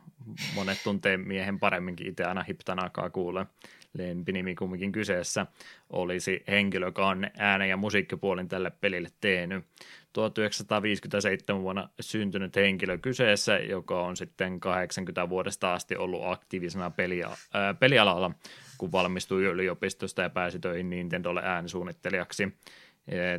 [0.56, 3.46] monet tuntee miehen paremminkin, itse aina Hiptanakaa kuulee
[3.94, 5.46] lempinimi kumminkin kyseessä,
[5.90, 9.66] olisi henkilö, joka on äänen ja musiikkipuolin tälle pelille tehnyt.
[10.14, 17.74] 1957 vuonna syntynyt henkilö kyseessä, joka on sitten 80 vuodesta asti ollut aktiivisena pelia, ää,
[17.74, 18.32] pelialalla,
[18.78, 22.58] kun valmistui yliopistosta ja pääsi töihin Nintendolle äänisuunnittelijaksi.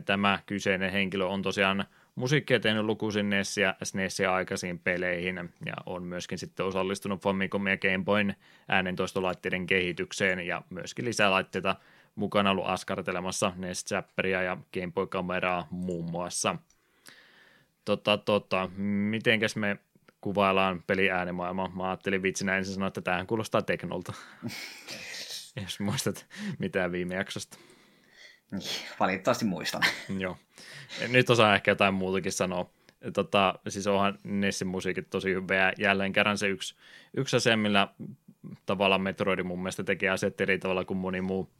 [0.04, 1.84] Tämä kyseinen henkilö on tosiaan
[2.14, 7.76] musiikkia tehnyt lukuisin NES ja SNES aikaisiin peleihin ja on myöskin sitten osallistunut Famicom ja
[7.76, 8.34] Game Boyn
[8.68, 11.76] äänentoistolaitteiden kehitykseen ja myöskin lisää laitteita
[12.14, 16.56] mukana ollut askartelemassa NES Zapperia ja Game Boy-kameraa muun muassa.
[17.84, 19.78] Tota, tota, mitenkäs me
[20.20, 21.72] kuvaillaan peli äänimaailmaa?
[21.76, 24.12] Mä ajattelin vitsinä ensin sanoa, että tämähän kuulostaa teknolta.
[25.62, 26.26] Jos muistat
[26.58, 27.58] mitään viime jaksosta.
[28.50, 28.62] Niin,
[29.00, 29.82] valitettavasti muistan.
[30.18, 30.36] Joo.
[31.08, 32.70] Nyt osaa ehkä jotain muutakin sanoa.
[33.14, 35.72] Tota, siis onhan Nessin musiikit tosi hyvä.
[35.78, 36.74] Jälleen kerran se yksi,
[37.16, 37.88] yksi asia, millä
[38.66, 41.50] tavalla Metroidi mun mielestä tekee asiat eri tavalla kuin moni muu,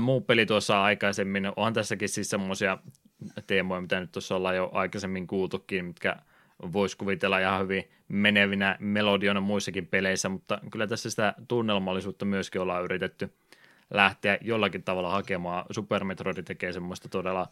[0.00, 1.52] muu peli tuossa aikaisemmin.
[1.56, 2.78] Onhan tässäkin siis semmoisia
[3.46, 6.16] teemoja, mitä nyt tuossa ollaan jo aikaisemmin kuultukin, mitkä
[6.72, 12.84] voisi kuvitella ihan hyvin menevinä melodiona muissakin peleissä, mutta kyllä tässä sitä tunnelmallisuutta myöskin ollaan
[12.84, 13.32] yritetty
[13.90, 15.64] lähteä jollakin tavalla hakemaan.
[15.70, 17.46] Super Metroid tekee semmoista todella,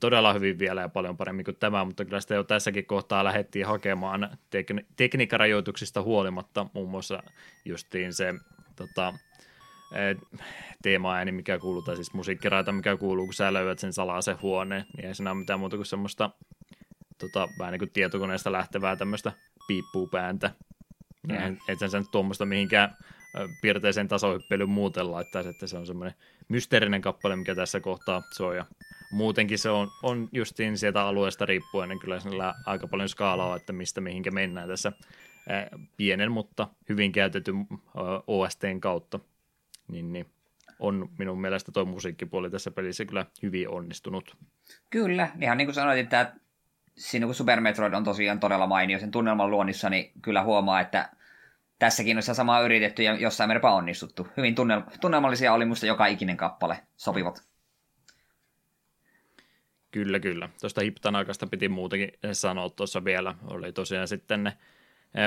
[0.00, 3.66] todella hyvin vielä ja paljon paremmin kuin tämä, mutta kyllä sitä jo tässäkin kohtaa lähdettiin
[3.66, 7.22] hakemaan tek- tekniikkarajoituksista huolimatta, muun muassa
[7.64, 8.34] justiin se
[8.76, 9.14] tota,
[10.82, 15.06] teema-ääni, mikä kuuluu, tai siis musiikkiraita, mikä kuuluu, kun sä löydät sen salaisen huoneen, niin
[15.06, 16.30] ei siinä ole mitään muuta kuin semmoista
[17.18, 19.32] tota, vähän niin kuin tietokoneesta lähtevää tämmöistä
[19.66, 20.50] piippuupääntä.
[21.28, 21.34] Mm.
[21.34, 22.96] Et, et sen sen tuommoista mihinkään
[23.62, 26.14] piirteisen tasohyppelyn muuten laittaisi, että se on semmoinen
[26.48, 28.56] mysteerinen kappale, mikä tässä kohtaa soi.
[28.56, 28.64] Ja
[29.12, 33.72] muutenkin se on, on justiin sieltä alueesta riippuen, niin kyllä sillä aika paljon skaalaa, että
[33.72, 34.92] mistä mihinkä mennään tässä
[35.96, 37.66] pienen, mutta hyvin käytetyn
[38.26, 39.20] OSTn kautta.
[39.88, 40.26] Niin, niin
[40.78, 44.36] on minun mielestä tuo musiikkipuoli tässä pelissä kyllä hyvin onnistunut.
[44.90, 46.32] Kyllä, ihan niin kuin sanoit, että
[46.96, 51.08] siinä kun Super Metroid on tosiaan todella mainio sen tunnelman luonnissa, niin kyllä huomaa, että
[51.82, 54.28] tässäkin on samaa yritetty ja jossain määrin onnistuttu.
[54.36, 57.42] Hyvin tunnel- tunnelmallisia oli musta joka ikinen kappale, sopivat.
[59.90, 60.48] Kyllä, kyllä.
[60.60, 63.34] Tuosta Hiptanakasta piti muutenkin sanoa tuossa vielä.
[63.44, 64.52] Oli tosiaan sitten ne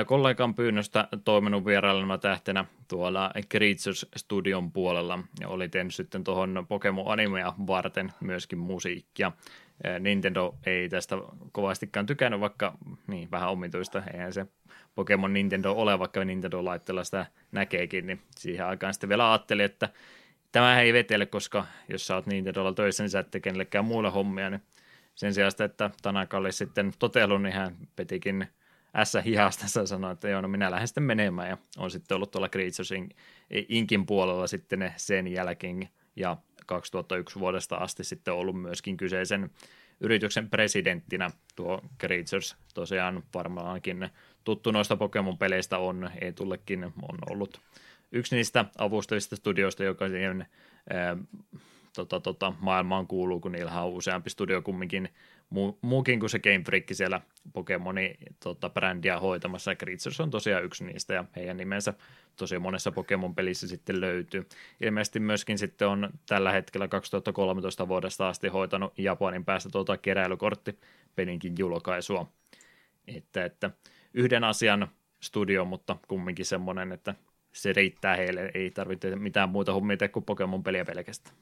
[0.06, 7.12] kollegan pyynnöstä toiminut vierailema tähtenä tuolla Creatures Studion puolella ja oli tehnyt sitten tuohon Pokemon
[7.12, 9.32] Animea varten myöskin musiikkia.
[10.00, 11.16] Nintendo ei tästä
[11.52, 12.78] kovastikaan tykännyt, vaikka
[13.08, 14.46] niin, vähän omituista, eihän se
[14.96, 19.90] Pokemon Nintendo ole, vaikka Nintendo-laitteella sitä näkeekin, niin siihen aikaan sitten vielä ajattelin, että
[20.52, 24.50] tämä ei vetele, koska jos sä oot Nintendolla töissä, niin sä et kenellekään muulle hommia,
[24.50, 24.62] niin
[25.16, 28.48] sen sijaan, että Tanaka oli sitten totellut, niin hän petikin
[29.04, 32.32] S hihasta ja sanoi, että joo, no minä lähden sitten menemään ja on sitten ollut
[32.32, 32.90] tuolla Creatures
[33.50, 39.50] Inkin puolella sitten sen jälkeen ja 2001 vuodesta asti sitten ollut myöskin kyseisen
[40.00, 42.56] yrityksen presidenttinä tuo Creatures.
[42.74, 44.10] Tosiaan varmaankin
[44.46, 47.62] tuttu noista Pokemon-peleistä on, ei tullekin, on ollut
[48.12, 50.46] yksi niistä avustavista studioista, joka siihen
[50.90, 51.18] ää,
[51.96, 55.10] tota, tota, maailmaan kuuluu, kun niillä on useampi studio kumminkin
[55.50, 57.22] muu, muukin kuin se Game Freak siellä
[57.54, 61.94] Pokemoni tota, brändiä hoitamassa, Creatures on tosiaan yksi niistä, ja heidän nimensä
[62.36, 64.48] tosi monessa Pokemon-pelissä sitten löytyy.
[64.82, 70.80] Ilmeisesti myöskin sitten on tällä hetkellä 2013 vuodesta asti hoitanut Japanin päästä tuota keräilykortti
[71.16, 72.32] pelinkin julkaisua.
[73.08, 73.72] Että, että
[74.16, 74.88] yhden asian
[75.22, 77.16] studio, mutta kumminkin semmoinen, että
[77.54, 81.36] se riittää heille, ei tarvitse mitään muuta hommia tehdä kuin Pokemon-peliä pelkästään.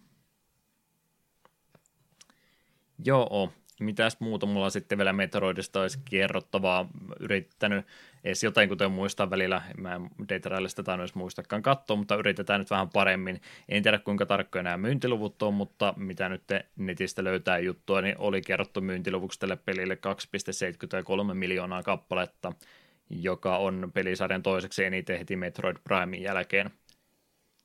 [3.05, 6.89] Joo, mitäs muuta mulla sitten vielä Metroidista olisi kerrottavaa,
[7.19, 7.85] yrittänyt
[8.23, 10.49] edes jotain, kuten muistan välillä, mä en Data
[10.83, 13.41] tai edes muistakaan katsoa, mutta yritetään nyt vähän paremmin.
[13.69, 16.43] En tiedä kuinka tarkkoja nämä myyntiluvut on, mutta mitä nyt
[16.75, 19.97] netistä löytää juttua, niin oli kerrottu myyntiluvuksi tälle pelille
[21.27, 22.53] 2,73 miljoonaa kappaletta,
[23.09, 26.71] joka on pelisarjan toiseksi eniten heti Metroid Primein jälkeen.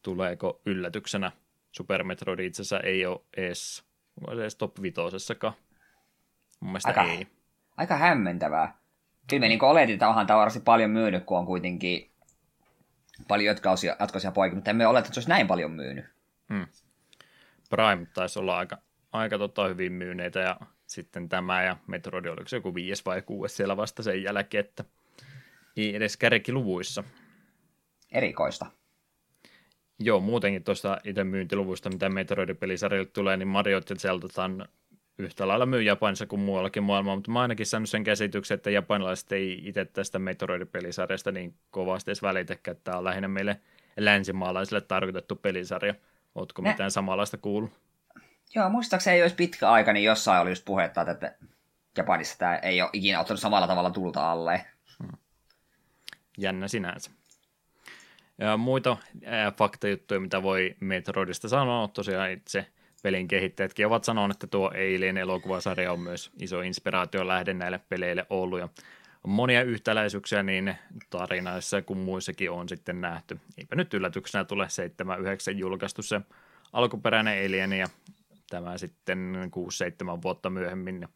[0.02, 1.32] Tuleeko yllätyksenä?
[1.72, 3.84] Super Metroid itse asiassa ei ole edes,
[4.32, 5.54] edes top vitosessakaan.
[6.60, 7.26] Mun mielestä aika, ei.
[7.76, 8.78] Aika hämmentävää.
[9.26, 12.10] Kyllä me niin oletin, että onhan tämä varsin paljon myynyt, kun on kuitenkin
[13.28, 16.04] paljon jatkoisia, jatkoisia poikia, mutta emme oleta, että se olisi näin paljon myynyt.
[16.48, 16.66] Hmm.
[17.70, 18.78] Prime taisi olla aika,
[19.12, 20.56] aika tota hyvin myyneitä ja
[20.86, 24.84] sitten tämä ja Metroid oliko se joku viides vai kuudes siellä vasta sen jälkeen, että
[25.76, 27.04] ei edes kärkiluvuissa.
[28.12, 28.66] Erikoista.
[29.98, 34.28] Joo, muutenkin tuosta itse myyntiluvuista, mitä Metroid-pelisarjalle tulee, niin Mario Zelda
[35.18, 39.32] yhtä lailla myy Japanissa kuin muuallakin maailmaa, mutta mä ainakin saanut sen käsityksen, että japanilaiset
[39.32, 43.60] ei itse tästä Metroid-pelisarjasta niin kovasti edes välitäkään, että tämä on lähinnä meille
[43.96, 45.94] länsimaalaisille tarkoitettu pelisarja.
[46.34, 46.70] Ootko ne...
[46.70, 47.72] mitään samanlaista kuullut?
[48.54, 51.34] Joo, muistaakseni ei olisi pitkä aika, niin jossain oli just puhetta, että
[51.96, 54.64] Japanissa tämä ei ole ikinä ottanut samalla tavalla tulta alle.
[55.02, 55.18] Hmm.
[56.38, 57.10] Jännä sinänsä.
[58.38, 58.90] Ja muita
[59.26, 62.66] äh, faktajuttuja, mitä voi Metroidista sanoa, tosiaan itse
[63.02, 68.26] pelin kehittäjätkin ovat sanoneet, että tuo Alien elokuvasarja on myös iso inspiraatio lähde näille peleille
[68.30, 68.68] ollut ja
[69.24, 70.74] on monia yhtäläisyyksiä niin
[71.10, 73.40] tarinoissa kuin muissakin on sitten nähty.
[73.58, 74.66] Eipä nyt yllätyksenä tule
[75.52, 76.20] 7-9 julkaistu se
[76.72, 77.86] alkuperäinen Alien ja
[78.50, 79.34] tämä sitten
[80.18, 81.08] 6-7 vuotta myöhemmin.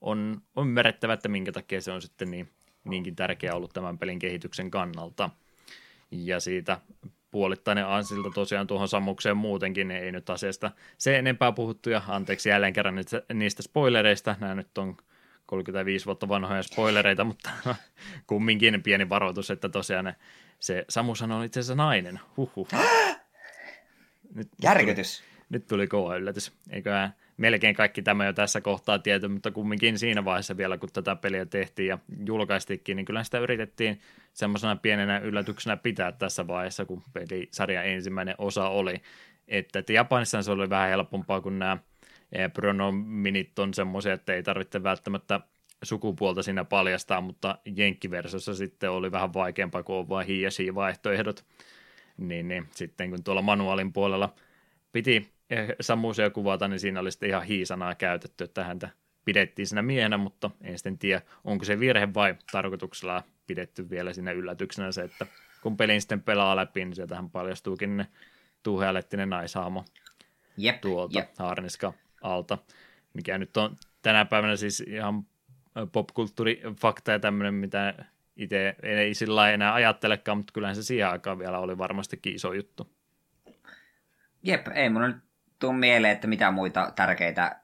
[0.00, 2.48] On, on ymmärrettävä, että minkä takia se on sitten niin,
[2.84, 5.30] niinkin tärkeä ollut tämän pelin kehityksen kannalta.
[6.10, 6.80] Ja siitä
[7.34, 12.48] puolittainen ansilta tosiaan tuohon sammukseen muutenkin, niin ei nyt asiasta se enempää puhuttu, ja anteeksi
[12.48, 12.94] jälleen kerran
[13.34, 14.96] niistä spoilereista, nämä nyt on
[15.46, 17.50] 35 vuotta vanhoja spoilereita, mutta
[18.26, 20.14] kumminkin pieni varoitus, että tosiaan
[20.60, 22.68] se Samusan on itse asiassa nainen, huhhuh.
[24.34, 25.22] Nyt, Järkytys.
[25.22, 29.50] Nyt tuli, nyt tuli kova yllätys, eiköhän melkein kaikki tämä jo tässä kohtaa tietty, mutta
[29.50, 34.00] kumminkin siinä vaiheessa vielä, kun tätä peliä tehtiin ja julkaistikin, niin kyllä sitä yritettiin
[34.32, 39.02] semmoisena pienenä yllätyksenä pitää tässä vaiheessa, kun pelisarjan ensimmäinen osa oli.
[39.48, 41.78] Että, että Japanissa se oli vähän helpompaa, kun nämä
[42.32, 45.40] eh, pronominit on semmoisia, että ei tarvitse välttämättä
[45.82, 51.44] sukupuolta siinä paljastaa, mutta jenkkiversossa sitten oli vähän vaikeampaa, kun on vain hi ja vaihtoehdot.
[52.16, 54.34] Niin, niin sitten kun tuolla manuaalin puolella
[54.92, 55.33] piti
[55.80, 58.88] Samusia kuvata, niin siinä oli sitten ihan hiisanaa käytetty, että häntä
[59.24, 64.32] pidettiin siinä miehenä, mutta en sitten tiedä, onko se virhe vai tarkoituksella pidetty vielä siinä
[64.32, 65.26] yllätyksenä se, että
[65.62, 68.06] kun pelin sitten pelaa läpi, niin sieltähän paljastuukin ne
[68.62, 69.84] tuuhealettinen naishaamo
[70.56, 71.28] jep, tuolta jep.
[71.38, 72.58] haarniska alta,
[73.14, 75.26] mikä nyt on tänä päivänä siis ihan
[75.92, 77.94] popkulttuurifakta ja tämmöinen, mitä
[78.36, 82.90] itse ei sillä enää ajattelekaan, mutta kyllähän se siihen aikaan vielä oli varmastikin iso juttu.
[84.42, 85.16] Jep, ei mun nyt
[85.58, 87.56] tuu mieleen, että mitä muita tärkeitä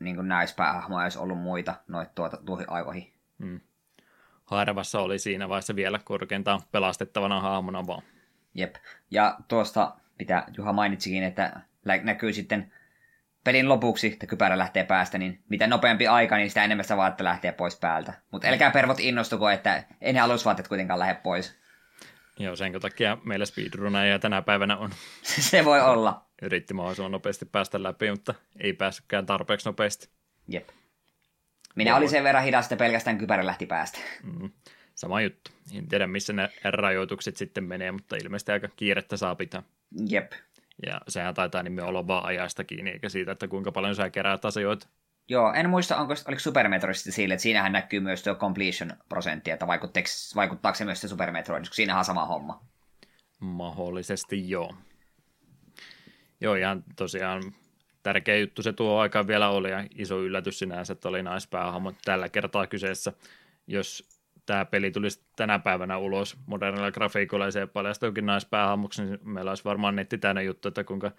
[0.00, 3.12] niin naispäähahmoja olisi ollut muita noit tuota, tuohon aikoihin.
[3.38, 3.60] Mm.
[4.44, 8.02] Harvassa oli siinä vaiheessa vielä korkeintaan pelastettavana hahmona vaan.
[8.54, 8.74] Jep.
[9.10, 11.60] Ja tuosta, mitä Juha mainitsikin, että
[12.02, 12.72] näkyy sitten
[13.44, 17.24] pelin lopuksi, että kypärä lähtee päästä, niin mitä nopeampi aika, niin sitä enemmän sitä vaatte
[17.24, 18.12] lähtee pois päältä.
[18.30, 21.63] Mutta älkää pervot innostuko, että ei ne alusvaatteet kuitenkaan lähde pois.
[22.38, 24.90] Joo, sen takia meillä speedrunneja tänä päivänä on.
[25.50, 26.26] Se voi olla.
[26.42, 30.08] Yritti mahdollisimman nopeasti päästä läpi, mutta ei päässytkään tarpeeksi nopeasti.
[30.48, 30.68] Jep.
[31.74, 33.98] Minä olin sen verran hidas, että pelkästään kypärä lähti päästä.
[34.22, 34.50] Mm,
[34.94, 35.50] sama juttu.
[35.74, 39.62] En tiedä, missä ne rajoitukset sitten menee, mutta ilmeisesti aika kiirettä saa pitää.
[40.08, 40.32] Jep.
[40.86, 44.44] Ja sehän taitaa nimenomaan olla vaan ajasta kiinni, eikä siitä, että kuinka paljon sä keräät
[44.44, 44.86] asioita.
[45.28, 49.50] Joo, en muista, onko, oliko Super Metroid sille, että siinähän näkyy myös tuo completion prosentti,
[49.50, 49.66] että
[50.36, 52.60] vaikuttaako se myös se Super Metroid, koska siinähän on sama homma.
[53.40, 54.74] Mahdollisesti joo.
[56.40, 57.42] Joo, ihan tosiaan
[58.02, 62.28] tärkeä juttu se tuo aikaan vielä oli ja iso yllätys sinänsä, että oli naispäähahmo tällä
[62.28, 63.12] kertaa kyseessä.
[63.66, 64.08] Jos
[64.46, 69.64] tämä peli tulisi tänä päivänä ulos modernilla grafiikolla ja se paljastuukin naispäähahmoksi, niin meillä olisi
[69.64, 71.12] varmaan netti täynnä juttu, että kuinka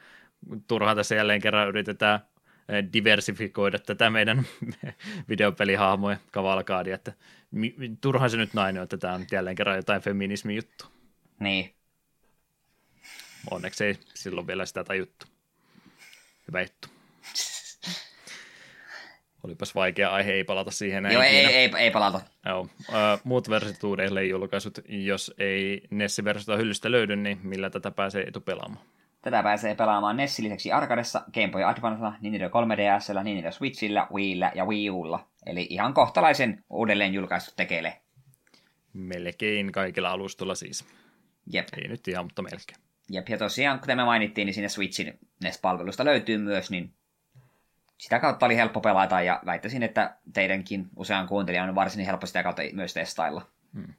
[0.68, 2.20] turhaa tässä jälleen kerran yritetään
[2.94, 4.46] diversifikoida tätä meidän
[5.30, 7.14] videopelihahmoja kavalkaadia, että
[8.02, 10.86] turhaan se nyt nainen on, että tämä on jälleen kerran jotain feminismi juttu.
[11.40, 11.76] Niin.
[13.52, 15.26] Onneksi ei silloin vielä sitä tajuttu.
[16.48, 16.88] Hyvä juttu.
[19.44, 21.06] Olipas vaikea aihe, ei palata siihen.
[21.12, 22.22] Joo, ei, ei, ei, palata.
[22.46, 22.70] Joo.
[23.24, 28.86] muut versiot uudelleen julkaisut, jos ei Nessi-versiota hyllystä löydy, niin millä tätä pääsee etu pelaamaan?
[29.26, 34.66] Tätä pääsee pelaamaan Nessi lisäksi Arcadessa, Game Boy Advancella, Nintendo 3DSllä, Nintendo Switchillä, Wiillä ja
[34.66, 35.28] Wii Ulla.
[35.46, 38.02] Eli ihan kohtalaisen uudelleen julkaistu tekele.
[38.94, 40.86] Melkein kaikilla alustolla siis.
[41.54, 41.68] Jep.
[41.78, 42.80] Ei nyt ihan, mutta melkein.
[43.10, 46.94] Jep, ja tosiaan, kuten me mainittiin, niin siinä Switchin NES-palvelusta löytyy myös, niin
[47.98, 52.44] sitä kautta oli helppo pelata, ja väittäisin, että teidänkin usean kuuntelijan on varsin helppo sitä
[52.44, 53.42] kautta myös testailla.
[53.74, 53.94] Hmm.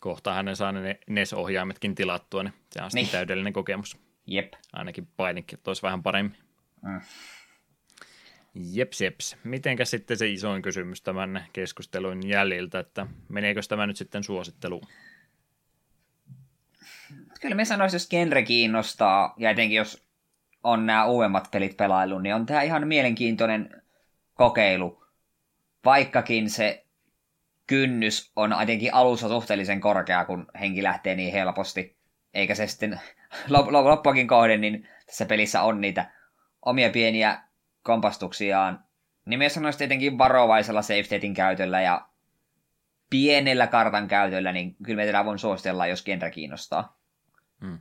[0.00, 3.08] Kohta hänen saa ne NES-ohjaimetkin tilattua, niin se on niin.
[3.08, 4.07] täydellinen kokemus.
[4.28, 4.52] Jep.
[4.72, 6.36] Ainakin painikki olisi vähän paremmin.
[6.82, 7.00] Hmm.
[8.72, 9.36] Jeps, jeps.
[9.44, 14.86] Mitenkä sitten se isoin kysymys tämän keskustelun jäljiltä, että meneekö tämä nyt sitten suositteluun?
[17.40, 20.08] Kyllä me sanoisin, jos genre kiinnostaa, ja etenkin jos
[20.62, 23.82] on nämä uudemmat pelit pelailu, niin on tämä ihan mielenkiintoinen
[24.34, 25.04] kokeilu.
[25.84, 26.86] Vaikkakin se
[27.66, 31.96] kynnys on ainakin alussa suhteellisen korkea, kun henki lähtee niin helposti.
[32.34, 33.00] Eikä se sitten
[33.70, 36.10] loppuakin kohden, niin tässä pelissä on niitä
[36.64, 37.42] omia pieniä
[37.82, 38.84] kompastuksiaan.
[39.26, 42.08] Niin myös sanoisin tietenkin varovaisella safetetin käytöllä ja
[43.10, 47.00] pienellä kartan käytöllä, niin kyllä me tätä voin suositella, jos genre kiinnostaa.
[47.60, 47.78] Hmm.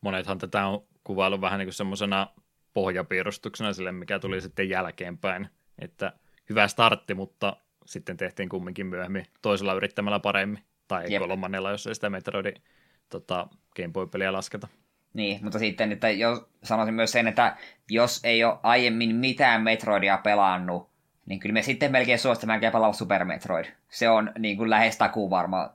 [0.00, 2.26] Monethan tätä on kuvailu vähän niin kuin semmoisena
[2.74, 5.48] pohjapiirustuksena sille, mikä tuli sitten jälkeenpäin.
[5.78, 6.12] Että
[6.48, 10.62] hyvä startti, mutta sitten tehtiin kumminkin myöhemmin toisella yrittämällä paremmin.
[10.88, 11.22] Tai Jep.
[11.22, 12.62] kolmannella, jos ei sitä Metroidin
[13.10, 14.68] tota, Game Boy-peliä lasketa.
[15.14, 17.56] Niin, mutta sitten että jos, sanoisin myös sen, että
[17.90, 20.90] jos ei ole aiemmin mitään Metroidia pelannut,
[21.26, 23.66] niin kyllä me sitten melkein suosittelen pelaa Super Metroid.
[23.88, 25.72] Se on niin kuin lähes takuu varma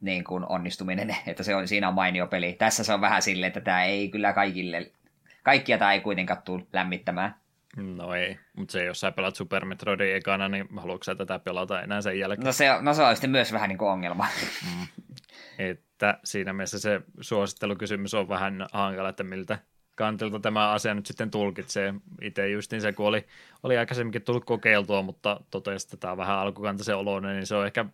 [0.00, 2.52] niin kuin onnistuminen, että se on, siinä on mainio peli.
[2.52, 4.90] Tässä se on vähän silleen, että tämä ei kyllä kaikille,
[5.42, 7.34] kaikkia tämä ei kuitenkaan tule lämmittämään.
[7.76, 11.82] No ei, mutta se jos sä pelat Super Metroidin ekana, niin haluatko sä tätä pelata
[11.82, 12.46] enää sen jälkeen?
[12.46, 14.26] No se, no se on sitten myös vähän niin kuin ongelma.
[14.64, 14.86] Mm.
[16.00, 19.58] Että siinä mielessä se suosittelukysymys on vähän hankala, että miltä
[19.94, 21.94] kantilta tämä asia nyt sitten tulkitsee.
[22.22, 23.26] Itse justiin se, kun oli,
[23.62, 27.66] oli aikaisemminkin tullut kokeiltua, mutta totesi, että tämä on vähän alkukantaisen oloinen, niin se on
[27.66, 27.84] ehkä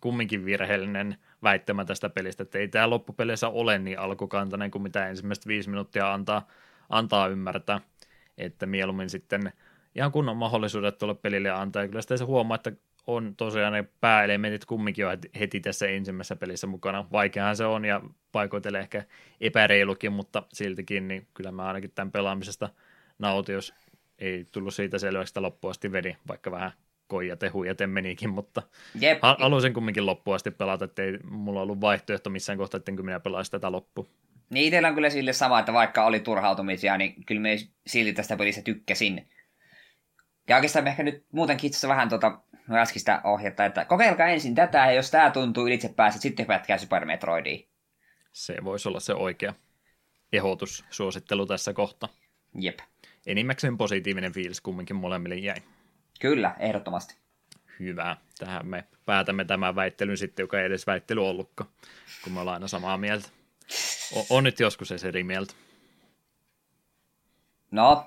[0.00, 5.48] kumminkin virheellinen väittämä tästä pelistä, että ei tämä loppupeleissä ole niin alkukantainen kuin mitä ensimmäistä
[5.48, 6.46] viisi minuuttia antaa,
[6.88, 7.80] antaa ymmärtää,
[8.38, 9.52] että mieluummin sitten
[9.94, 12.72] ihan kunnon mahdollisuudet tuolle pelille antaa, ja kyllä sitä se huomaa, että
[13.06, 15.08] on tosiaan ne pääelementit kumminkin jo
[15.40, 17.06] heti tässä ensimmäisessä pelissä mukana.
[17.12, 18.00] Vaikeahan se on ja
[18.32, 19.04] paikoitelle ehkä
[19.40, 22.68] epäreilukin, mutta siltikin, niin kyllä mä ainakin tämän pelaamisesta
[23.18, 23.74] nautin, jos
[24.18, 26.72] ei tullut siitä selväksi, että loppuun asti vedi, vaikka vähän
[27.06, 28.62] koijate huijate menikin, mutta
[29.00, 29.18] Jep.
[29.38, 33.50] halusin kumminkin loppuun asti pelata, että ei mulla ollut vaihtoehto missään kohtaa, että minä pelaisi
[33.50, 34.08] tätä loppu.
[34.50, 38.36] Niin itsellä on kyllä sille sama, että vaikka oli turhautumisia, niin kyllä me silti tästä
[38.36, 39.28] pelistä tykkäsin.
[40.48, 42.38] Ja oikeastaan ehkä nyt muutenkin itse vähän tota,
[42.84, 47.04] sitä ohjetta, että kokeilkaa ensin tätä, ja jos tämä tuntuu ylitse päästä, sitten hypätkää Super
[47.04, 47.68] Metroidiin.
[48.32, 49.54] Se voisi olla se oikea
[50.32, 52.08] ehdotus, suosittelu tässä kohta.
[52.54, 52.78] Jep.
[53.26, 55.56] Enimmäkseen positiivinen fiilis kumminkin molemmille jäi.
[56.20, 57.16] Kyllä, ehdottomasti.
[57.80, 58.16] Hyvä.
[58.38, 61.70] Tähän me päätämme tämän väittelyn sitten, joka ei edes väittely ollutkaan,
[62.24, 63.28] kun me ollaan aina samaa mieltä.
[64.16, 65.54] O- on nyt joskus se eri mieltä.
[67.70, 68.06] No,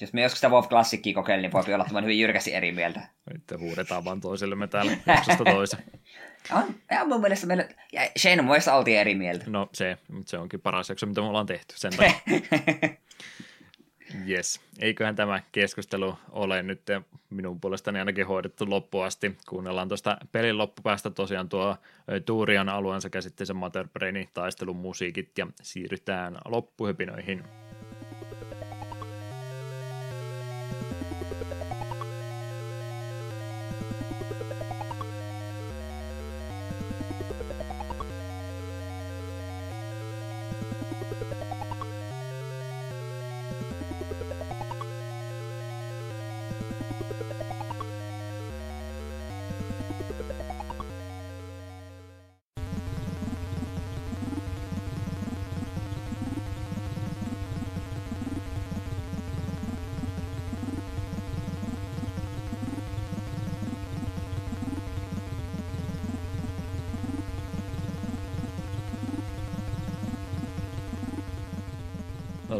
[0.00, 3.00] jos me joskus sitä WoW Classicia kokeilin, niin voi olla tämän hyvin jyrkästi eri mieltä.
[3.32, 5.82] Nyt huudetaan vaan toisillemme täällä jaksosta toiseen.
[6.56, 9.44] On, ja mun mielestä meillä, ja Shenmuessa oltiin eri mieltä.
[9.46, 12.20] No se, mutta se onkin paras jakso, mitä me ollaan tehty sen takia.
[14.28, 14.60] Yes.
[14.78, 16.82] Eiköhän tämä keskustelu ole nyt
[17.30, 19.36] minun puolestani ainakin hoidettu loppuun asti.
[19.48, 21.76] Kuunnellaan tuosta pelin loppupäästä tosiaan tuo
[22.24, 27.44] Tuurian alueen sekä sitten se Mater Brainin taistelun musiikit ja siirrytään loppuhypinoihin.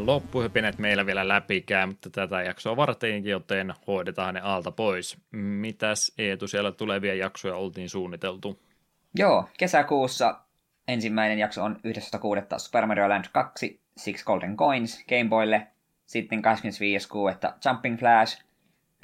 [0.07, 5.17] Loppuhypinet meillä vielä läpikään, mutta tätä jaksoa varten, joten hoidetaan ne alta pois.
[5.33, 8.63] Mitäs Eetu siellä tulevia jaksoja oltiin suunniteltu?
[9.15, 10.41] Joo, kesäkuussa
[10.89, 12.59] ensimmäinen jakso on 11.6.
[12.59, 15.67] Super Mario Land 2, Six Golden Coins Gameboylle,
[16.07, 16.43] sitten
[17.45, 17.53] 25.6.
[17.69, 18.43] Jumping Flash,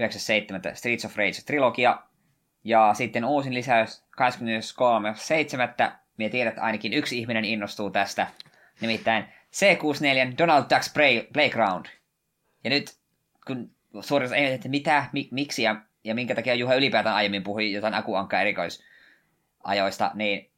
[0.02, 0.74] 9.7.
[0.74, 2.02] Streets of Rage trilogia,
[2.64, 5.92] ja sitten uusin lisäys 23.7.
[6.16, 8.26] Minä tiedän, että ainakin yksi ihminen innostuu tästä,
[8.80, 9.24] nimittäin
[9.58, 11.86] C64 Donald Ducks Play, Playground.
[12.64, 12.96] Ja nyt,
[13.46, 13.70] kun
[14.00, 17.94] suorissa ei että mitä, mi, miksi ja, ja minkä takia Juha ylipäätään aiemmin puhui jotain
[17.94, 20.50] akuankka erikoisajoista, niin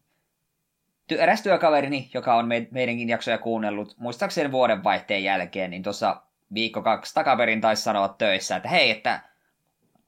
[1.13, 6.23] ty- eräs työkaverini, joka on me, meidänkin jaksoja kuunnellut, muistaakseni vuoden vaihteen jälkeen, niin tuossa
[6.55, 9.30] viikko kaksi takaperin taisi sanoa töissä, että hei, että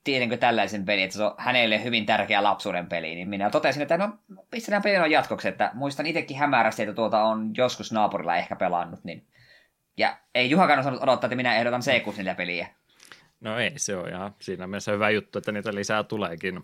[0.04, 3.98] tiedänkö tällaisen pelin, että se on hänelle hyvin tärkeä lapsuuden peli, niin minä totesin, että
[3.98, 4.18] no
[4.50, 9.04] pistetään pelin on jatkoksi, että muistan itsekin hämärästi, että tuota on joskus naapurilla ehkä pelannut,
[9.04, 9.26] niin
[9.96, 12.68] ja ei Juhakaan osannut odottaa, että minä ehdotan C64-peliä.
[13.40, 16.60] No ei, se on ihan siinä mielessä hyvä juttu, että niitä lisää tuleekin.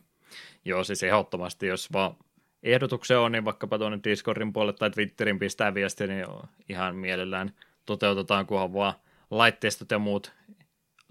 [0.64, 2.16] Joo, siis ehdottomasti, jos vaan
[2.62, 6.26] ehdotuksia on, niin vaikkapa tuonne Discordin puolelle tai Twitterin pistää viestiä, niin
[6.68, 7.52] ihan mielellään
[7.86, 8.94] toteutetaan, kunhan vaan
[9.30, 10.32] laitteistot ja muut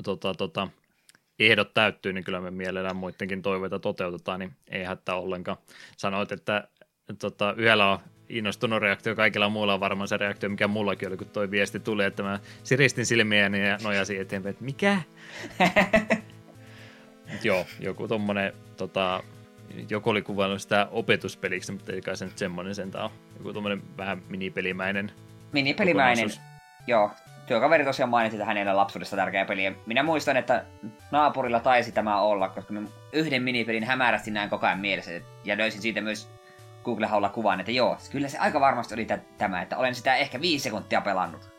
[0.03, 0.67] tota, tota,
[1.39, 5.57] ehdot täyttyy, niin kyllä me mielellään muidenkin toiveita toteutetaan, niin ei hätää ollenkaan.
[5.97, 6.67] Sanoit, että
[7.19, 7.99] tota, yhdellä on
[8.29, 12.03] innostunut reaktio, kaikilla muilla on varmaan se reaktio, mikä mullakin oli, kun toi viesti tuli,
[12.03, 15.01] että mä siristin silmiäni ja nojasin eteenpäin, että mikä?
[17.43, 19.23] Joo, joku tommonen, tota,
[19.89, 23.11] joku oli kuvannut sitä opetuspeliksi, mutta ei kai se nyt semmonen sentään ole.
[23.37, 25.11] Joku tommonen vähän minipelimäinen.
[25.51, 26.29] Minipelimäinen,
[26.87, 27.11] joo
[27.47, 29.63] työkaveri tosiaan mainitsi, että hänellä lapsuudessa tärkeä peli.
[29.63, 30.65] Ja minä muistan, että
[31.11, 32.81] naapurilla taisi tämä olla, koska me
[33.13, 35.11] yhden minipelin hämärästi näin koko ajan mielessä.
[35.43, 36.29] Ja löysin siitä myös
[36.83, 40.63] Google-haulla kuvan, että joo, kyllä se aika varmasti oli tämä, että olen sitä ehkä viisi
[40.63, 41.49] sekuntia pelannut.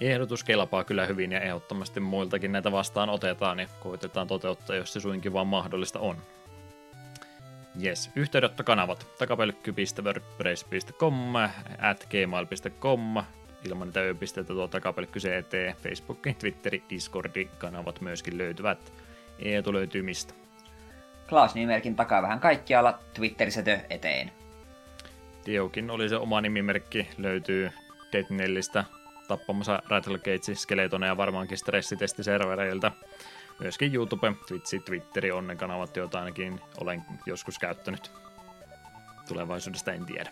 [0.00, 5.00] Ehdotus kelpaa kyllä hyvin ja ehdottomasti muiltakin näitä vastaan otetaan ja koitetaan toteuttaa, jos se
[5.00, 6.16] suinkin vaan mahdollista on.
[7.84, 11.36] Yes, yhteydenottokanavat takapelkky.wordpress.com,
[11.78, 12.06] at
[13.64, 18.92] ilman niitä öpisteitä tuo takapelkky CT, Facebook, Twitteri, Discordi kanavat myöskin löytyvät.
[19.38, 20.34] Eetu löytyy mistä?
[21.28, 24.32] Klaus-nimimerkin takaa vähän kaikkialla, Twitterissä tö eteen.
[25.44, 27.70] Tiokin oli se oma nimimerkki, löytyy
[28.12, 28.84] Deadnellistä
[29.28, 32.92] tappamassa Rattlegate, Skeletoneja varmaankin stressitestiservereiltä.
[33.60, 38.10] Myöskin YouTube, Twitchi, Twitteri on ne kanavat, joita ainakin olen joskus käyttänyt.
[39.28, 40.30] Tulevaisuudesta en tiedä.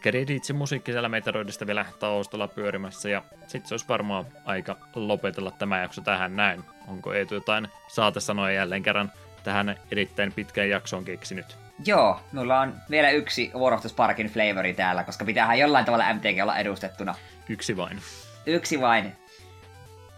[0.00, 5.80] Kreditsi musiikki siellä Metroidista vielä taustalla pyörimässä ja sitten se olisi varmaan aika lopetella tämä
[5.80, 6.64] jakso tähän näin.
[6.88, 9.12] Onko Eetu jotain saatesanoja jälleen kerran
[9.44, 11.56] tähän erittäin pitkään jaksoon keksinyt?
[11.86, 16.14] Joo, mulla on vielä yksi War of the Sparkin flavori täällä, koska pitäähän jollain tavalla
[16.14, 17.14] MTG olla edustettuna.
[17.48, 17.98] Yksi vain.
[18.46, 19.16] Yksi vain.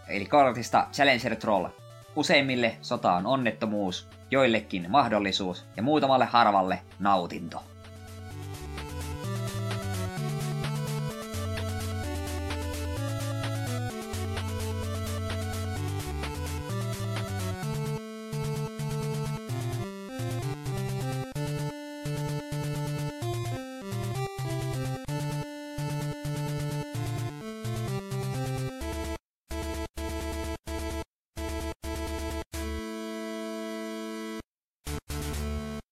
[0.07, 1.67] Eli kortista Challenger Troll.
[2.15, 7.63] Useimmille sota on onnettomuus, joillekin mahdollisuus ja muutamalle harvalle nautinto.